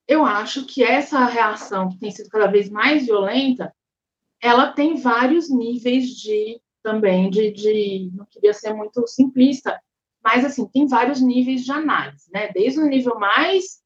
eu 0.08 0.24
acho 0.24 0.66
que 0.66 0.82
essa 0.82 1.24
reação 1.26 1.88
que 1.90 1.98
tem 1.98 2.10
sido 2.10 2.28
cada 2.28 2.48
vez 2.48 2.68
mais 2.68 3.06
violenta, 3.06 3.72
ela 4.44 4.70
tem 4.70 4.96
vários 4.96 5.48
níveis 5.48 6.10
de 6.10 6.60
também 6.82 7.30
de, 7.30 7.50
de 7.50 8.10
não 8.12 8.26
queria 8.26 8.52
ser 8.52 8.74
muito 8.74 9.06
simplista, 9.06 9.80
mas 10.22 10.44
assim 10.44 10.66
tem 10.66 10.86
vários 10.86 11.18
níveis 11.18 11.64
de 11.64 11.72
análise, 11.72 12.30
né? 12.30 12.52
Desde 12.52 12.78
o 12.78 12.86
nível 12.86 13.18
mais 13.18 13.82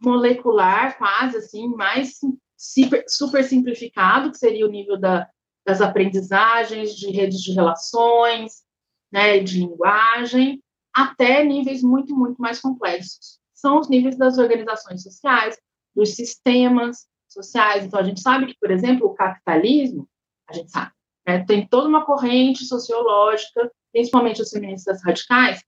molecular, 0.00 0.96
quase 0.96 1.38
assim, 1.38 1.66
mais 1.66 2.20
super, 2.56 3.04
super 3.08 3.42
simplificado, 3.42 4.30
que 4.30 4.38
seria 4.38 4.64
o 4.64 4.70
nível 4.70 4.96
da, 4.96 5.28
das 5.66 5.80
aprendizagens, 5.80 6.94
de 6.94 7.10
redes 7.10 7.40
de 7.40 7.52
relações, 7.52 8.62
né, 9.10 9.40
de 9.40 9.58
linguagem, 9.58 10.62
até 10.94 11.42
níveis 11.42 11.82
muito, 11.82 12.14
muito 12.14 12.40
mais 12.40 12.60
complexos. 12.60 13.40
São 13.52 13.80
os 13.80 13.88
níveis 13.88 14.16
das 14.16 14.38
organizações 14.38 15.02
sociais, 15.02 15.58
dos 15.96 16.14
sistemas, 16.14 17.08
sociais. 17.32 17.84
Então, 17.84 17.98
a 17.98 18.02
gente 18.02 18.20
sabe 18.20 18.46
que, 18.46 18.58
por 18.58 18.70
exemplo, 18.70 19.06
o 19.06 19.14
capitalismo, 19.14 20.08
a 20.48 20.52
gente 20.52 20.70
sabe, 20.70 20.92
né, 21.26 21.44
tem 21.44 21.66
toda 21.66 21.88
uma 21.88 22.04
corrente 22.04 22.64
sociológica, 22.64 23.70
principalmente 23.92 24.42
os 24.42 24.50
feministas 24.50 25.02
radicais, 25.02 25.62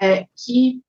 é, 0.00 0.26
que 0.36 0.82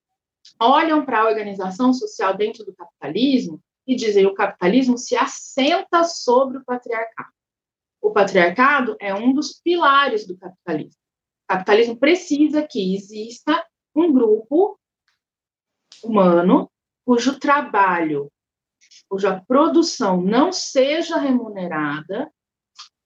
olham 0.59 1.05
para 1.05 1.21
a 1.21 1.25
organização 1.25 1.93
social 1.93 2.35
dentro 2.35 2.63
do 2.65 2.75
capitalismo 2.75 3.61
e 3.87 3.95
dizem 3.95 4.25
o 4.25 4.33
capitalismo 4.33 4.97
se 4.97 5.15
assenta 5.15 6.03
sobre 6.03 6.57
o 6.57 6.65
patriarcado. 6.65 7.29
O 8.01 8.11
patriarcado 8.11 8.95
é 8.99 9.13
um 9.13 9.33
dos 9.33 9.59
pilares 9.61 10.27
do 10.27 10.37
capitalismo. 10.37 10.99
O 11.43 11.47
capitalismo 11.47 11.97
precisa 11.97 12.63
que 12.63 12.95
exista 12.95 13.65
um 13.95 14.11
grupo 14.11 14.79
humano 16.03 16.69
cujo 17.05 17.39
trabalho 17.39 18.31
cuja 19.09 19.41
produção 19.47 20.21
não 20.21 20.51
seja 20.51 21.17
remunerada. 21.17 22.31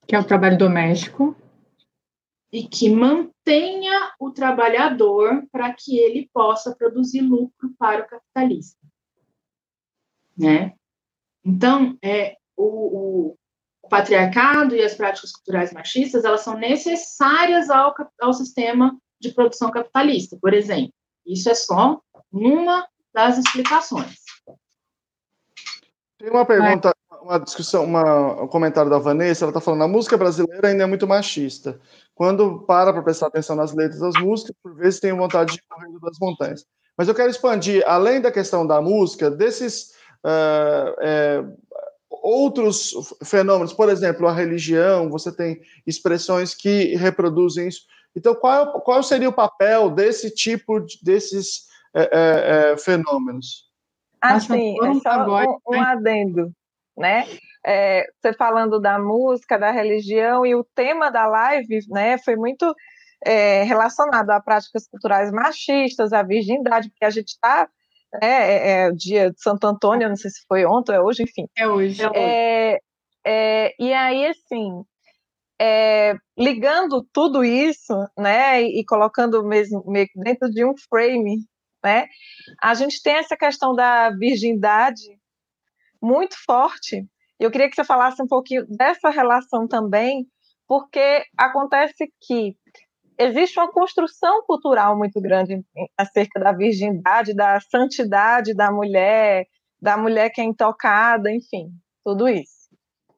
Que 0.07 0.15
é 0.15 0.19
o 0.19 0.23
trabalho 0.23 0.57
doméstico. 0.57 1.35
E 2.51 2.67
que 2.67 2.89
mantenha 2.89 4.11
o 4.19 4.31
trabalhador 4.31 5.43
para 5.51 5.71
que 5.73 5.99
ele 5.99 6.29
possa 6.33 6.75
produzir 6.75 7.21
lucro 7.21 7.73
para 7.77 8.03
o 8.03 8.07
capitalista. 8.07 8.79
Né? 10.35 10.73
Então, 11.45 11.97
é, 12.01 12.37
o, 12.57 12.63
o, 12.63 13.37
o 13.83 13.89
patriarcado 13.89 14.75
e 14.75 14.81
as 14.81 14.95
práticas 14.95 15.31
culturais 15.31 15.71
machistas, 15.71 16.25
elas 16.25 16.41
são 16.41 16.57
necessárias 16.57 17.69
ao, 17.69 17.93
ao 18.19 18.33
sistema 18.33 18.97
de 19.19 19.31
produção 19.31 19.69
capitalista, 19.69 20.37
por 20.41 20.53
exemplo. 20.53 20.93
Isso 21.25 21.49
é 21.49 21.55
só 21.55 22.01
uma 22.31 22.87
das 23.13 23.37
explicações. 23.37 24.18
Tem 26.19 26.29
uma 26.29 26.45
pergunta, 26.45 26.93
uma 27.21 27.39
discussão, 27.39 27.85
uma, 27.85 28.43
um 28.43 28.47
comentário 28.47 28.91
da 28.91 28.99
Vanessa, 28.99 29.45
ela 29.45 29.51
está 29.51 29.61
falando, 29.61 29.83
a 29.83 29.87
música 29.87 30.17
brasileira 30.17 30.67
ainda 30.67 30.83
é 30.83 30.85
muito 30.85 31.07
machista. 31.07 31.79
Quando 32.13 32.59
para 32.65 32.91
para 32.91 33.01
prestar 33.01 33.27
atenção 33.27 33.55
nas 33.55 33.73
letras 33.73 34.01
das 34.01 34.15
músicas, 34.15 34.53
por 34.61 34.75
vezes 34.75 34.99
tem 34.99 35.13
vontade 35.13 35.53
de 35.53 35.63
correr 35.63 35.87
das 36.01 36.19
montanhas. 36.19 36.65
Mas 36.97 37.07
eu 37.07 37.15
quero 37.15 37.29
expandir, 37.29 37.81
além 37.87 38.19
da 38.19 38.33
questão 38.33 38.67
da 38.67 38.81
música, 38.81 39.31
desses 39.31 39.91
uh, 40.25 40.93
é, 41.01 41.45
outros 42.09 42.93
fenômenos, 43.23 43.71
por 43.71 43.87
exemplo, 43.87 44.27
a 44.27 44.33
religião, 44.33 45.09
você 45.09 45.31
tem 45.31 45.61
expressões 45.87 46.53
que 46.53 46.95
reproduzem 46.97 47.69
isso. 47.69 47.83
Então, 48.13 48.35
qual, 48.35 48.81
qual 48.81 49.01
seria 49.01 49.29
o 49.29 49.33
papel 49.33 49.89
desse 49.89 50.29
tipo, 50.29 50.81
de, 50.81 50.99
desses 51.01 51.69
é, 51.93 52.75
fenômenos? 52.77 53.68
Assim, 54.21 54.75
é 54.83 54.93
só 54.95 55.25
um, 55.25 55.75
um 55.75 55.81
adendo, 55.81 56.51
né? 56.97 57.25
É, 57.65 58.05
você 58.21 58.33
falando 58.33 58.79
da 58.79 58.99
música, 58.99 59.57
da 59.57 59.71
religião 59.71 60.45
e 60.45 60.55
o 60.55 60.63
tema 60.75 61.09
da 61.09 61.27
live, 61.27 61.79
né, 61.89 62.17
foi 62.17 62.35
muito 62.35 62.73
é, 63.25 63.63
relacionado 63.63 64.29
a 64.29 64.39
práticas 64.39 64.87
culturais 64.87 65.31
machistas, 65.31 66.13
a 66.13 66.23
virgindade, 66.23 66.89
porque 66.89 67.05
a 67.05 67.09
gente 67.09 67.29
está 67.29 67.67
né, 68.13 68.21
é, 68.21 68.71
é, 68.71 68.89
o 68.89 68.95
dia 68.95 69.31
de 69.31 69.41
Santo 69.41 69.67
Antônio, 69.67 70.09
não 70.09 70.15
sei 70.15 70.31
se 70.31 70.41
foi 70.47 70.65
ontem, 70.65 70.95
é 70.95 71.01
hoje, 71.01 71.23
enfim. 71.23 71.47
É 71.57 71.67
hoje. 71.67 72.01
É, 72.15 72.79
é, 73.25 73.73
e 73.77 73.93
aí, 73.93 74.25
assim, 74.25 74.83
é, 75.61 76.15
ligando 76.37 77.05
tudo 77.13 77.43
isso, 77.43 77.93
né, 78.17 78.63
e, 78.63 78.79
e 78.79 78.85
colocando 78.85 79.43
mesmo 79.43 79.83
meio 79.85 80.07
dentro 80.15 80.49
de 80.49 80.65
um 80.65 80.73
frame 80.89 81.45
né? 81.83 82.07
A 82.61 82.73
gente 82.73 83.01
tem 83.01 83.15
essa 83.15 83.37
questão 83.37 83.73
da 83.73 84.09
virgindade 84.11 85.01
muito 86.01 86.35
forte. 86.45 87.05
Eu 87.39 87.51
queria 87.51 87.69
que 87.69 87.75
você 87.75 87.83
falasse 87.83 88.21
um 88.21 88.27
pouquinho 88.27 88.65
dessa 88.67 89.09
relação 89.09 89.67
também, 89.67 90.27
porque 90.67 91.23
acontece 91.37 92.11
que 92.21 92.55
existe 93.17 93.59
uma 93.59 93.71
construção 93.71 94.43
cultural 94.43 94.97
muito 94.97 95.19
grande 95.21 95.61
acerca 95.97 96.39
da 96.39 96.51
virgindade, 96.51 97.33
da 97.33 97.59
santidade 97.59 98.53
da 98.53 98.71
mulher, 98.71 99.45
da 99.81 99.97
mulher 99.97 100.29
que 100.29 100.41
é 100.41 100.43
intocada, 100.43 101.31
enfim, 101.31 101.69
tudo 102.03 102.27
isso. 102.27 102.69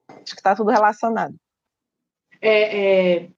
Acho 0.09 0.33
que 0.33 0.39
está 0.39 0.55
tudo 0.55 0.71
relacionado. 0.71 1.35
É, 2.41 3.17
é, 3.17 3.29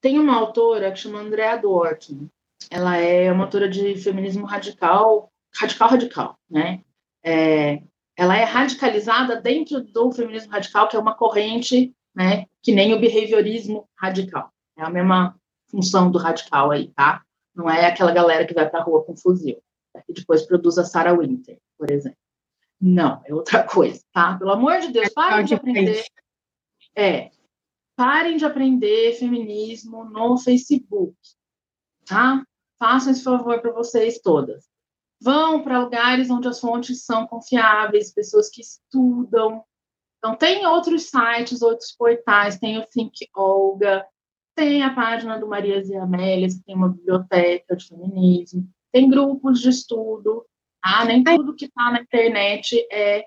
tem 0.00 0.18
uma 0.18 0.36
autora 0.36 0.92
que 0.92 0.98
chama 0.98 1.20
Andrea 1.20 1.56
Dworkin. 1.56 2.30
Ela 2.70 2.96
é 2.96 3.30
uma 3.30 3.44
autora 3.44 3.68
de 3.68 3.96
feminismo 3.96 4.46
radical, 4.46 5.30
radical, 5.54 5.88
radical, 5.88 6.38
né? 6.50 6.82
É, 7.24 7.82
ela 8.16 8.36
é 8.36 8.44
radicalizada 8.44 9.40
dentro 9.40 9.80
do 9.80 10.10
feminismo 10.12 10.50
radical, 10.50 10.88
que 10.88 10.96
é 10.96 10.98
uma 10.98 11.14
corrente, 11.14 11.94
né? 12.14 12.46
Que 12.62 12.72
nem 12.72 12.94
o 12.94 13.00
behaviorismo 13.00 13.88
radical. 13.96 14.50
É 14.76 14.82
a 14.82 14.90
mesma 14.90 15.38
função 15.70 16.10
do 16.10 16.18
radical 16.18 16.70
aí, 16.70 16.88
tá? 16.88 17.22
Não 17.54 17.70
é 17.70 17.86
aquela 17.86 18.12
galera 18.12 18.46
que 18.46 18.54
vai 18.54 18.68
para 18.68 18.80
a 18.80 18.82
rua 18.82 19.04
com 19.04 19.16
fuzil 19.16 19.62
e 20.08 20.12
depois 20.12 20.42
produz 20.42 20.78
a 20.78 20.84
Sarah 20.84 21.14
Winter, 21.14 21.58
por 21.78 21.90
exemplo. 21.90 22.18
Não, 22.80 23.22
é 23.24 23.34
outra 23.34 23.62
coisa, 23.62 24.00
tá? 24.12 24.36
Pelo 24.36 24.52
amor 24.52 24.80
de 24.80 24.88
Deus, 24.88 25.08
parem 25.10 25.46
de 25.46 25.54
aprender. 25.54 26.04
É, 26.94 27.30
parem 27.94 28.36
de 28.36 28.44
aprender 28.44 29.14
feminismo 29.14 30.04
no 30.04 30.36
Facebook, 30.36 31.16
tá? 32.06 32.42
Façam 32.78 33.12
esse 33.12 33.22
favor 33.22 33.60
para 33.60 33.72
vocês 33.72 34.20
todas. 34.20 34.64
Vão 35.20 35.62
para 35.62 35.80
lugares 35.80 36.30
onde 36.30 36.48
as 36.48 36.60
fontes 36.60 37.04
são 37.04 37.26
confiáveis, 37.26 38.12
pessoas 38.12 38.50
que 38.50 38.60
estudam. 38.60 39.64
Então, 40.18 40.36
tem 40.36 40.66
outros 40.66 41.04
sites, 41.04 41.62
outros 41.62 41.92
portais, 41.92 42.58
tem 42.58 42.78
o 42.78 42.86
Think 42.86 43.28
Olga, 43.34 44.06
tem 44.54 44.82
a 44.82 44.94
página 44.94 45.38
do 45.38 45.46
Marias 45.46 45.88
e 45.88 45.96
Amélias, 45.96 46.54
que 46.54 46.64
tem 46.64 46.74
uma 46.74 46.88
biblioteca 46.88 47.76
de 47.76 47.86
feminismo, 47.86 48.68
tem 48.92 49.08
grupos 49.08 49.60
de 49.60 49.68
estudo, 49.68 50.46
tá? 50.82 51.04
Nem 51.04 51.22
tudo 51.22 51.54
que 51.54 51.66
está 51.66 51.92
na 51.92 52.00
internet 52.00 52.76
é. 52.90 53.26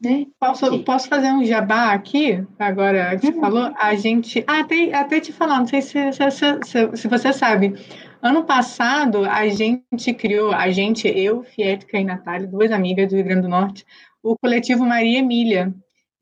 Né? 0.00 0.26
Posso, 0.38 0.84
posso 0.84 1.08
fazer 1.08 1.28
um 1.28 1.44
jabá 1.44 1.92
aqui? 1.92 2.44
Agora 2.56 3.16
que 3.16 3.26
você 3.26 3.32
uhum. 3.32 3.40
falou, 3.40 3.72
a 3.76 3.94
gente. 3.96 4.44
Ah, 4.46 4.60
até, 4.60 4.94
até 4.94 5.20
te 5.20 5.32
falar, 5.32 5.58
não 5.58 5.66
sei 5.66 5.82
se, 5.82 6.12
se, 6.12 6.30
se, 6.30 6.96
se 6.96 7.08
você 7.08 7.32
sabe. 7.32 7.74
Ano 8.22 8.44
passado, 8.44 9.24
a 9.24 9.48
gente 9.48 10.12
criou, 10.14 10.52
a 10.52 10.70
gente, 10.70 11.08
eu, 11.08 11.42
Fietka 11.42 11.98
e 11.98 12.04
Natália, 12.04 12.46
duas 12.46 12.70
amigas 12.70 13.08
do 13.08 13.16
Rio 13.16 13.24
Grande 13.24 13.42
do 13.42 13.48
Norte, 13.48 13.84
o 14.22 14.36
coletivo 14.36 14.84
Maria 14.84 15.18
Emília, 15.18 15.74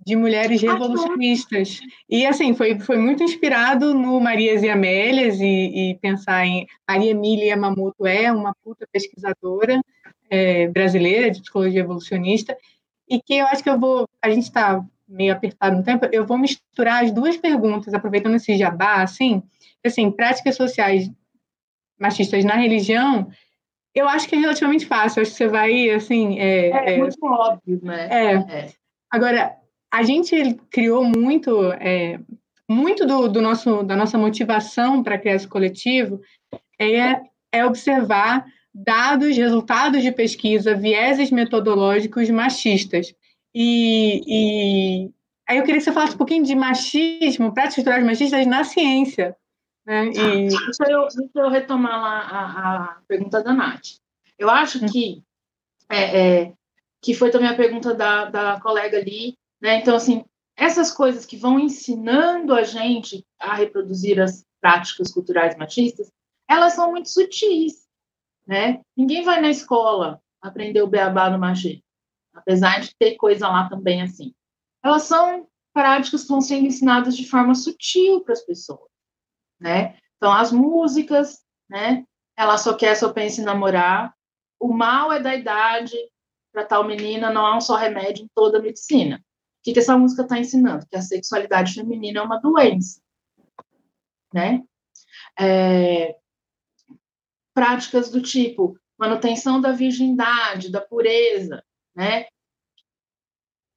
de 0.07 0.15
mulheres 0.17 0.63
revolucionistas. 0.63 1.81
E, 2.09 2.25
assim, 2.25 2.55
foi, 2.55 2.79
foi 2.79 2.97
muito 2.97 3.23
inspirado 3.23 3.93
no 3.93 4.21
Marias 4.21 4.63
e 4.63 4.69
Amélias 4.69 5.39
e, 5.41 5.91
e 5.91 5.99
pensar 6.01 6.47
em 6.47 6.67
Maria 6.89 7.11
Emília 7.11 7.47
Yamamoto 7.47 8.07
é 8.07 8.31
uma 8.33 8.55
puta 8.63 8.87
pesquisadora 8.91 9.81
é, 10.31 10.69
brasileira 10.69 11.31
de 11.31 11.41
psicologia 11.41 11.81
evolucionista 11.81 12.57
e 13.09 13.21
que 13.21 13.35
eu 13.35 13.47
acho 13.47 13.63
que 13.63 13.71
eu 13.71 13.79
vou... 13.79 14.09
A 14.23 14.31
gente 14.31 14.45
está 14.45 14.85
meio 15.09 15.33
apertado 15.33 15.77
no 15.77 15.85
tempo, 15.85 16.07
eu 16.13 16.27
vou 16.27 16.37
misturar 16.37 17.05
as 17.05 17.13
duas 17.13 17.37
perguntas, 17.37 17.95
aproveitando 17.95 18.35
esse 18.35 18.57
jabá, 18.57 19.03
assim, 19.03 19.43
assim, 19.85 20.11
práticas 20.11 20.57
sociais 20.57 21.11
machistas 21.99 22.45
na 22.45 22.57
religião, 22.57 23.29
eu 23.95 24.09
acho 24.09 24.29
que 24.29 24.35
é 24.35 24.39
relativamente 24.39 24.85
fácil, 24.85 25.23
acho 25.23 25.31
que 25.31 25.37
você 25.37 25.49
vai, 25.49 25.91
assim... 25.91 26.39
É, 26.39 26.71
é, 26.71 26.95
é 26.95 26.99
muito 26.99 27.25
óbvio, 27.25 27.81
né? 27.83 28.09
É. 28.11 28.35
é. 28.35 28.73
Agora, 29.11 29.57
a 29.91 30.03
gente 30.03 30.55
criou 30.71 31.05
muito, 31.05 31.73
é, 31.73 32.21
muito 32.69 33.07
do, 33.07 33.29
do, 33.29 33.41
nosso, 33.41 33.83
da 33.83 33.97
nossa 33.97 34.19
motivação 34.19 35.03
para 35.03 35.19
criar 35.19 35.37
esse 35.37 35.49
coletivo 35.49 36.21
é, 36.79 37.21
é 37.53 37.65
observar 37.65 38.45
dados, 38.85 39.37
resultados 39.37 40.03
de 40.03 40.13
pesquisa, 40.13 40.75
vieses 40.75 41.31
metodológicos 41.31 42.29
machistas. 42.29 43.15
E, 43.55 44.23
e 44.27 45.11
aí 45.49 45.57
eu 45.57 45.63
queria 45.65 45.79
que 45.79 45.85
você 45.85 45.93
falasse 45.93 46.15
um 46.15 46.19
pouquinho 46.19 46.45
de 46.45 46.55
machismo, 46.55 47.55
práticas 47.55 47.77
culturais 47.77 48.05
machistas 48.05 48.47
na 48.47 48.65
ciência. 48.65 49.35
Né? 49.87 50.09
E... 50.09 50.49
Deixa, 50.49 50.91
eu, 50.91 51.07
deixa 51.09 51.31
eu 51.37 51.49
retomar 51.49 52.01
lá 52.01 52.19
a, 52.19 52.85
a 52.85 52.99
pergunta 53.09 53.43
da 53.43 53.55
Nath. 53.55 53.99
Eu 54.39 54.51
acho 54.51 54.85
hum. 54.85 54.89
que, 54.89 55.23
é, 55.89 56.21
é, 56.21 56.53
que 57.01 57.15
foi 57.15 57.31
também 57.31 57.49
a 57.49 57.57
pergunta 57.57 57.95
da, 57.95 58.27
da 58.27 58.61
colega 58.61 58.99
ali, 58.99 59.39
né? 59.61 59.79
Então, 59.79 59.97
assim, 59.97 60.23
essas 60.55 60.91
coisas 60.91 61.25
que 61.25 61.37
vão 61.37 61.59
ensinando 61.59 62.53
a 62.53 62.63
gente 62.63 63.25
a 63.39 63.55
reproduzir 63.55 64.21
as 64.21 64.45
práticas 64.61 65.13
culturais 65.13 65.57
machistas, 65.57 66.11
elas 66.49 66.75
são 66.75 66.91
muito 66.91 67.09
sutis, 67.09 67.86
né? 68.47 68.81
Ninguém 68.97 69.23
vai 69.25 69.41
na 69.41 69.51
escola 69.51 70.21
aprender 70.41 70.83
o 70.83 70.87
beabá 70.87 71.29
no 71.31 71.39
machê, 71.39 71.83
apesar 72.35 72.81
de 72.81 72.95
ter 72.97 73.17
coisa 73.17 73.49
lá 73.49 73.69
também 73.69 74.03
assim. 74.03 74.35
Elas 74.83 75.03
são 75.03 75.49
práticas 75.73 76.23
que 76.23 76.29
vão 76.29 76.41
sendo 76.41 76.67
ensinadas 76.67 77.17
de 77.17 77.29
forma 77.29 77.55
sutil 77.55 78.21
para 78.21 78.33
as 78.33 78.45
pessoas, 78.45 78.89
né? 79.61 79.99
Então, 80.17 80.33
as 80.33 80.53
músicas, 80.53 81.45
né? 81.69 82.05
Ela 82.37 82.57
só 82.59 82.75
quer, 82.75 82.95
só 82.95 83.13
pensa 83.13 83.41
em 83.41 83.45
namorar. 83.45 84.15
O 84.59 84.73
mal 84.73 85.13
é 85.13 85.21
da 85.21 85.35
idade, 85.35 85.97
para 86.53 86.65
tal 86.65 86.85
menina 86.85 87.31
não 87.31 87.45
há 87.45 87.57
um 87.57 87.61
só 87.61 87.77
remédio 87.77 88.25
em 88.25 88.31
toda 88.35 88.59
a 88.59 88.63
medicina 88.63 89.23
que, 89.67 89.73
que 89.73 89.81
essa 89.81 89.99
música 89.99 90.23
está 90.23 90.39
ensinando? 90.39 90.87
Que 90.87 90.97
a 90.97 91.03
sexualidade 91.03 91.75
feminina 91.75 92.21
é 92.21 92.23
uma 92.23 92.41
doença, 92.41 93.01
né? 94.33 94.63
É, 95.37 96.17
práticas 97.57 98.11
do 98.11 98.21
tipo 98.21 98.79
manutenção 98.99 99.61
da 99.61 99.73
virgindade, 99.73 100.71
da 100.71 100.81
pureza, 100.81 101.65
né? 101.95 102.27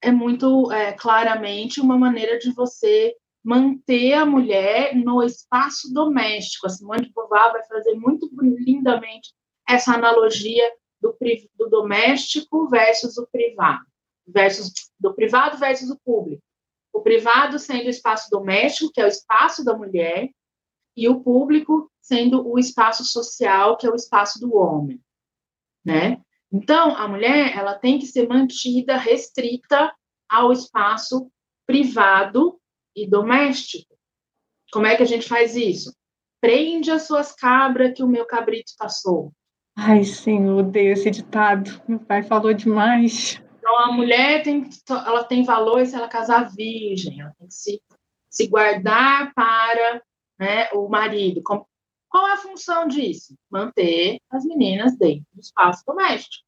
É 0.01 0.11
muito 0.11 0.69
é, 0.71 0.91
claramente 0.91 1.79
uma 1.79 1.97
maneira 1.97 2.37
de 2.37 2.51
você 2.51 3.15
manter 3.41 4.13
a 4.13 4.25
mulher 4.25 4.93
no 4.93 5.23
espaço 5.23 5.93
doméstico. 5.93 6.67
A 6.67 6.69
Simone 6.69 7.05
de 7.05 7.13
Beauvoir 7.13 7.53
vai 7.53 7.65
fazer 7.65 7.95
muito 7.95 8.29
lindamente 8.41 9.33
essa 9.67 9.93
analogia 9.93 10.73
do, 11.01 11.17
do 11.57 11.69
doméstico 11.69 12.67
versus 12.67 13.17
o 13.17 13.25
privado 13.27 13.85
versus 14.27 14.71
do 14.99 15.13
privado 15.13 15.57
versus 15.57 15.89
o 15.89 15.99
público. 15.99 16.43
O 16.93 17.01
privado 17.01 17.57
sendo 17.57 17.85
o 17.85 17.89
espaço 17.89 18.29
doméstico, 18.29 18.91
que 18.91 19.01
é 19.01 19.05
o 19.05 19.09
espaço 19.09 19.63
da 19.63 19.75
mulher, 19.75 20.29
e 20.95 21.07
o 21.07 21.21
público 21.21 21.91
sendo 22.01 22.47
o 22.47 22.57
espaço 22.57 23.03
social, 23.05 23.77
que 23.77 23.85
é 23.85 23.89
o 23.89 23.95
espaço 23.95 24.39
do 24.39 24.55
homem, 24.55 24.99
né? 25.85 26.21
Então, 26.51 26.95
a 26.95 27.07
mulher, 27.07 27.55
ela 27.55 27.75
tem 27.75 27.99
que 27.99 28.07
ser 28.07 28.27
mantida 28.27 28.97
restrita 28.97 29.93
ao 30.27 30.51
espaço 30.51 31.31
privado 31.67 32.59
e 32.95 33.07
doméstico. 33.07 33.95
Como 34.71 34.87
é 34.87 34.95
que 34.95 35.03
a 35.03 35.05
gente 35.05 35.27
faz 35.27 35.55
isso? 35.55 35.93
Prende 36.41 36.89
as 36.89 37.03
suas 37.03 37.31
cabras 37.31 37.93
que 37.93 38.01
o 38.01 38.07
meu 38.07 38.25
cabrito 38.25 38.71
está 38.71 38.89
solto. 38.89 39.33
Ai, 39.77 40.03
sim, 40.03 40.47
eu 40.47 40.57
odeio 40.57 40.93
esse 40.93 41.09
ditado. 41.11 41.81
Meu 41.87 41.99
pai 41.99 42.23
falou 42.23 42.53
demais. 42.53 43.41
Então, 43.57 43.77
a 43.79 43.91
mulher 43.91 44.41
tem, 44.41 44.67
ela 44.89 45.23
tem 45.23 45.43
valor 45.43 45.85
se 45.85 45.95
ela 45.95 46.07
casar 46.07 46.49
virgem, 46.49 47.21
ela 47.21 47.33
tem 47.37 47.47
que 47.47 47.53
se, 47.53 47.81
se 48.29 48.47
guardar 48.47 49.33
para 49.33 50.01
né, 50.39 50.69
o 50.71 50.87
marido. 50.87 51.41
Qual 51.43 52.27
é 52.27 52.33
a 52.33 52.37
função 52.37 52.87
disso? 52.87 53.37
Manter 53.49 54.19
as 54.29 54.45
meninas 54.45 54.97
dentro 54.97 55.25
do 55.33 55.41
espaço 55.41 55.83
doméstico. 55.85 56.45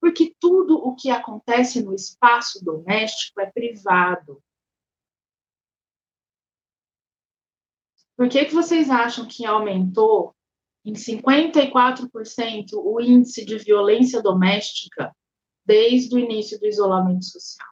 Porque 0.00 0.34
tudo 0.40 0.76
o 0.76 0.94
que 0.94 1.10
acontece 1.10 1.82
no 1.82 1.94
espaço 1.94 2.64
doméstico 2.64 3.40
é 3.40 3.50
privado. 3.50 4.42
Por 8.16 8.28
que, 8.28 8.44
que 8.44 8.54
vocês 8.54 8.90
acham 8.90 9.26
que 9.26 9.44
aumentou 9.44 10.34
em 10.84 10.92
54% 10.92 12.74
o 12.74 13.00
índice 13.00 13.44
de 13.44 13.58
violência 13.58 14.22
doméstica 14.22 15.14
desde 15.64 16.14
o 16.14 16.18
início 16.18 16.60
do 16.60 16.66
isolamento 16.66 17.24
social. 17.24 17.68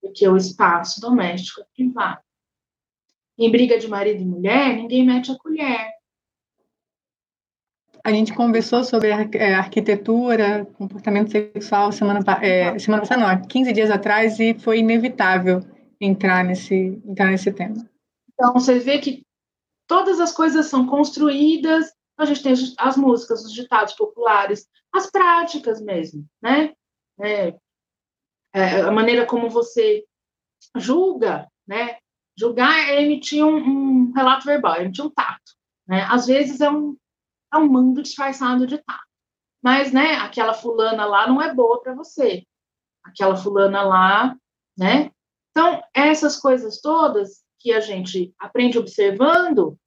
Porque 0.00 0.28
o 0.28 0.36
espaço 0.36 1.00
doméstico 1.00 1.62
é 1.62 1.64
privado. 1.74 2.25
Em 3.38 3.50
briga 3.50 3.78
de 3.78 3.88
marido 3.88 4.22
e 4.22 4.24
mulher, 4.24 4.76
ninguém 4.76 5.04
mete 5.04 5.30
a 5.30 5.38
colher. 5.38 5.94
A 8.02 8.10
gente 8.10 8.32
conversou 8.32 8.84
sobre 8.84 9.08
é, 9.08 9.54
arquitetura, 9.54 10.64
comportamento 10.74 11.30
sexual 11.30 11.90
semana, 11.90 12.20
é, 12.40 12.78
semana 12.78 13.02
passada, 13.02 13.20
não, 13.20 13.48
15 13.48 13.72
dias 13.72 13.90
atrás, 13.90 14.38
e 14.38 14.54
foi 14.54 14.78
inevitável 14.78 15.60
entrar 16.00 16.44
nesse, 16.44 17.02
entrar 17.04 17.30
nesse 17.30 17.52
tema. 17.52 17.74
Então, 18.32 18.52
você 18.52 18.78
vê 18.78 18.98
que 18.98 19.24
todas 19.88 20.20
as 20.20 20.32
coisas 20.32 20.66
são 20.66 20.86
construídas 20.86 21.96
a 22.16 22.24
gente 22.24 22.42
tem 22.42 22.54
as 22.78 22.96
músicas, 22.96 23.44
os 23.44 23.52
ditados 23.52 23.94
populares, 23.94 24.66
as 24.92 25.10
práticas 25.10 25.80
mesmo, 25.80 26.26
né? 26.42 26.74
É, 27.20 27.54
é, 28.54 28.80
a 28.80 28.90
maneira 28.90 29.26
como 29.26 29.50
você 29.50 30.04
julga, 30.76 31.46
né? 31.66 31.98
Julgar 32.38 32.88
é 32.90 33.02
emitir 33.02 33.44
um, 33.44 33.56
um 33.56 34.12
relato 34.12 34.44
verbal, 34.44 34.76
é 34.76 34.82
emitir 34.82 35.04
um 35.04 35.10
tato, 35.10 35.52
né? 35.86 36.06
Às 36.10 36.26
vezes 36.26 36.60
é 36.60 36.70
um, 36.70 36.96
é 37.52 37.56
um 37.56 37.68
mando 37.68 38.02
disfarçado 38.02 38.66
de 38.66 38.78
tato, 38.78 39.06
mas, 39.62 39.92
né, 39.92 40.16
aquela 40.16 40.54
fulana 40.54 41.06
lá 41.06 41.26
não 41.26 41.40
é 41.40 41.52
boa 41.52 41.80
para 41.80 41.94
você. 41.94 42.44
Aquela 43.02 43.36
fulana 43.36 43.82
lá, 43.82 44.36
né? 44.76 45.10
Então, 45.50 45.82
essas 45.94 46.36
coisas 46.36 46.80
todas 46.80 47.42
que 47.58 47.72
a 47.72 47.80
gente 47.80 48.34
aprende 48.38 48.78
observando 48.78 49.78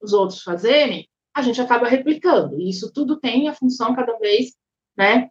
os 0.00 0.12
outros 0.12 0.42
fazerem, 0.42 1.08
a 1.34 1.42
gente 1.42 1.60
acaba 1.60 1.86
replicando. 1.86 2.58
E 2.58 2.70
isso 2.70 2.92
tudo 2.92 3.20
tem 3.20 3.48
a 3.48 3.54
função 3.54 3.94
cada 3.94 4.18
vez, 4.18 4.54
né? 4.96 5.28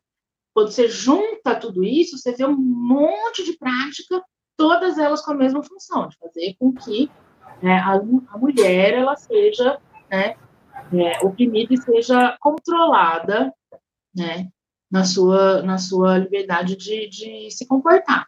Quando 0.54 0.72
você 0.72 0.88
junta 0.88 1.60
tudo 1.60 1.84
isso, 1.84 2.18
você 2.18 2.32
vê 2.32 2.46
um 2.46 2.56
monte 2.56 3.44
de 3.44 3.58
prática, 3.58 4.24
todas 4.58 4.98
elas 4.98 5.22
com 5.22 5.32
a 5.32 5.36
mesma 5.36 5.64
função, 5.64 6.10
de 6.10 6.18
fazer 6.18 6.56
com 6.60 6.74
que 6.74 7.10
né, 7.62 7.78
a, 7.80 7.94
a, 7.94 8.38
mulher 8.38 8.94
ela 8.94 9.16
seja 9.16 9.80
né, 10.12 10.36
é, 10.94 11.24
oprimida 11.24 11.74
e 11.74 11.78
seja 11.78 12.36
controlada 12.40 13.54
né, 14.16 14.50
na, 14.92 15.06
sua, 15.06 15.62
na 15.62 15.78
sua 15.78 16.18
liberdade 16.18 16.76
de, 16.76 17.08
de 17.08 17.52
se 17.52 17.66
comportar. 17.68 18.26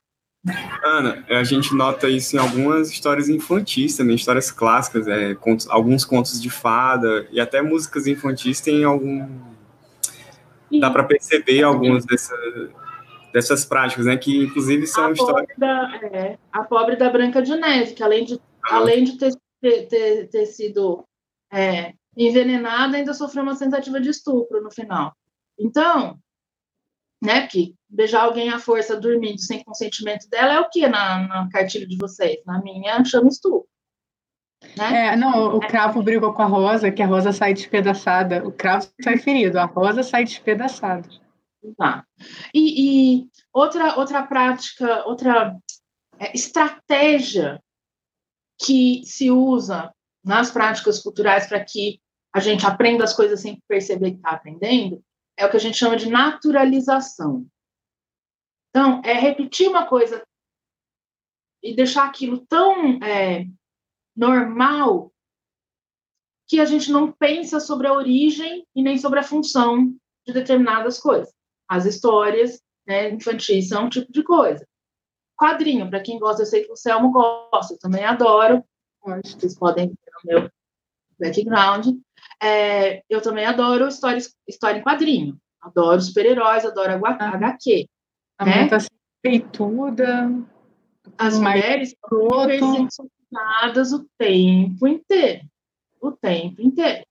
Ana, 0.86 1.26
a 1.30 1.44
gente 1.44 1.76
nota 1.76 2.08
isso 2.08 2.36
em 2.36 2.40
algumas 2.40 2.90
histórias 2.90 3.28
infantis 3.28 3.98
também, 3.98 4.16
histórias 4.16 4.50
clássicas, 4.50 5.06
é, 5.08 5.36
contos, 5.36 5.68
alguns 5.70 6.06
contos 6.06 6.42
de 6.42 6.50
fada 6.50 7.28
e 7.30 7.42
até 7.42 7.62
músicas 7.62 8.08
infantis 8.08 8.62
têm 8.62 8.86
algum. 8.86 9.28
Dá 10.80 10.90
para 10.90 11.04
perceber 11.04 11.64
algumas 11.64 12.06
dessas, 12.06 12.40
dessas 13.32 13.66
práticas, 13.66 14.06
né? 14.06 14.18
Que 14.18 14.46
inclusive 14.46 14.88
são 14.88 15.08
a 15.08 15.12
histórias. 15.12 15.58
Da, 15.58 16.00
é, 16.12 16.38
a 16.52 16.64
pobre 16.64 16.96
da 16.96 17.10
Branca 17.10 17.42
de 17.42 17.56
Neve, 17.56 17.94
que 17.94 18.04
além 18.04 18.26
de, 18.26 18.40
ah. 18.64 18.78
além 18.78 19.04
de 19.04 19.18
ter, 19.18 19.36
ter, 19.62 20.28
ter 20.28 20.46
sido 20.46 21.04
é, 21.52 21.94
envenenada, 22.16 22.98
ainda 22.98 23.14
sofreu 23.14 23.44
uma 23.44 23.58
tentativa 23.58 24.00
de 24.00 24.10
estupro 24.10 24.62
no 24.62 24.72
final. 24.72 25.14
Então, 25.58 26.20
né? 27.22 27.42
Porque 27.42 27.74
beijar 27.90 28.24
alguém 28.24 28.50
à 28.50 28.60
força 28.60 29.00
dormindo 29.00 29.40
sem 29.40 29.64
consentimento 29.64 30.30
dela 30.30 30.54
é 30.54 30.60
o 30.60 30.70
que 30.70 30.88
na, 30.88 31.28
na 31.28 31.50
cartilha 31.50 31.88
de 31.88 31.98
vocês? 31.98 32.38
Na 32.46 32.62
minha, 32.62 33.04
chama 33.04 33.28
estupro. 33.28 33.68
Né? 34.78 35.08
É, 35.08 35.16
não, 35.16 35.56
o 35.56 35.60
cravo 35.60 36.04
brigou 36.04 36.34
com 36.34 36.42
a 36.42 36.46
rosa, 36.46 36.92
que 36.92 37.02
a 37.02 37.08
rosa 37.08 37.32
sai 37.32 37.54
despedaçada. 37.54 38.46
O 38.48 38.52
cravo 38.52 38.88
sai 39.02 39.18
ferido, 39.18 39.60
a 39.60 39.66
rosa 39.66 40.04
sai 40.04 40.24
despedaçada. 40.24 41.08
Tá. 41.78 42.06
E, 42.54 43.22
e 43.22 43.30
outra, 43.52 43.98
outra 43.98 44.26
prática, 44.26 45.06
outra 45.06 45.58
é, 46.18 46.34
estratégia 46.34 47.62
que 48.58 49.02
se 49.06 49.30
usa 49.30 49.94
nas 50.24 50.52
práticas 50.52 51.02
culturais 51.02 51.48
para 51.48 51.64
que 51.64 52.00
a 52.34 52.40
gente 52.40 52.66
aprenda 52.66 53.04
as 53.04 53.14
coisas 53.14 53.42
sem 53.42 53.62
perceber 53.68 54.12
que 54.12 54.18
está 54.18 54.32
aprendendo 54.32 55.04
é 55.38 55.46
o 55.46 55.50
que 55.50 55.58
a 55.58 55.60
gente 55.60 55.78
chama 55.78 55.96
de 55.96 56.10
naturalização. 56.10 57.48
Então, 58.70 59.02
é 59.04 59.14
repetir 59.14 59.68
uma 59.68 59.88
coisa 59.88 60.24
e 61.64 61.76
deixar 61.76 62.06
aquilo 62.06 62.46
tão 62.46 63.02
é, 63.04 63.46
normal 64.16 65.12
que 66.48 66.60
a 66.60 66.66
gente 66.66 66.92
não 66.92 67.12
pensa 67.12 67.60
sobre 67.60 67.88
a 67.88 67.94
origem 67.94 68.66
e 68.76 68.82
nem 68.82 68.98
sobre 68.98 69.20
a 69.20 69.24
função 69.24 69.96
de 70.26 70.34
determinadas 70.34 71.00
coisas. 71.00 71.34
As 71.70 71.86
histórias 71.86 72.60
né, 72.88 73.12
infantis 73.12 73.70
são 73.70 73.86
um 73.86 73.90
tipo 73.90 74.12
de 74.12 74.24
coisa. 74.24 74.68
Quadrinho, 75.38 75.90
para 75.90 76.02
quem 76.02 76.18
gosta, 76.20 76.42
eu 76.42 76.48
sei 76.48 76.66
que 76.66 76.72
o 76.72 76.76
Selmo 76.76 77.12
gosta, 77.12 77.76
eu 77.76 77.80
também 77.80 78.04
adoro. 78.04 78.64
Vocês 79.24 79.58
podem 79.58 79.88
ver 79.88 80.12
no 80.24 80.42
meu 80.42 80.52
background. 81.20 81.96
É, 82.42 83.04
eu 83.10 83.22
também 83.22 83.46
adoro 83.46 83.88
história, 83.88 84.20
história 84.48 84.80
em 84.80 84.84
quadrinho. 84.84 85.40
Adoro 85.62 86.02
super-heróis, 86.02 86.66
adoro 86.66 87.06
HQ. 87.06 87.88
A 88.38 88.46
né? 88.46 88.68
tá 88.68 88.78
peituda. 89.22 90.30
As 91.18 91.38
mulheres 91.38 91.96
são 92.90 93.08
usadas 93.32 93.94
o 93.94 94.06
tempo 94.18 94.88
inteiro. 94.88 95.46
O 96.02 96.12
tempo 96.12 96.62
inteiro. 96.62 97.06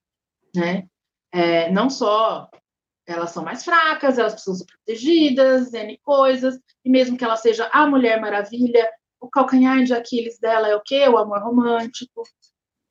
Né? 0.54 0.86
É, 1.32 1.70
não 1.70 1.88
só 1.90 2.50
elas 3.08 3.30
são 3.30 3.42
mais 3.42 3.64
fracas, 3.64 4.18
elas 4.18 4.34
precisam 4.34 4.54
ser 4.54 4.66
protegidas, 4.66 5.72
N 5.72 5.98
coisas, 5.98 6.60
e 6.84 6.90
mesmo 6.90 7.16
que 7.16 7.24
ela 7.24 7.36
seja 7.36 7.68
a 7.72 7.86
Mulher 7.86 8.20
Maravilha, 8.20 8.86
o 9.18 9.28
calcanhar 9.30 9.82
de 9.82 9.94
Aquiles 9.94 10.38
dela 10.38 10.68
é 10.68 10.76
o 10.76 10.82
quê? 10.82 11.08
O 11.08 11.16
amor 11.16 11.42
romântico, 11.42 12.22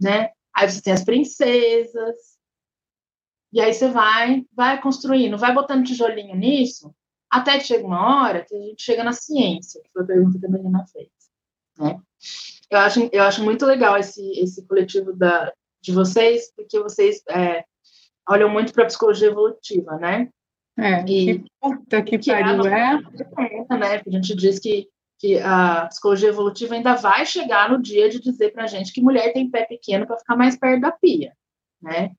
né? 0.02 0.32
Aí 0.56 0.70
você 0.70 0.82
tem 0.82 0.92
as 0.92 1.06
princesas. 1.06 2.16
E 3.54 3.62
aí 3.62 3.72
você 3.72 3.88
vai, 3.90 4.44
vai 4.54 4.82
construindo, 4.82 5.38
vai 5.38 5.54
botando 5.54 5.86
tijolinho 5.86 6.36
nisso, 6.36 6.94
até 7.30 7.60
que 7.60 7.66
chega 7.66 7.86
uma 7.86 8.24
hora 8.24 8.44
que 8.44 8.56
a 8.56 8.60
gente 8.60 8.82
chega 8.82 9.04
na 9.04 9.14
ciência, 9.14 9.82
que 9.84 9.90
foi 9.94 10.04
a 10.04 10.08
pergunta 10.08 10.40
que 10.40 10.46
a 10.46 10.50
Menina 10.50 10.86
fez. 10.88 11.10
Né? 11.78 12.02
Eu, 12.70 12.80
acho, 12.80 13.10
eu 13.12 13.24
acho 13.24 13.44
muito 13.44 13.66
legal 13.66 13.98
esse, 13.98 14.32
esse 14.32 14.66
coletivo 14.66 15.14
da, 15.14 15.54
de 15.80 15.92
vocês, 15.92 16.52
porque 16.56 16.80
vocês 16.80 17.22
é, 17.30 17.64
olham 18.30 18.50
muito 18.50 18.74
para 18.74 18.84
a 18.84 18.88
psicologia 18.88 19.28
evolutiva, 19.28 19.98
né? 19.98 20.30
É, 20.78 21.02
e, 21.02 21.40
que 21.40 21.46
puta 21.60 22.04
que, 22.04 22.18
que 22.20 22.32
pariu, 22.32 22.68
é? 22.68 23.00
é? 23.72 23.78
Né? 23.78 24.02
A 24.06 24.10
gente 24.10 24.36
diz 24.36 24.60
que 24.60 24.88
que 25.20 25.40
a 25.40 25.88
psicologia 25.88 26.30
evolutiva 26.30 26.76
ainda 26.76 26.96
vai 26.96 27.26
chegar 27.26 27.70
no 27.70 27.82
dia 27.82 28.10
de 28.10 28.20
dizer 28.20 28.52
para 28.54 28.66
a 28.66 28.68
gente 28.68 28.94
que 28.94 29.02
mulher 29.02 29.34
tem 29.34 29.50
pé 29.50 29.66
pequeno 29.66 30.06
para 30.06 30.18
ficar 30.18 30.36
mais 30.36 30.58
perto 30.58 30.82
da 30.82 30.92
pia, 30.92 31.34
né? 31.82 32.12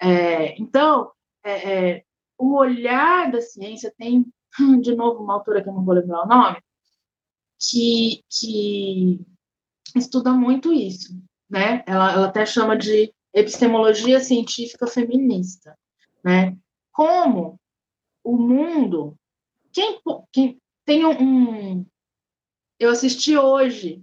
É, 0.00 0.60
então, 0.60 1.12
é, 1.44 1.72
é, 1.72 2.04
o 2.36 2.56
olhar 2.56 3.30
da 3.30 3.40
ciência 3.40 3.94
tem, 3.96 4.26
de 4.82 4.94
novo, 4.96 5.22
uma 5.22 5.34
autora 5.34 5.62
que 5.62 5.68
eu 5.68 5.72
não 5.72 5.84
vou 5.84 5.94
lembrar 5.94 6.24
o 6.24 6.28
nome, 6.28 6.58
que, 7.60 8.24
que 8.28 9.20
estuda 9.94 10.32
muito 10.32 10.72
isso, 10.72 11.16
né? 11.48 11.84
Ela, 11.86 12.12
ela 12.12 12.26
até 12.26 12.44
chama 12.44 12.76
de 12.76 13.14
epistemologia 13.34 14.20
científica 14.20 14.86
feminista, 14.86 15.76
né? 16.24 16.56
Como 16.92 17.58
o 18.22 18.36
mundo, 18.36 19.16
quem, 19.72 20.00
quem 20.30 20.60
tem 20.84 21.06
um, 21.06 21.84
eu 22.78 22.90
assisti 22.90 23.36
hoje 23.36 24.02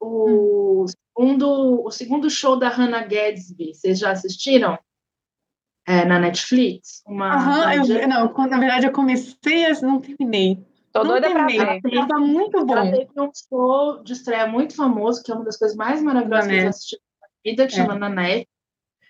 o, 0.00 0.82
hum. 0.82 0.86
segundo, 0.88 1.84
o 1.84 1.90
segundo 1.90 2.28
show 2.28 2.58
da 2.58 2.68
Hannah 2.68 3.04
Gadsby. 3.06 3.74
Vocês 3.74 3.98
já 3.98 4.10
assistiram? 4.10 4.78
É, 5.88 6.04
na 6.04 6.18
Netflix? 6.18 7.02
Uma, 7.06 7.36
Aham, 7.36 7.74
eu, 7.74 8.08
não, 8.08 8.32
na 8.32 8.58
verdade 8.58 8.86
eu 8.86 8.92
comecei, 8.92 9.68
mas 9.68 9.80
não 9.80 10.00
terminei. 10.00 10.66
Tô 10.92 11.04
não 11.04 11.10
doida 11.10 11.28
terminei. 11.28 11.58
pra 11.58 11.78
ver. 11.78 12.08
Tava 12.08 12.18
muito 12.18 12.66
bom. 12.66 12.76
Ela 12.76 12.90
teve 12.90 13.20
um 13.20 13.30
show 13.32 14.02
de 14.02 14.12
estreia 14.12 14.48
muito 14.48 14.74
famoso, 14.74 15.22
que 15.22 15.30
é 15.30 15.34
uma 15.34 15.44
das 15.44 15.56
coisas 15.56 15.76
mais 15.76 16.02
maravilhosas 16.02 16.48
que 16.48 16.56
eu 16.56 16.68
assisti 16.68 16.96
na 17.20 17.28
vida, 17.44 17.66
que 17.68 17.74
é. 17.74 17.76
chama 17.76 17.96
Nanette. 17.96 18.48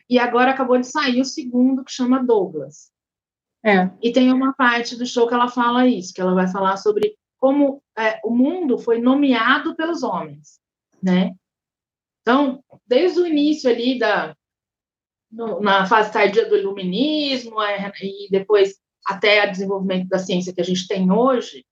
E 0.09 0.19
agora 0.19 0.53
acabou 0.53 0.79
de 0.79 0.87
sair 0.87 1.21
o 1.21 1.25
segundo, 1.25 1.85
que 1.85 1.93
chama 1.93 2.25
Douglas. 2.25 2.91
É. 3.65 3.91
E 4.01 4.13
tem 4.13 4.33
uma 4.33 4.53
parte 4.53 4.97
do 4.97 5.05
show 5.05 5.27
que 5.27 5.35
ela 5.35 5.49
fala 5.49 5.87
isso, 5.87 6.15
que 6.15 6.21
ela 6.21 6.35
vai 6.35 6.47
falar 6.47 6.77
sobre 6.77 7.17
como 7.39 7.83
é, 7.99 8.21
o 8.25 8.31
mundo 8.31 8.79
foi 8.79 9.01
nomeado 9.01 9.75
pelos 9.75 10.03
homens, 10.03 10.61
né? 11.03 11.35
Então, 12.23 12.63
desde 12.87 13.21
o 13.21 13.27
início 13.27 13.69
ali 13.71 13.99
da 13.99 14.37
no, 15.31 15.61
na 15.61 15.87
fase 15.87 16.13
tardia 16.13 16.49
do 16.49 16.57
iluminismo 16.57 17.61
é, 17.61 17.93
e 18.01 18.29
depois 18.31 18.77
até 19.05 19.47
o 19.47 19.51
desenvolvimento 19.51 20.09
da 20.09 20.19
ciência 20.19 20.53
que 20.53 20.61
a 20.61 20.65
gente 20.65 20.87
tem 20.87 21.11
hoje, 21.11 21.65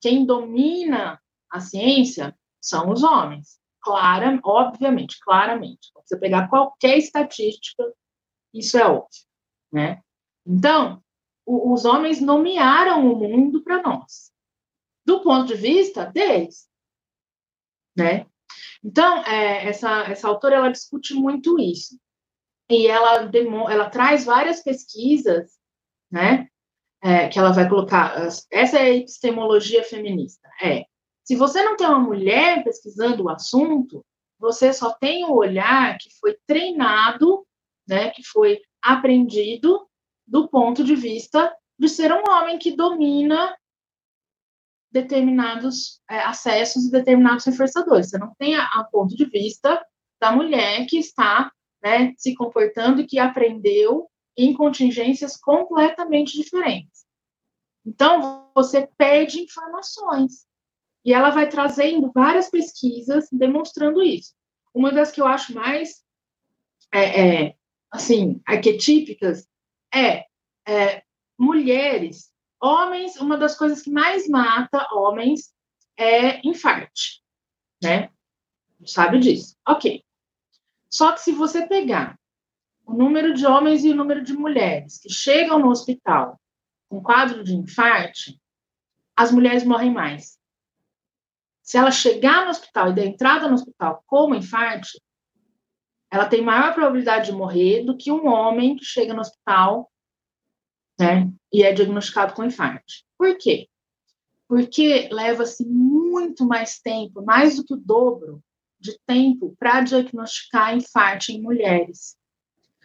quem 0.00 0.26
domina 0.26 1.20
a 1.50 1.60
ciência 1.60 2.36
são 2.60 2.90
os 2.90 3.02
homens. 3.02 3.58
Clara, 3.86 4.40
obviamente, 4.42 5.16
claramente. 5.20 5.86
Se 5.86 5.92
você 5.94 6.18
pegar 6.18 6.48
qualquer 6.48 6.98
estatística, 6.98 7.84
isso 8.52 8.76
é 8.76 8.84
óbvio, 8.84 9.22
né? 9.72 10.02
Então, 10.44 11.00
o, 11.46 11.72
os 11.72 11.84
homens 11.84 12.20
nomearam 12.20 13.12
o 13.12 13.16
mundo 13.16 13.62
para 13.62 13.80
nós 13.80 14.32
do 15.04 15.20
ponto 15.20 15.46
de 15.46 15.54
vista 15.54 16.04
deles, 16.04 16.68
né? 17.96 18.26
Então, 18.82 19.18
é, 19.24 19.68
essa, 19.68 20.00
essa 20.02 20.26
autora, 20.26 20.56
ela 20.56 20.72
discute 20.72 21.14
muito 21.14 21.60
isso. 21.60 21.96
E 22.68 22.88
ela, 22.88 23.30
ela 23.70 23.88
traz 23.88 24.24
várias 24.24 24.64
pesquisas, 24.64 25.52
né? 26.10 26.48
É, 27.00 27.28
que 27.28 27.38
ela 27.38 27.52
vai 27.52 27.68
colocar. 27.68 28.16
Essa 28.50 28.78
é 28.78 28.82
a 28.82 28.96
epistemologia 28.96 29.84
feminista. 29.84 30.48
É, 30.60 30.86
se 31.26 31.34
você 31.34 31.62
não 31.64 31.76
tem 31.76 31.86
uma 31.88 31.98
mulher 31.98 32.62
pesquisando 32.62 33.24
o 33.24 33.28
assunto, 33.28 34.04
você 34.38 34.72
só 34.72 34.92
tem 34.92 35.24
o 35.24 35.34
olhar 35.34 35.98
que 35.98 36.08
foi 36.20 36.36
treinado, 36.46 37.44
né? 37.86 38.10
Que 38.10 38.22
foi 38.22 38.60
aprendido 38.80 39.88
do 40.24 40.48
ponto 40.48 40.84
de 40.84 40.94
vista 40.94 41.52
de 41.76 41.88
ser 41.88 42.12
um 42.12 42.22
homem 42.28 42.58
que 42.58 42.76
domina 42.76 43.56
determinados 44.90 46.00
é, 46.08 46.20
acessos 46.20 46.86
e 46.86 46.90
determinados 46.92 47.44
reforçadores. 47.44 48.08
Você 48.08 48.18
não 48.18 48.32
tem 48.38 48.54
a, 48.54 48.64
a, 48.64 48.84
ponto 48.84 49.14
de 49.16 49.24
vista 49.24 49.84
da 50.20 50.30
mulher 50.30 50.86
que 50.86 50.96
está 50.96 51.50
né, 51.82 52.14
se 52.16 52.34
comportando 52.34 53.00
e 53.00 53.06
que 53.06 53.18
aprendeu 53.18 54.08
em 54.36 54.54
contingências 54.54 55.36
completamente 55.36 56.40
diferentes. 56.40 57.04
Então, 57.84 58.50
você 58.54 58.88
perde 58.96 59.40
informações. 59.40 60.45
E 61.06 61.12
ela 61.12 61.30
vai 61.30 61.48
trazendo 61.48 62.10
várias 62.12 62.50
pesquisas 62.50 63.28
demonstrando 63.30 64.02
isso. 64.02 64.34
Uma 64.74 64.90
das 64.90 65.12
que 65.12 65.20
eu 65.20 65.26
acho 65.26 65.54
mais, 65.54 66.02
é, 66.92 67.44
é, 67.44 67.56
assim, 67.92 68.42
arquetípicas 68.44 69.46
é, 69.94 70.26
é 70.66 71.04
mulheres, 71.38 72.32
homens, 72.60 73.20
uma 73.20 73.38
das 73.38 73.56
coisas 73.56 73.82
que 73.82 73.90
mais 73.90 74.28
mata 74.28 74.88
homens 74.92 75.54
é 75.96 76.44
infarte, 76.44 77.22
né? 77.80 78.10
Sabe 78.84 79.20
disso. 79.20 79.56
Ok. 79.66 80.02
Só 80.90 81.12
que 81.12 81.20
se 81.20 81.30
você 81.30 81.68
pegar 81.68 82.18
o 82.84 82.92
número 82.92 83.32
de 83.32 83.46
homens 83.46 83.84
e 83.84 83.90
o 83.90 83.94
número 83.94 84.24
de 84.24 84.32
mulheres 84.32 84.98
que 84.98 85.08
chegam 85.08 85.60
no 85.60 85.68
hospital 85.68 86.40
com 86.88 87.00
quadro 87.00 87.44
de 87.44 87.54
infarte, 87.54 88.40
as 89.16 89.30
mulheres 89.30 89.62
morrem 89.62 89.92
mais. 89.92 90.36
Se 91.66 91.76
ela 91.76 91.90
chegar 91.90 92.44
no 92.44 92.50
hospital 92.50 92.90
e 92.90 92.94
der 92.94 93.06
entrada 93.06 93.48
no 93.48 93.54
hospital 93.54 94.00
como 94.06 94.36
infarte, 94.36 95.02
ela 96.08 96.28
tem 96.28 96.40
maior 96.40 96.72
probabilidade 96.72 97.26
de 97.26 97.36
morrer 97.36 97.82
do 97.82 97.96
que 97.96 98.12
um 98.12 98.28
homem 98.28 98.76
que 98.76 98.84
chega 98.84 99.12
no 99.12 99.20
hospital 99.20 99.90
né, 100.96 101.28
e 101.52 101.64
é 101.64 101.72
diagnosticado 101.72 102.34
com 102.34 102.44
infarte. 102.44 103.04
Por 103.18 103.36
quê? 103.36 103.68
Porque 104.46 105.08
leva-se 105.10 105.66
muito 105.66 106.46
mais 106.46 106.78
tempo, 106.78 107.20
mais 107.24 107.56
do 107.56 107.64
que 107.64 107.74
o 107.74 107.76
dobro 107.76 108.40
de 108.78 108.96
tempo, 109.04 109.56
para 109.58 109.80
diagnosticar 109.80 110.76
infarte 110.76 111.32
em 111.32 111.42
mulheres. 111.42 112.16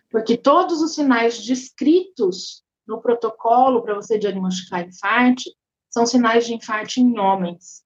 Porque 0.10 0.36
todos 0.36 0.82
os 0.82 0.96
sinais 0.96 1.40
descritos 1.44 2.64
no 2.88 3.00
protocolo 3.00 3.84
para 3.84 3.94
você 3.94 4.18
diagnosticar 4.18 4.88
infarte 4.88 5.56
são 5.88 6.04
sinais 6.08 6.48
de 6.48 6.56
infarte 6.56 7.00
em 7.00 7.20
homens. 7.20 7.84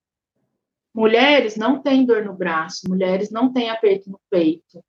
Mulheres 0.95 1.57
não 1.57 1.81
têm 1.81 2.05
dor 2.05 2.23
no 2.23 2.33
braço, 2.33 2.87
mulheres 2.87 3.29
não 3.29 3.51
têm 3.51 3.69
aperto 3.69 4.09
no 4.09 4.17
peito, 4.29 4.81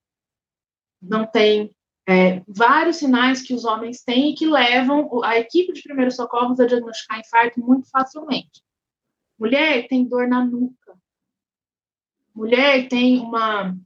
não 1.03 1.27
têm 1.27 1.75
é, 2.09 2.45
vários 2.47 2.99
sinais 2.99 3.43
que 3.43 3.53
os 3.53 3.65
homens 3.65 4.05
têm 4.05 4.31
e 4.31 4.35
que 4.37 4.47
levam 4.47 5.25
a 5.25 5.37
equipe 5.37 5.73
de 5.73 5.83
primeiros 5.83 6.15
socorros 6.15 6.61
a 6.61 6.67
diagnosticar 6.67 7.19
infarto 7.19 7.59
muito 7.59 7.91
facilmente. 7.91 8.63
Mulher 9.37 9.89
tem 9.89 10.07
dor 10.07 10.29
na 10.29 10.45
nuca. 10.45 10.97
Mulher 12.33 12.87
tem 12.87 13.19
uma 13.19 13.77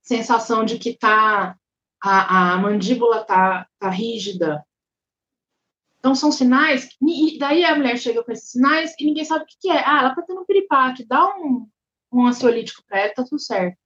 sensação 0.00 0.64
de 0.64 0.78
que 0.78 0.96
tá 0.96 1.54
a, 2.02 2.54
a 2.54 2.56
mandíbula 2.56 3.22
tá, 3.24 3.68
tá 3.78 3.90
rígida. 3.90 4.64
Então 6.08 6.14
são 6.14 6.32
sinais 6.32 6.88
e 7.02 7.38
daí 7.38 7.66
a 7.66 7.76
mulher 7.76 7.98
chega 7.98 8.24
com 8.24 8.32
esses 8.32 8.52
sinais 8.52 8.94
e 8.98 9.04
ninguém 9.04 9.26
sabe 9.26 9.44
o 9.44 9.46
que, 9.46 9.58
que 9.60 9.70
é. 9.70 9.84
Ah, 9.86 10.00
ela 10.00 10.14
tá 10.14 10.22
tendo 10.22 10.40
um 10.40 10.46
piripaque, 10.46 11.06
dá 11.06 11.26
um, 11.36 11.68
um 12.10 12.26
ansiolítico 12.26 12.82
para 12.88 13.00
ela, 13.00 13.12
tá 13.14 13.24
tudo 13.24 13.38
certo. 13.38 13.76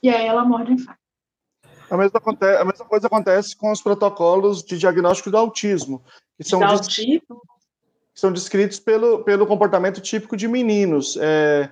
E 0.00 0.08
aí 0.08 0.24
ela 0.24 0.44
morre 0.44 0.66
de 0.66 0.72
infarto. 0.74 1.00
A 1.90 1.96
mesma, 1.96 2.20
a 2.60 2.64
mesma, 2.64 2.84
coisa 2.84 3.08
acontece 3.08 3.56
com 3.56 3.72
os 3.72 3.82
protocolos 3.82 4.62
de 4.62 4.78
diagnóstico 4.78 5.28
do 5.28 5.38
autismo, 5.38 6.00
que 6.36 6.44
são, 6.44 6.60
que 6.60 7.20
são 8.14 8.32
descritos 8.32 8.78
pelo, 8.78 9.24
pelo 9.24 9.48
comportamento 9.48 10.00
típico 10.00 10.36
de 10.36 10.46
meninos. 10.46 11.18
É, 11.20 11.68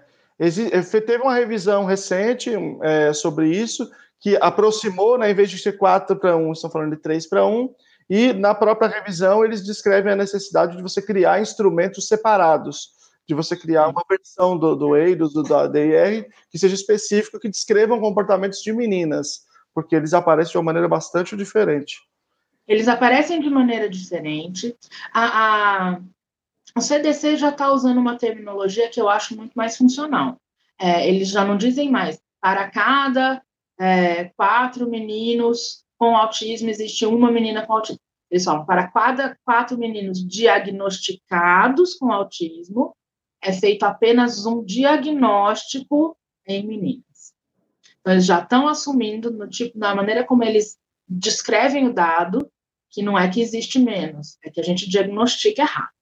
teve 1.07 1.22
uma 1.22 1.35
revisão 1.35 1.85
recente 1.85 2.51
é, 2.83 3.12
sobre 3.12 3.49
isso, 3.49 3.89
que 4.18 4.37
aproximou, 4.39 5.16
né, 5.16 5.30
em 5.30 5.35
vez 5.35 5.51
de 5.51 5.59
ser 5.59 5.78
4 5.78 6.16
para 6.16 6.37
1, 6.37 6.53
estão 6.53 6.70
falando 6.70 6.97
de 6.97 7.01
3 7.01 7.28
para 7.28 7.47
1, 7.47 7.72
e 8.15 8.35
na 8.35 8.55
própria 8.55 8.89
revisão 8.89 9.43
eles 9.43 9.65
descrevem 9.65 10.13
a 10.13 10.17
necessidade 10.17 10.77
de 10.77 10.83
você 10.83 11.01
criar 11.01 11.41
instrumentos 11.41 12.07
separados, 12.07 12.91
de 13.27 13.35
você 13.35 13.57
criar 13.57 13.89
uma 13.89 14.05
versão 14.07 14.59
do, 14.59 14.77
do 14.77 14.95
EIDOS, 14.95 15.33
do, 15.33 15.43
do 15.43 15.55
ADR, 15.55 16.29
que 16.51 16.59
seja 16.59 16.75
específico, 16.75 17.41
que 17.41 17.49
descrevam 17.49 18.01
comportamentos 18.01 18.61
de 18.61 18.71
meninas 18.71 19.47
porque 19.75 19.97
eles 19.97 20.13
aparecem 20.13 20.53
de 20.53 20.59
uma 20.59 20.65
maneira 20.65 20.87
bastante 20.87 21.35
diferente. 21.35 22.03
Eles 22.69 22.87
aparecem 22.87 23.41
de 23.41 23.49
maneira 23.49 23.89
diferente. 23.89 24.77
A, 25.11 25.95
a 25.95 26.01
o 26.77 26.81
CDC 26.83 27.39
já 27.39 27.49
está 27.49 27.73
usando 27.73 27.97
uma 27.97 28.19
terminologia 28.19 28.91
que 28.91 29.01
eu 29.01 29.09
acho 29.09 29.35
muito 29.35 29.55
mais 29.55 29.77
funcional. 29.77 30.39
É, 30.79 31.09
eles 31.09 31.29
já 31.29 31.45
não 31.45 31.57
dizem 31.57 31.91
mais 31.91 32.21
para 32.41 32.71
cada 32.71 33.43
é, 33.81 34.25
quatro 34.37 34.87
meninos 34.89 35.83
com 36.03 36.17
autismo 36.17 36.69
existe 36.69 37.07
uma 37.07 37.31
menina 37.31 37.65
com 37.65 37.75
autismo. 37.75 38.01
Falam 38.41 38.64
para 38.64 38.91
quatro 39.45 39.76
meninos 39.76 40.26
diagnosticados 40.26 41.95
com 41.95 42.12
autismo 42.12 42.97
é 43.43 43.53
feito 43.53 43.83
apenas 43.83 44.47
um 44.47 44.64
diagnóstico 44.64 46.16
em 46.47 46.66
meninos. 46.66 47.35
Então, 48.01 48.12
eles 48.12 48.24
já 48.24 48.41
estão 48.41 48.68
assumindo, 48.68 49.30
no 49.30 49.49
tipo, 49.49 49.78
na 49.78 49.95
maneira 49.95 50.24
como 50.24 50.45
eles 50.45 50.78
descrevem 51.09 51.89
o 51.89 51.93
dado, 51.93 52.51
que 52.91 53.03
não 53.03 53.18
é 53.18 53.28
que 53.28 53.41
existe 53.41 53.78
menos, 53.78 54.39
é 54.45 54.51
que 54.51 54.61
a 54.61 54.64
gente 54.64 54.89
diagnostica 54.89 55.62
errado, 55.62 55.93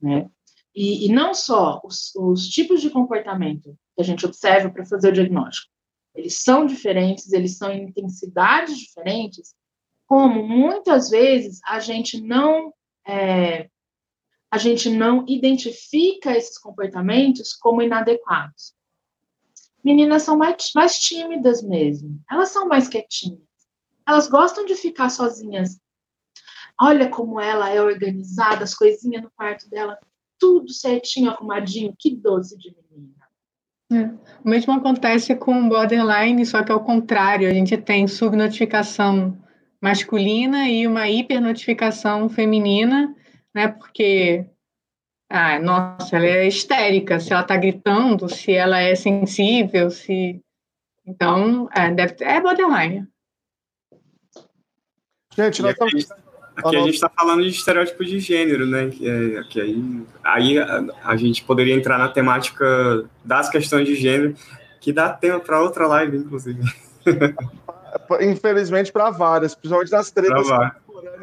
né? 0.00 0.28
E, 0.74 1.06
e 1.06 1.12
não 1.12 1.34
só 1.34 1.80
os, 1.84 2.14
os 2.14 2.48
tipos 2.48 2.80
de 2.80 2.90
comportamento 2.90 3.76
que 3.94 4.00
a 4.00 4.04
gente 4.04 4.24
observa 4.24 4.70
para 4.70 4.86
fazer 4.86 5.10
o 5.10 5.12
diagnóstico, 5.12 5.70
eles 6.14 6.38
são 6.38 6.66
diferentes, 6.66 7.32
eles 7.32 7.56
são 7.56 7.70
em 7.70 7.84
intensidades 7.84 8.78
diferentes, 8.78 9.54
como 10.12 10.46
muitas 10.46 11.08
vezes 11.08 11.58
a 11.64 11.80
gente 11.80 12.20
não 12.20 12.70
é, 13.08 13.70
a 14.50 14.58
gente 14.58 14.90
não 14.90 15.24
identifica 15.26 16.36
esses 16.36 16.58
comportamentos 16.58 17.54
como 17.54 17.80
inadequados 17.80 18.74
meninas 19.82 20.22
são 20.22 20.36
mais, 20.36 20.70
mais 20.74 20.98
tímidas 20.98 21.62
mesmo. 21.62 22.20
Elas 22.30 22.50
são 22.50 22.68
mais 22.68 22.88
quietinhas. 22.88 23.40
Elas 24.06 24.28
gostam 24.28 24.66
de 24.66 24.74
ficar 24.74 25.08
sozinhas. 25.08 25.80
Olha 26.78 27.08
como 27.08 27.40
ela 27.40 27.70
é 27.70 27.80
organizada, 27.80 28.64
as 28.64 28.74
coisinhas 28.74 29.22
no 29.22 29.30
quarto 29.30 29.68
dela, 29.70 29.98
tudo 30.38 30.70
certinho, 30.72 31.30
arrumadinho. 31.30 31.96
Que 31.98 32.14
doce 32.14 32.56
de 32.58 32.76
menina. 32.92 33.14
É. 33.90 34.14
O 34.44 34.48
mesmo 34.48 34.74
acontece 34.74 35.34
com 35.34 35.68
borderline, 35.68 36.44
só 36.44 36.62
que 36.62 36.70
ao 36.70 36.84
contrário, 36.84 37.48
a 37.48 37.54
gente 37.54 37.76
tem 37.78 38.06
subnotificação 38.06 39.41
masculina 39.82 40.68
e 40.68 40.86
uma 40.86 41.08
hipernotificação 41.08 42.28
feminina, 42.28 43.14
né? 43.52 43.68
Porque 43.68 44.46
ah, 45.28 45.58
nossa, 45.58 46.16
ela 46.16 46.26
é 46.26 46.46
histérica, 46.46 47.18
se 47.18 47.32
ela 47.32 47.40
está 47.40 47.56
gritando, 47.56 48.28
se 48.28 48.52
ela 48.52 48.78
é 48.78 48.94
sensível, 48.94 49.90
se. 49.90 50.40
Então, 51.06 51.68
é, 51.74 51.90
deve 51.90 52.12
ter... 52.12 52.24
é 52.26 52.40
borderline. 52.40 53.06
Gente, 55.34 55.62
nós 55.62 55.72
estamos. 55.72 56.10
Aqui 56.54 56.76
a 56.76 56.80
gente 56.82 56.94
está 56.94 57.08
falando 57.08 57.42
de 57.42 57.48
estereótipo 57.48 58.04
de 58.04 58.20
gênero, 58.20 58.66
né? 58.66 58.90
Que, 58.90 59.08
é, 59.08 59.42
que 59.44 59.58
aí, 59.58 60.06
aí 60.22 60.58
a, 60.58 60.84
a, 61.02 61.16
gente 61.16 61.42
poderia 61.44 61.74
entrar 61.74 61.96
na 61.96 62.10
temática 62.10 63.08
das 63.24 63.48
questões 63.48 63.88
de 63.88 63.94
gênero, 63.94 64.34
que 64.82 64.92
dá 64.92 65.08
tema 65.08 65.40
para 65.40 65.62
outra 65.62 65.86
live, 65.86 66.18
inclusive. 66.18 66.60
Infelizmente, 68.20 68.92
para 68.92 69.10
várias, 69.10 69.54
principalmente 69.54 69.92
nas 69.92 70.10
tretas 70.10 70.46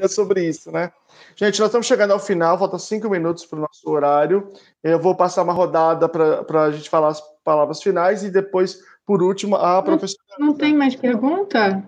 sobre 0.09 0.47
isso, 0.47 0.71
né? 0.71 0.91
Gente, 1.35 1.59
nós 1.59 1.69
estamos 1.69 1.87
chegando 1.87 2.11
ao 2.11 2.19
final, 2.19 2.57
faltam 2.57 2.79
cinco 2.79 3.09
minutos 3.09 3.45
para 3.45 3.59
o 3.59 3.61
nosso 3.61 3.89
horário. 3.89 4.51
Eu 4.83 4.99
vou 4.99 5.15
passar 5.15 5.43
uma 5.43 5.53
rodada 5.53 6.09
para 6.09 6.63
a 6.63 6.71
gente 6.71 6.89
falar 6.89 7.09
as 7.09 7.21
palavras 7.43 7.81
finais 7.81 8.23
e 8.23 8.29
depois, 8.29 8.81
por 9.05 9.23
último, 9.23 9.55
a 9.55 9.81
professora. 9.81 10.21
Não 10.37 10.53
tem 10.53 10.75
mais 10.75 10.95
pergunta? 10.95 11.83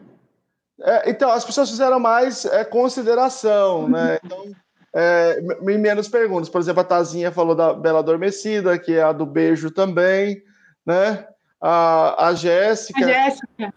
É, 0.82 1.10
então, 1.10 1.32
as 1.32 1.46
pessoas 1.46 1.70
fizeram 1.70 2.00
mais 2.00 2.46
é, 2.46 2.64
consideração, 2.64 3.88
né? 3.88 4.20
Então, 4.24 4.52
é, 4.94 5.42
menos 5.62 6.08
perguntas. 6.08 6.50
Por 6.50 6.60
exemplo, 6.60 6.82
a 6.82 6.86
Tazinha 6.86 7.32
falou 7.32 7.56
da 7.56 7.74
Bela 7.74 8.00
Adormecida, 8.00 8.78
que 8.80 8.94
é 8.94 9.04
a 9.04 9.12
do 9.12 9.26
beijo 9.26 9.70
também, 9.70 10.42
né? 10.86 11.28
A, 11.62 12.28
a 12.28 12.34
Jéssica. 12.34 13.06
A 13.06 13.08
Jéssica. 13.08 13.74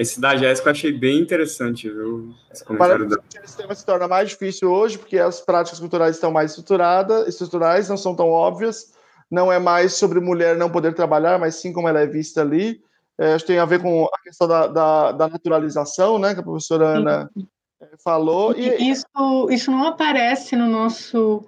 Esse 0.00 0.18
da 0.18 0.34
Jéssica 0.34 0.70
eu 0.70 0.72
achei 0.72 0.92
bem 0.92 1.18
interessante, 1.18 1.90
viu? 1.90 2.34
Esse 2.50 2.64
comentário 2.64 3.06
da... 3.06 3.18
Esse 3.44 3.54
tema 3.54 3.74
se 3.74 3.84
torna 3.84 4.08
mais 4.08 4.30
difícil 4.30 4.70
hoje, 4.70 4.96
porque 4.96 5.18
as 5.18 5.42
práticas 5.42 5.78
culturais 5.78 6.16
estão 6.16 6.32
mais 6.32 6.52
estruturadas, 6.52 7.28
estruturais, 7.28 7.86
não 7.86 7.98
são 7.98 8.16
tão 8.16 8.30
óbvias. 8.30 8.94
Não 9.30 9.52
é 9.52 9.58
mais 9.58 9.92
sobre 9.92 10.18
mulher 10.18 10.56
não 10.56 10.70
poder 10.70 10.94
trabalhar, 10.94 11.38
mas 11.38 11.56
sim 11.56 11.70
como 11.70 11.86
ela 11.86 12.00
é 12.00 12.06
vista 12.06 12.40
ali. 12.40 12.80
É, 13.18 13.34
acho 13.34 13.44
que 13.44 13.52
tem 13.52 13.60
a 13.60 13.66
ver 13.66 13.82
com 13.82 14.06
a 14.06 14.22
questão 14.22 14.48
da, 14.48 14.66
da, 14.68 15.12
da 15.12 15.28
naturalização, 15.28 16.18
né? 16.18 16.32
Que 16.32 16.40
a 16.40 16.44
professora 16.44 16.86
Ana 16.96 17.30
sim. 17.36 17.46
É, 17.82 17.88
falou. 18.02 18.56
E... 18.56 18.90
Isso, 18.90 19.04
isso 19.50 19.70
não 19.70 19.86
aparece 19.86 20.56
no 20.56 20.66
nosso. 20.66 21.44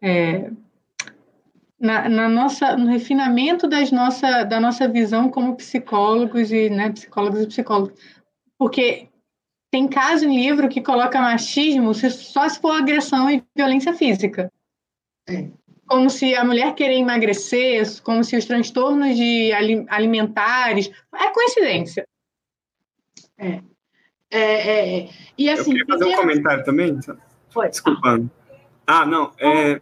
É 0.00 0.52
na, 1.78 2.08
na, 2.08 2.28
nossa, 2.28 2.76
no 2.76 2.86
refinamento 2.86 3.68
das 3.68 3.90
nossa, 3.90 4.44
da 4.44 4.58
nossa 4.58 4.88
visão 4.88 5.30
como 5.30 5.56
psicólogos 5.56 6.50
e 6.50 6.70
né, 6.70 6.90
psicólogos 6.90 7.42
e 7.42 7.46
psicólogos. 7.46 8.00
Porque 8.58 9.08
tem 9.70 9.86
caso 9.86 10.24
em 10.24 10.36
livro 10.36 10.68
que 10.68 10.80
coloca 10.80 11.20
machismo 11.20 11.92
só 11.94 12.48
se 12.48 12.60
for 12.60 12.72
agressão 12.72 13.30
e 13.30 13.44
violência 13.54 13.92
física. 13.92 14.50
É. 15.28 15.48
Como 15.86 16.08
se 16.10 16.34
a 16.34 16.44
mulher 16.44 16.74
querer 16.74 16.96
emagrecer, 16.96 17.84
como 18.02 18.24
se 18.24 18.36
os 18.36 18.44
transtornos 18.44 19.16
de 19.16 19.52
alimentares. 19.88 20.90
É 21.14 21.30
coincidência. 21.30 22.08
É. 23.38 23.60
É, 24.30 24.40
é, 24.40 24.98
é. 24.98 25.10
E 25.38 25.48
assim. 25.50 25.78
Eu 25.78 25.86
queria 25.86 25.86
fazer 25.86 26.04
um 26.06 26.16
comentário 26.16 26.64
também. 26.64 26.98
Foi. 27.50 27.68
Desculpando. 27.68 28.30
Ah, 28.86 29.04
não. 29.04 29.32
É, 29.38 29.80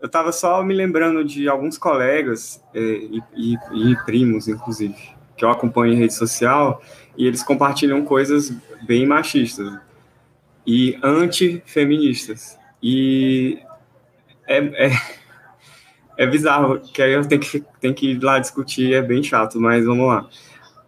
eu 0.00 0.06
estava 0.06 0.32
só 0.32 0.62
me 0.62 0.74
lembrando 0.74 1.24
de 1.24 1.48
alguns 1.48 1.76
colegas 1.76 2.62
é, 2.74 2.80
e, 2.80 3.22
e, 3.36 3.56
e, 3.92 3.96
primos, 4.04 4.48
inclusive, 4.48 4.96
que 5.36 5.44
eu 5.44 5.50
acompanho 5.50 5.92
em 5.92 5.96
rede 5.96 6.14
social, 6.14 6.82
e 7.16 7.26
eles 7.26 7.42
compartilham 7.42 8.02
coisas 8.04 8.50
bem 8.86 9.06
machistas 9.06 9.78
e 10.66 10.98
antifeministas. 11.02 12.58
E 12.82 13.58
é, 14.46 14.86
é, 14.86 14.90
é 16.16 16.26
bizarro, 16.26 16.80
que 16.80 17.02
aí 17.02 17.12
eu 17.12 17.26
tenho 17.26 17.40
que, 17.40 17.64
tenho 17.80 17.94
que 17.94 18.12
ir 18.12 18.22
lá 18.22 18.38
discutir, 18.38 18.94
é 18.94 19.02
bem 19.02 19.22
chato, 19.22 19.60
mas 19.60 19.84
vamos 19.84 20.08
lá. 20.08 20.26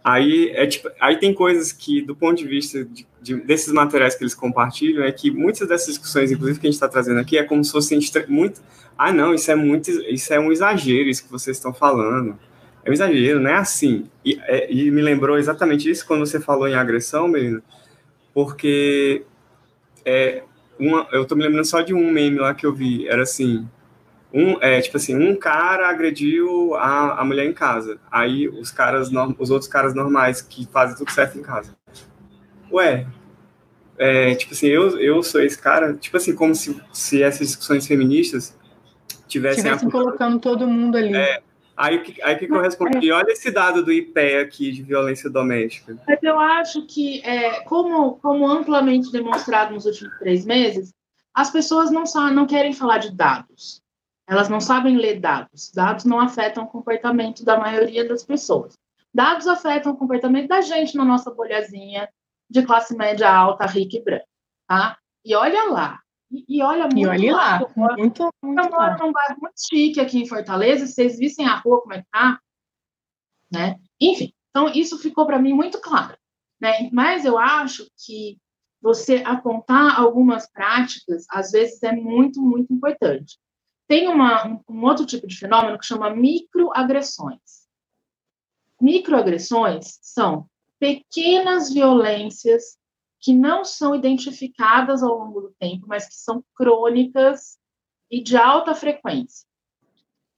Aí, 0.05 0.51
é 0.55 0.67
tipo, 0.67 0.91
aí 1.01 1.17
tem 1.17 1.33
coisas 1.33 1.71
que, 1.71 2.03
do 2.03 2.17
ponto 2.17 2.37
de 2.37 2.47
vista 2.47 2.85
de, 2.85 3.07
de, 3.21 3.37
desses 3.37 3.73
materiais 3.73 4.17
que 4.17 4.25
eles 4.25 4.35
compartilham, 4.35 5.05
é 5.05 5.13
que 5.13 5.31
muitas 5.31 5.69
dessas 5.69 5.87
discussões, 5.87 6.33
inclusive 6.33 6.59
que 6.59 6.67
a 6.67 6.71
gente 6.71 6.75
está 6.75 6.89
trazendo 6.89 7.21
aqui, 7.21 7.39
é 7.39 7.45
como 7.45 7.63
se 7.63 7.71
fossem 7.71 8.01
muito. 8.29 8.61
Ah, 8.99 9.13
não, 9.13 9.33
isso 9.33 9.51
é 9.51 9.55
muito, 9.55 9.91
isso 9.91 10.33
é 10.35 10.41
um 10.41 10.51
exagero, 10.51 11.09
isso 11.09 11.25
que 11.25 11.31
vocês 11.31 11.57
estão 11.57 11.73
falando. 11.73 12.37
É 12.85 12.91
um 12.91 12.93
exagero, 12.93 13.39
não 13.39 13.51
é 13.51 13.55
assim. 13.55 14.11
E, 14.25 14.41
é, 14.43 14.73
e 14.73 14.91
me 14.91 15.01
lembrou 15.01 15.39
exatamente 15.39 15.89
isso 15.89 16.05
quando 16.05 16.27
você 16.27 16.41
falou 16.41 16.67
em 16.67 16.75
agressão, 16.75 17.29
Melina, 17.29 17.63
porque 18.35 19.23
é, 20.05 20.43
uma, 20.79 21.07
eu 21.13 21.25
tô 21.25 21.37
me 21.37 21.45
lembrando 21.45 21.65
só 21.65 21.81
de 21.81 21.95
um 21.95 22.11
meme 22.11 22.39
lá 22.39 22.55
que 22.55 22.67
eu 22.67 22.75
vi, 22.75 23.07
era 23.07 23.23
assim, 23.23 23.69
um, 24.33 24.57
é, 24.63 24.81
tipo 24.81 24.97
assim, 24.97 25.15
um 25.15 25.37
cara 25.37 25.89
agrediu 25.89 26.75
a, 26.75 27.21
a 27.21 27.25
mulher 27.25 27.47
em 27.47 27.53
casa. 27.53 28.01
Aí 28.11 28.49
os 28.49 28.71
caras, 28.71 29.11
os 29.39 29.51
outros 29.51 29.71
caras 29.71 29.95
normais 29.95 30.41
que 30.41 30.67
fazem 30.67 30.97
tudo 30.97 31.11
certo 31.11 31.39
em 31.39 31.43
casa. 31.43 31.77
Ué, 32.73 33.07
é, 33.99 34.35
tipo 34.35 34.55
assim, 34.55 34.69
eu, 34.69 34.99
eu 34.99 35.23
sou 35.23 35.43
esse 35.43 35.61
cara, 35.61 35.95
tipo 35.95 36.17
assim, 36.17 36.35
como 36.35 36.55
se, 36.55 36.81
se 36.93 37.23
essas 37.23 37.49
discussões 37.49 37.87
feministas 37.87 38.57
tivessem... 39.29 39.65
Tivessem 39.65 39.91
colocando 39.91 40.41
todo 40.41 40.67
mundo 40.67 40.97
ali. 40.97 41.15
É, 41.15 41.43
aí 41.77 41.99
o 41.99 42.03
que, 42.03 42.23
aí 42.23 42.37
que, 42.37 42.47
que 42.47 42.55
eu 42.55 42.63
respondi? 42.63 43.13
Olha 43.13 43.33
esse 43.33 43.51
dado 43.51 43.85
do 43.85 43.93
IPE 43.93 44.37
aqui 44.37 44.73
de 44.73 44.83
violência 44.83 45.29
doméstica. 45.29 45.99
Mas 46.09 46.23
eu 46.23 46.41
acho 46.41 46.87
que, 46.87 47.21
é, 47.21 47.61
como, 47.65 48.17
como 48.17 48.49
amplamente 48.49 49.13
demonstrado 49.13 49.75
nos 49.75 49.85
últimos 49.85 50.19
três 50.19 50.47
meses, 50.47 50.91
as 51.35 51.51
pessoas 51.51 51.91
não, 51.91 52.07
só, 52.07 52.31
não 52.31 52.47
querem 52.47 52.73
falar 52.73 52.97
de 52.97 53.15
dados. 53.15 53.82
Elas 54.29 54.49
não 54.49 54.61
sabem 54.61 54.97
ler 54.97 55.21
dados. 55.21 55.71
Dados 55.73 56.05
não 56.05 56.21
afetam 56.21 56.65
o 56.65 56.69
comportamento 56.69 57.45
da 57.45 57.59
maioria 57.59 58.09
das 58.09 58.25
pessoas. 58.25 58.79
Dados 59.13 59.47
afetam 59.47 59.93
o 59.93 59.97
comportamento 59.97 60.49
da 60.49 60.61
gente 60.61 60.97
na 60.97 61.05
nossa 61.05 61.31
bolhazinha 61.31 62.09
de 62.49 62.63
classe 62.63 62.97
média 62.97 63.31
alta, 63.31 63.67
rica 63.67 63.97
e 63.97 64.03
branca, 64.03 64.27
tá? 64.67 64.99
E 65.25 65.35
olha 65.35 65.71
lá. 65.71 66.01
E, 66.31 66.45
e 66.49 66.63
olha 66.63 66.85
muito 66.85 66.99
e 66.99 67.07
olha 67.07 67.33
lá. 67.33 67.61
lá. 67.61 67.71
Moro, 67.77 67.97
muito, 67.99 68.31
muito 68.43 68.63
eu 68.63 68.71
moro 68.71 68.99
num 68.99 69.13
bairro 69.13 69.41
muito 69.41 69.55
chique 69.59 70.01
aqui 70.01 70.19
em 70.19 70.29
Fortaleza. 70.29 70.87
Se 70.87 70.95
vocês 70.95 71.19
vissem 71.19 71.47
a 71.47 71.57
rua 71.57 71.83
como 71.83 71.95
é 71.95 72.03
que 72.03 72.09
tá, 72.11 72.41
né? 73.53 73.79
Enfim, 74.01 74.33
então 74.51 74.69
isso 74.69 74.99
ficou 74.99 75.27
para 75.27 75.39
mim 75.39 75.53
muito 75.53 75.81
claro, 75.81 76.17
né? 76.61 76.89
Mas 76.91 77.25
eu 77.25 77.39
acho 77.39 77.87
que 77.99 78.39
você 78.81 79.23
apontar 79.25 80.01
algumas 80.01 80.51
práticas, 80.51 81.25
às 81.31 81.53
vezes, 81.53 81.83
é 81.83 81.93
muito, 81.93 82.43
muito 82.43 82.73
importante. 82.73 83.39
Tem 83.93 84.09
uma, 84.09 84.49
um, 84.49 84.59
um 84.71 84.85
outro 84.87 85.05
tipo 85.05 85.27
de 85.27 85.37
fenômeno 85.37 85.79
que 85.79 85.85
chama 85.85 86.09
microagressões. 86.09 87.69
Microagressões 88.81 89.99
são 90.01 90.49
pequenas 90.79 91.71
violências 91.71 92.79
que 93.21 93.35
não 93.35 93.67
são 93.67 93.95
identificadas 93.95 95.03
ao 95.03 95.19
longo 95.19 95.43
do 95.43 95.55
tempo, 95.61 95.87
mas 95.87 96.09
que 96.09 96.15
são 96.15 96.43
crônicas 96.55 97.59
e 98.11 98.23
de 98.23 98.35
alta 98.35 98.75
frequência. 98.75 99.47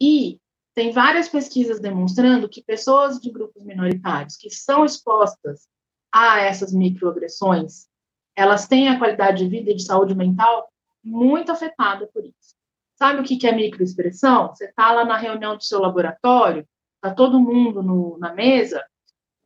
E 0.01 0.41
tem 0.75 0.91
várias 0.91 1.29
pesquisas 1.29 1.79
demonstrando 1.79 2.49
que 2.49 2.61
pessoas 2.61 3.21
de 3.21 3.31
grupos 3.31 3.63
minoritários 3.63 4.37
que 4.37 4.51
são 4.51 4.85
expostas 4.85 5.69
a 6.11 6.41
essas 6.41 6.73
microagressões, 6.73 7.87
elas 8.35 8.67
têm 8.67 8.89
a 8.89 8.99
qualidade 8.99 9.45
de 9.45 9.49
vida 9.49 9.71
e 9.71 9.77
de 9.77 9.85
saúde 9.85 10.13
mental 10.13 10.69
muito 11.05 11.53
afetada 11.53 12.09
por 12.09 12.25
isso. 12.25 12.64
Sabe 12.97 13.21
o 13.21 13.25
que 13.25 13.47
é 13.47 13.53
microexpressão? 13.53 14.49
Você 14.49 14.67
está 14.67 14.93
lá 14.93 15.05
na 15.05 15.17
reunião 15.17 15.57
do 15.57 15.65
seu 15.65 15.81
laboratório, 15.81 16.67
está 16.97 17.15
todo 17.15 17.41
mundo 17.41 17.83
no, 17.83 18.17
na 18.19 18.33
mesa, 18.33 18.85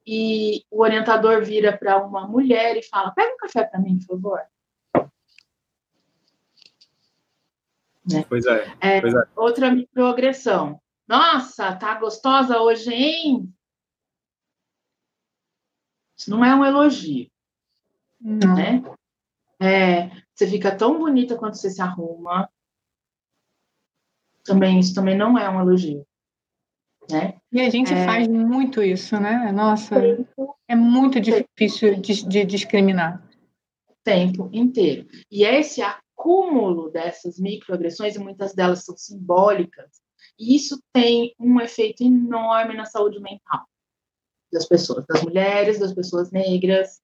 e 0.06 0.64
o 0.70 0.82
orientador 0.82 1.44
vira 1.44 1.76
para 1.76 2.02
uma 2.04 2.26
mulher 2.26 2.76
e 2.76 2.82
fala: 2.82 3.10
Pega 3.10 3.34
um 3.34 3.36
café 3.36 3.64
para 3.64 3.80
mim, 3.80 3.98
por 3.98 4.16
favor. 4.16 4.40
Né? 8.10 8.24
Pois, 8.28 8.46
é, 8.46 8.74
é, 8.80 9.00
pois 9.00 9.14
é. 9.14 9.22
Outra 9.36 9.70
microagressão. 9.70 10.80
Nossa, 11.06 11.74
tá 11.76 11.94
gostosa 11.98 12.58
hoje, 12.60 12.92
hein? 12.92 13.54
Isso 16.16 16.30
não 16.30 16.44
é 16.44 16.54
um 16.54 16.64
elogio. 16.64 17.30
Não. 18.20 18.54
Né? 18.54 18.82
É, 19.60 20.10
você 20.34 20.46
fica 20.46 20.74
tão 20.74 20.98
bonita 20.98 21.36
quando 21.36 21.54
você 21.54 21.70
se 21.70 21.82
arruma 21.82 22.48
também 24.48 24.80
isso 24.80 24.94
também 24.94 25.16
não 25.16 25.38
é 25.38 25.48
um 25.48 25.60
elogio. 25.60 26.04
Né? 27.10 27.38
E 27.52 27.60
a 27.60 27.70
gente 27.70 27.92
é... 27.92 28.04
faz 28.04 28.28
muito 28.28 28.82
isso, 28.82 29.18
né? 29.18 29.50
Nossa, 29.52 29.98
tempo, 29.98 30.56
é 30.68 30.74
muito 30.74 31.20
difícil 31.20 32.00
de, 32.00 32.26
de, 32.26 32.44
discriminar. 32.44 33.26
Tempo 34.04 34.50
inteiro. 34.52 35.06
E 35.30 35.44
esse 35.44 35.80
acúmulo 35.80 36.90
dessas 36.90 37.38
microagressões, 37.38 38.16
e 38.16 38.18
muitas 38.18 38.54
delas 38.54 38.84
são 38.84 38.96
simbólicas, 38.96 40.02
e 40.38 40.54
isso 40.54 40.82
tem 40.92 41.34
um 41.38 41.60
efeito 41.60 42.02
enorme 42.02 42.74
na 42.74 42.84
saúde 42.84 43.20
mental 43.20 43.66
das 44.52 44.66
pessoas, 44.66 45.04
das 45.06 45.22
mulheres, 45.22 45.78
das 45.78 45.92
pessoas 45.92 46.30
negras, 46.30 47.00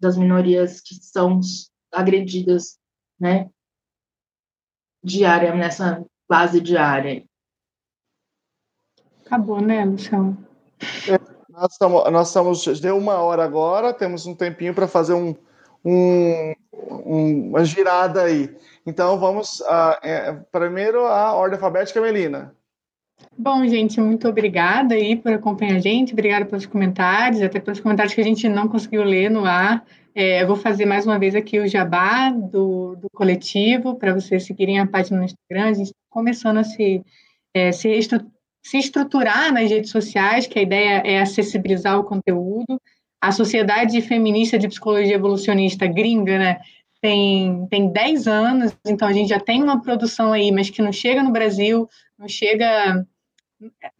das 0.00 0.16
minorias 0.16 0.80
que 0.80 0.94
são 0.94 1.40
agredidas, 1.92 2.78
né, 3.20 3.50
diária 5.04 5.54
nessa 5.54 6.04
base 6.32 6.62
diária. 6.62 7.22
Acabou, 9.26 9.60
né, 9.60 9.84
Luciano? 9.84 10.38
É, 11.06 11.20
nós, 11.50 11.72
estamos, 11.72 12.10
nós 12.10 12.28
estamos. 12.28 12.80
Deu 12.80 12.96
uma 12.96 13.16
hora 13.16 13.44
agora, 13.44 13.92
temos 13.92 14.24
um 14.24 14.34
tempinho 14.34 14.72
para 14.72 14.88
fazer 14.88 15.12
um, 15.12 15.34
um, 15.84 16.54
um, 16.82 17.48
uma 17.50 17.64
girada 17.66 18.22
aí. 18.22 18.48
Então 18.86 19.18
vamos. 19.18 19.60
A, 19.62 20.00
é, 20.02 20.32
primeiro 20.50 21.04
a 21.04 21.34
ordem 21.34 21.56
alfabética, 21.56 22.00
Melina. 22.00 22.56
Bom, 23.36 23.66
gente, 23.66 24.00
muito 24.00 24.26
obrigada 24.26 24.94
aí 24.94 25.16
por 25.16 25.32
acompanhar 25.32 25.76
a 25.76 25.80
gente, 25.80 26.14
obrigada 26.14 26.46
pelos 26.46 26.64
comentários, 26.64 27.42
até 27.42 27.60
pelos 27.60 27.78
comentários 27.78 28.14
que 28.14 28.20
a 28.22 28.24
gente 28.24 28.48
não 28.48 28.68
conseguiu 28.68 29.04
ler 29.04 29.30
no 29.30 29.44
ar. 29.44 29.84
É, 30.14 30.42
eu 30.42 30.46
vou 30.46 30.56
fazer 30.56 30.84
mais 30.84 31.06
uma 31.06 31.18
vez 31.18 31.34
aqui 31.34 31.58
o 31.58 31.66
jabá 31.66 32.30
do, 32.30 32.96
do 32.96 33.08
coletivo, 33.10 33.94
para 33.94 34.12
vocês 34.12 34.44
seguirem 34.44 34.78
a 34.78 34.86
página 34.86 35.18
no 35.18 35.24
Instagram. 35.24 35.70
A 35.70 35.72
gente 35.72 35.86
está 35.86 36.00
começando 36.10 36.58
a 36.58 36.64
se, 36.64 37.02
é, 37.54 37.72
se, 37.72 37.88
estru 37.88 38.20
se 38.62 38.78
estruturar 38.78 39.52
nas 39.52 39.70
redes 39.70 39.90
sociais, 39.90 40.46
que 40.46 40.58
a 40.58 40.62
ideia 40.62 41.02
é 41.04 41.20
acessibilizar 41.20 41.98
o 41.98 42.04
conteúdo. 42.04 42.80
A 43.20 43.32
Sociedade 43.32 44.00
Feminista 44.02 44.58
de 44.58 44.68
Psicologia 44.68 45.14
Evolucionista 45.14 45.86
gringa, 45.86 46.38
né, 46.38 46.60
tem, 47.00 47.66
tem 47.68 47.90
10 47.90 48.28
anos, 48.28 48.76
então 48.86 49.08
a 49.08 49.12
gente 49.12 49.30
já 49.30 49.40
tem 49.40 49.62
uma 49.62 49.80
produção 49.80 50.32
aí, 50.32 50.52
mas 50.52 50.70
que 50.70 50.82
não 50.82 50.92
chega 50.92 51.22
no 51.22 51.32
Brasil, 51.32 51.88
não 52.18 52.28
chega. 52.28 53.04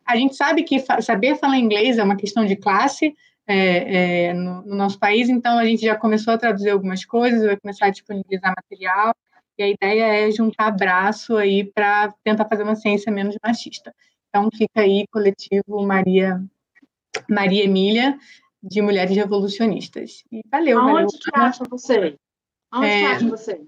A 0.07 0.17
gente 0.17 0.37
sabe 0.37 0.63
que 0.63 0.79
saber 1.01 1.37
falar 1.37 1.59
inglês 1.59 1.99
é 1.99 2.05
uma 2.05 2.17
questão 2.17 2.45
de 2.45 2.55
classe, 2.55 3.15
é, 3.53 4.27
é, 4.29 4.35
no, 4.35 4.63
no, 4.63 4.75
nosso 4.75 4.99
país, 4.99 5.29
então 5.29 5.59
a 5.59 5.65
gente 5.65 5.83
já 5.83 5.97
começou 5.97 6.33
a 6.35 6.39
traduzir 6.39 6.71
algumas 6.71 7.05
coisas, 7.05 7.45
vai 7.45 7.57
começar 7.57 7.87
a 7.87 7.91
disponibilizar 7.91 8.55
material, 8.57 9.15
e 9.59 9.63
a 9.63 9.69
ideia 9.69 10.27
é 10.27 10.31
juntar 10.31 10.71
braço 10.71 11.37
aí 11.37 11.65
para 11.65 12.13
tentar 12.25 12.47
fazer 12.49 12.63
uma 12.63 12.75
ciência 12.75 13.13
menos 13.13 13.37
machista. 13.45 13.95
Então 14.29 14.49
fica 14.53 14.81
aí 14.81 15.07
coletivo 15.13 15.83
Maria 15.87 16.43
Maria 17.29 17.65
Emília 17.65 18.19
de 18.63 18.81
Mulheres 18.81 19.15
Revolucionistas. 19.15 20.25
E 20.33 20.41
valeu, 20.51 20.79
Aonde 20.79 20.93
valeu. 20.93 21.09
que 21.09 21.31
acha 21.35 21.65
você? 21.69 22.17
Aonde 22.71 22.87
é, 22.89 22.99
que 23.01 23.07
acha 23.07 23.29
você? 23.29 23.61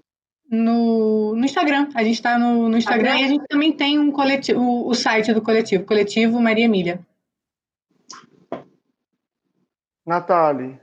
No, 0.51 1.35
no 1.35 1.45
Instagram, 1.45 1.89
a 1.95 2.05
gente 2.05 2.15
está 2.15 2.39
no, 2.39 2.69
no, 2.69 2.79
Instagram 2.79 3.13
ah, 3.13 3.21
e 3.21 3.25
a 3.25 3.29
gente 3.29 3.45
também 3.49 3.73
tem 3.73 3.99
um 3.99 4.11
coletivo, 4.11 4.61
o, 4.61 4.89
o 4.89 4.95
site 4.95 5.33
do 5.33 5.43
coletivo, 5.43 5.85
Coletivo 5.85 6.41
Maria 6.41 6.65
Emília. 6.65 7.01
Natália. 10.07 10.81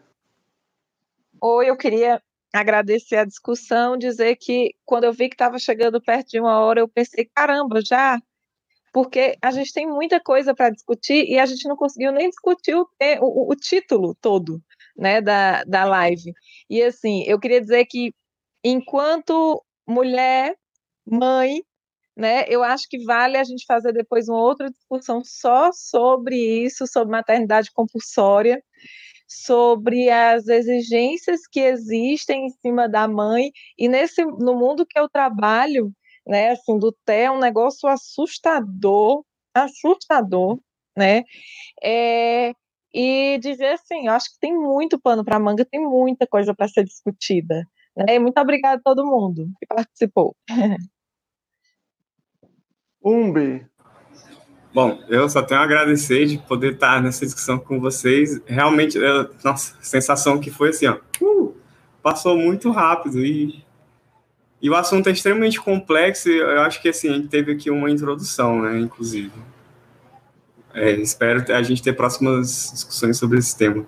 Oi, 1.41 1.69
eu 1.69 1.78
queria 1.78 2.22
agradecer 2.53 3.17
a 3.17 3.26
discussão, 3.26 3.97
dizer 3.97 4.36
que 4.36 4.74
quando 4.86 5.05
eu 5.05 5.13
vi 5.13 5.30
que 5.30 5.36
estava 5.36 5.57
chegando 5.57 6.01
perto 6.01 6.30
de 6.30 6.39
uma 6.39 6.59
hora, 6.59 6.82
eu 6.82 6.88
pensei, 6.88 7.30
caramba, 7.34 7.80
já? 7.84 8.19
Porque 8.91 9.38
a 9.41 9.51
gente 9.51 9.72
tem 9.72 9.88
muita 9.88 10.19
coisa 10.19 10.53
para 10.53 10.69
discutir 10.69 11.26
e 11.30 11.39
a 11.39 11.45
gente 11.45 11.67
não 11.67 11.78
conseguiu 11.78 12.11
nem 12.11 12.30
discutir 12.30 12.76
o, 12.76 12.86
o, 13.22 13.51
o 13.51 13.55
título 13.55 14.15
todo 14.19 14.61
né, 14.97 15.22
da, 15.22 15.63
da 15.63 15.86
live. 15.86 16.34
E 16.69 16.82
assim, 16.84 17.24
eu 17.26 17.39
queria 17.39 17.61
dizer 17.61 17.86
que 17.86 18.13
enquanto 18.63 19.63
mulher, 19.88 20.55
mãe, 21.05 21.63
né, 22.15 22.45
eu 22.49 22.63
acho 22.63 22.88
que 22.89 23.03
vale 23.05 23.38
a 23.38 23.43
gente 23.43 23.65
fazer 23.65 23.93
depois 23.93 24.28
uma 24.28 24.41
outra 24.41 24.69
discussão 24.69 25.24
só 25.24 25.72
sobre 25.72 26.36
isso, 26.36 26.86
sobre 26.86 27.11
maternidade 27.11 27.72
compulsória, 27.72 28.61
sobre 29.32 30.09
as 30.09 30.47
exigências 30.47 31.47
que 31.47 31.61
existem 31.61 32.47
em 32.47 32.49
cima 32.49 32.89
da 32.89 33.07
mãe 33.07 33.51
e 33.77 33.88
nesse 33.88 34.25
no 34.25 34.55
mundo 34.55 34.86
que 34.86 34.99
eu 34.99 35.07
trabalho, 35.09 35.91
né, 36.27 36.51
assim, 36.51 36.77
do 36.77 36.91
TE 37.05 37.13
é 37.13 37.32
um 37.32 37.39
negócio 37.39 37.88
assustador, 37.88 39.23
assustador, 39.53 40.59
né? 40.97 41.23
É, 41.82 42.53
e 42.93 43.39
dizer 43.39 43.73
assim, 43.73 44.07
eu 44.07 44.13
acho 44.13 44.32
que 44.34 44.39
tem 44.39 44.53
muito 44.53 44.99
pano 44.99 45.23
para 45.23 45.39
manga, 45.39 45.65
tem 45.65 45.79
muita 45.79 46.27
coisa 46.27 46.53
para 46.53 46.67
ser 46.67 46.84
discutida. 46.84 47.65
Né? 47.95 48.19
Muito 48.19 48.38
obrigada 48.39 48.79
a 48.79 48.84
todo 48.84 49.05
mundo 49.05 49.49
que 49.59 49.65
participou. 49.65 50.36
Umbi. 53.03 53.65
Bom, 54.74 55.03
eu 55.09 55.30
só 55.30 55.41
tenho 55.41 55.59
a 55.59 55.63
agradecer 55.63 56.26
de 56.26 56.38
poder 56.38 56.74
estar 56.74 57.01
nessa 57.01 57.26
discussão 57.26 57.59
com 57.59 57.80
vocês. 57.80 58.39
Realmente, 58.45 58.97
eu, 58.97 59.30
nossa, 59.43 59.76
sensação 59.82 60.39
que 60.39 60.49
foi 60.49 60.69
assim, 60.69 60.88
ó, 60.88 60.97
uh, 61.22 61.53
passou 62.01 62.38
muito 62.38 62.72
rápido 62.72 63.19
e, 63.19 63.65
e 64.61 64.69
o 64.69 64.76
assunto 64.76 65.09
é 65.09 65.11
extremamente 65.11 65.59
complexo. 65.59 66.30
E 66.30 66.38
eu 66.38 66.61
acho 66.61 66.82
que 66.82 66.88
assim, 66.88 67.09
a 67.09 67.13
gente 67.13 67.28
teve 67.28 67.51
aqui 67.51 67.69
uma 67.69 67.91
introdução, 67.91 68.61
né, 68.61 68.80
inclusive. 68.80 69.32
É, 70.74 70.91
espero 70.91 71.43
a 71.53 71.61
gente 71.61 71.84
ter 71.84 71.93
próximas 71.93 72.72
discussões 72.72 73.17
sobre 73.17 73.39
esse 73.39 73.57
tema. 73.57 73.86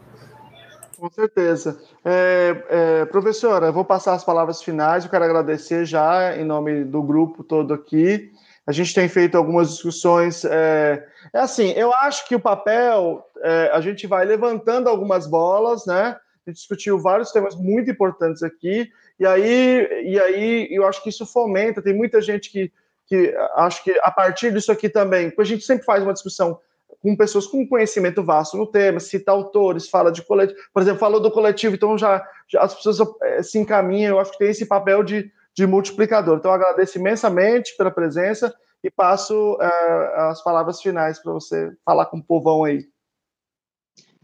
Com 0.98 1.10
certeza. 1.10 1.82
É, 2.04 2.64
é, 2.70 3.06
professora, 3.06 3.68
eu 3.68 3.74
vou 3.74 3.86
passar 3.86 4.14
as 4.14 4.24
palavras 4.24 4.62
finais. 4.62 5.06
Eu 5.06 5.10
quero 5.10 5.24
agradecer 5.24 5.86
já 5.86 6.36
em 6.36 6.44
nome 6.44 6.84
do 6.84 7.02
grupo 7.02 7.42
todo 7.42 7.74
aqui. 7.74 8.33
A 8.66 8.72
gente 8.72 8.94
tem 8.94 9.10
feito 9.10 9.38
algumas 9.38 9.72
discussões. 9.72 10.46
É, 10.46 11.06
é 11.34 11.40
assim, 11.40 11.72
eu 11.72 11.94
acho 11.94 12.28
que 12.28 12.36
o 12.36 12.40
papel, 12.40 13.26
é, 13.42 13.70
a 13.74 13.82
gente 13.82 14.08
vai 14.08 14.26
levantando 14.26 14.88
algumas 14.88 15.28
bolas, 15.28 15.86
né? 15.86 16.18
A 16.46 16.50
gente 16.50 16.58
discutiu 16.58 17.00
vários 17.00 17.32
temas 17.32 17.56
muito 17.56 17.90
importantes 17.90 18.44
aqui, 18.44 18.90
e 19.20 19.26
aí, 19.26 19.88
e 20.04 20.20
aí 20.20 20.68
eu 20.72 20.86
acho 20.86 21.02
que 21.02 21.10
isso 21.10 21.26
fomenta. 21.26 21.82
Tem 21.82 21.94
muita 21.94 22.22
gente 22.22 22.50
que, 22.50 22.72
que 23.06 23.34
acho 23.56 23.84
que 23.84 23.98
a 24.02 24.12
partir 24.12 24.52
disso 24.52 24.72
aqui 24.72 24.90
também, 24.90 25.32
a 25.38 25.44
gente 25.44 25.64
sempre 25.64 25.86
faz 25.86 26.04
uma 26.04 26.14
discussão 26.14 26.60
com 27.02 27.18
pessoas 27.18 27.46
com 27.46 27.68
conhecimento 27.68 28.24
vasto 28.24 28.56
no 28.56 28.66
tema, 28.66 29.00
cita 29.00 29.30
autores, 29.30 29.90
fala 29.90 30.10
de 30.10 30.22
coletivo, 30.22 30.58
por 30.74 30.82
exemplo, 30.82 31.00
falou 31.00 31.20
do 31.20 31.30
coletivo, 31.30 31.76
então 31.76 31.98
já, 31.98 32.26
já 32.48 32.62
as 32.62 32.74
pessoas 32.74 32.98
é, 33.24 33.44
se 33.44 33.60
encaminham, 33.60 34.12
eu 34.12 34.20
acho 34.20 34.32
que 34.32 34.38
tem 34.38 34.50
esse 34.50 34.66
papel 34.66 35.04
de, 35.04 35.30
de 35.56 35.66
multiplicador. 35.68 36.38
Então, 36.38 36.52
agradeço 36.52 36.98
imensamente 36.98 37.76
pela 37.78 37.92
presença 37.92 38.54
e 38.84 38.90
passo 38.90 39.58
é, 39.62 40.22
as 40.30 40.44
palavras 40.44 40.82
finais 40.82 41.20
para 41.20 41.32
você 41.32 41.72
falar 41.86 42.08
com 42.08 42.18
o 42.18 42.24
povão 42.24 42.64
aí. 42.64 42.86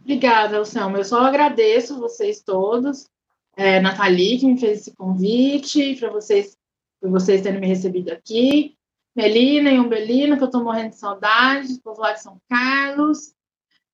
Obrigada, 0.01 0.57
Elcel. 0.57 0.89
Eu 0.95 1.03
só 1.03 1.21
agradeço 1.21 1.99
vocês 1.99 2.41
todos, 2.41 3.07
é, 3.55 3.79
Nathalie, 3.79 4.39
que 4.39 4.45
me 4.45 4.59
fez 4.59 4.81
esse 4.81 4.95
convite, 4.95 5.95
para 5.95 6.09
vocês, 6.09 6.57
vocês 7.01 7.41
terem 7.41 7.59
me 7.59 7.67
recebido 7.67 8.11
aqui. 8.11 8.75
Melina 9.15 9.71
e 9.71 9.79
Umbelina, 9.79 10.37
que 10.37 10.43
eu 10.43 10.47
estou 10.47 10.63
morrendo 10.63 10.91
de 10.91 10.99
saudade, 10.99 11.73
do 11.73 11.81
povo 11.81 12.01
lá 12.01 12.13
de 12.13 12.21
São 12.21 12.39
Carlos. 12.49 13.33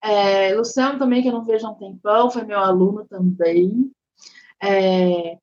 É, 0.04 0.54
Luciano 0.54 1.00
também, 1.00 1.22
que 1.22 1.30
eu 1.30 1.34
não 1.34 1.44
vejo 1.44 1.66
há 1.66 1.72
um 1.72 1.76
tempão, 1.76 2.30
foi 2.30 2.44
meu 2.44 2.60
aluno 2.60 3.06
também. 3.06 3.92
É, 4.62 5.38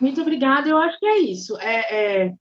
muito 0.00 0.20
obrigada, 0.20 0.68
eu 0.68 0.78
acho 0.78 0.98
que 0.98 1.06
é 1.06 1.18
isso. 1.18 1.56
É, 1.58 2.26
é 2.26 2.34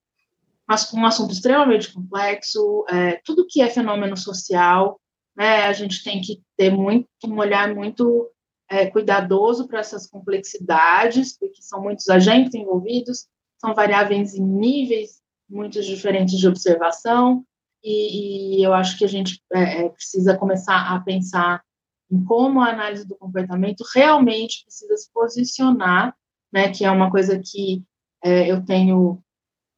um 0.93 1.05
assunto 1.05 1.31
extremamente 1.31 1.93
complexo, 1.93 2.85
é, 2.89 3.21
tudo 3.23 3.47
que 3.47 3.61
é 3.61 3.69
fenômeno 3.69 4.17
social, 4.17 4.99
né, 5.35 5.65
a 5.65 5.73
gente 5.73 6.03
tem 6.03 6.19
que 6.19 6.41
ter 6.57 6.71
muito, 6.71 7.07
um 7.25 7.37
olhar 7.37 7.73
muito 7.73 8.29
é, 8.69 8.87
cuidadoso 8.87 9.67
para 9.67 9.79
essas 9.79 10.07
complexidades, 10.07 11.37
porque 11.37 11.61
são 11.61 11.81
muitos 11.81 12.09
agentes 12.09 12.53
envolvidos, 12.53 13.27
são 13.57 13.73
variáveis 13.73 14.33
em 14.33 14.43
níveis 14.43 15.21
muitos 15.49 15.85
diferentes 15.85 16.37
de 16.37 16.47
observação, 16.47 17.45
e, 17.83 18.59
e 18.59 18.63
eu 18.63 18.73
acho 18.73 18.97
que 18.97 19.05
a 19.05 19.07
gente 19.07 19.41
é, 19.53 19.85
é, 19.85 19.89
precisa 19.89 20.37
começar 20.37 20.93
a 20.93 20.99
pensar 20.99 21.63
em 22.11 22.23
como 22.23 22.61
a 22.61 22.69
análise 22.69 23.07
do 23.07 23.15
comportamento 23.15 23.83
realmente 23.93 24.63
precisa 24.63 24.97
se 24.97 25.09
posicionar, 25.13 26.15
né, 26.57 26.71
que 26.71 26.83
é 26.83 26.89
uma 26.89 27.11
coisa 27.11 27.39
que 27.39 27.83
é, 28.23 28.51
eu 28.51 28.65
tenho 28.65 29.21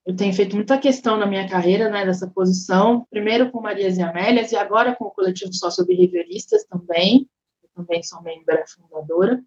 eu 0.05 0.15
tenho 0.15 0.34
feito 0.34 0.55
muita 0.55 0.77
questão 0.77 1.17
na 1.17 1.27
minha 1.27 1.47
carreira, 1.47 1.89
né, 1.89 2.03
dessa 2.03 2.25
posição, 2.25 3.05
primeiro 3.11 3.51
com 3.51 3.61
Marias 3.61 3.97
e 3.97 4.01
Amélias 4.01 4.51
e 4.51 4.55
agora 4.55 4.95
com 4.95 5.05
o 5.05 5.11
coletivo 5.11 5.53
sócio-behavioristas 5.53 6.63
também, 6.63 7.30
eu 7.61 7.69
também 7.75 8.01
sou 8.01 8.23
membro 8.23 8.57
fundadora, 8.67 9.43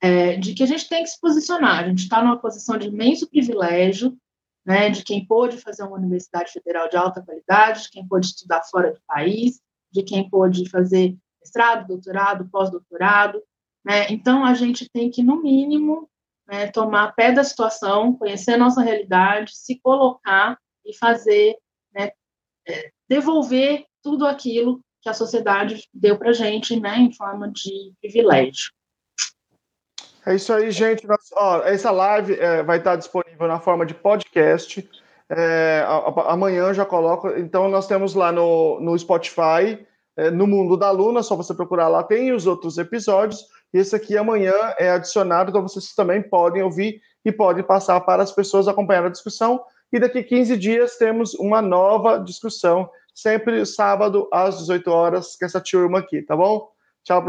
é, 0.00 0.36
de 0.36 0.54
que 0.54 0.62
a 0.62 0.66
gente 0.66 0.88
tem 0.88 1.02
que 1.02 1.08
se 1.08 1.18
posicionar, 1.18 1.82
a 1.82 1.88
gente 1.88 2.02
está 2.02 2.22
numa 2.22 2.38
posição 2.38 2.78
de 2.78 2.88
imenso 2.88 3.28
privilégio, 3.28 4.16
né, 4.64 4.90
de 4.90 5.02
quem 5.02 5.26
pôde 5.26 5.56
fazer 5.56 5.82
uma 5.82 5.96
universidade 5.96 6.52
federal 6.52 6.88
de 6.88 6.96
alta 6.96 7.22
qualidade, 7.22 7.84
de 7.84 7.90
quem 7.90 8.06
pôde 8.06 8.26
estudar 8.26 8.62
fora 8.70 8.92
do 8.92 9.00
país, 9.08 9.58
de 9.90 10.02
quem 10.02 10.28
pôde 10.28 10.68
fazer 10.68 11.16
mestrado, 11.40 11.88
doutorado, 11.88 12.48
pós-doutorado. 12.50 13.42
Né? 13.84 14.06
Então, 14.10 14.44
a 14.44 14.54
gente 14.54 14.88
tem 14.90 15.10
que, 15.10 15.24
no 15.24 15.42
mínimo, 15.42 16.08
né, 16.46 16.66
tomar 16.68 17.14
pé 17.14 17.32
da 17.32 17.44
situação, 17.44 18.16
conhecer 18.16 18.52
a 18.52 18.58
nossa 18.58 18.82
realidade, 18.82 19.56
se 19.56 19.78
colocar 19.80 20.58
e 20.84 20.96
fazer, 20.96 21.56
né, 21.94 22.10
é, 22.66 22.90
devolver 23.08 23.84
tudo 24.02 24.26
aquilo 24.26 24.80
que 25.02 25.08
a 25.08 25.14
sociedade 25.14 25.88
deu 25.92 26.18
para 26.18 26.30
a 26.30 26.34
gente 26.34 26.78
né, 26.78 26.96
em 26.98 27.12
forma 27.12 27.50
de 27.50 27.92
privilégio. 28.00 28.72
É 30.26 30.34
isso 30.34 30.52
aí, 30.52 30.70
gente. 30.70 31.06
ó, 31.34 31.62
essa 31.64 31.90
live 31.90 32.34
é, 32.34 32.62
vai 32.62 32.78
estar 32.78 32.96
disponível 32.96 33.46
na 33.46 33.60
forma 33.60 33.84
de 33.84 33.92
podcast. 33.92 34.88
É, 35.28 35.84
amanhã 36.26 36.72
já 36.72 36.86
coloco. 36.86 37.28
Então, 37.30 37.68
nós 37.68 37.86
temos 37.86 38.14
lá 38.14 38.32
no, 38.32 38.80
no 38.80 38.98
Spotify, 38.98 39.86
é, 40.16 40.30
no 40.30 40.46
Mundo 40.46 40.76
da 40.76 40.90
Luna, 40.90 41.22
só 41.22 41.36
você 41.36 41.52
procurar 41.54 41.88
lá, 41.88 42.02
tem 42.02 42.32
os 42.32 42.46
outros 42.46 42.78
episódios. 42.78 43.46
Esse 43.74 43.96
aqui 43.96 44.16
amanhã 44.16 44.54
é 44.78 44.88
adicionado, 44.88 45.50
então 45.50 45.60
vocês 45.60 45.92
também 45.96 46.22
podem 46.22 46.62
ouvir 46.62 47.02
e 47.24 47.32
podem 47.32 47.64
passar 47.64 48.00
para 48.02 48.22
as 48.22 48.30
pessoas 48.30 48.68
acompanhar 48.68 49.04
a 49.04 49.08
discussão. 49.08 49.60
E 49.92 49.98
daqui 49.98 50.22
15 50.22 50.56
dias 50.56 50.96
temos 50.96 51.34
uma 51.34 51.60
nova 51.60 52.18
discussão, 52.18 52.88
sempre 53.12 53.66
sábado 53.66 54.28
às 54.32 54.58
18 54.58 54.88
horas, 54.88 55.36
com 55.36 55.44
essa 55.44 55.60
turma 55.60 55.98
aqui, 55.98 56.22
tá 56.22 56.36
bom? 56.36 56.70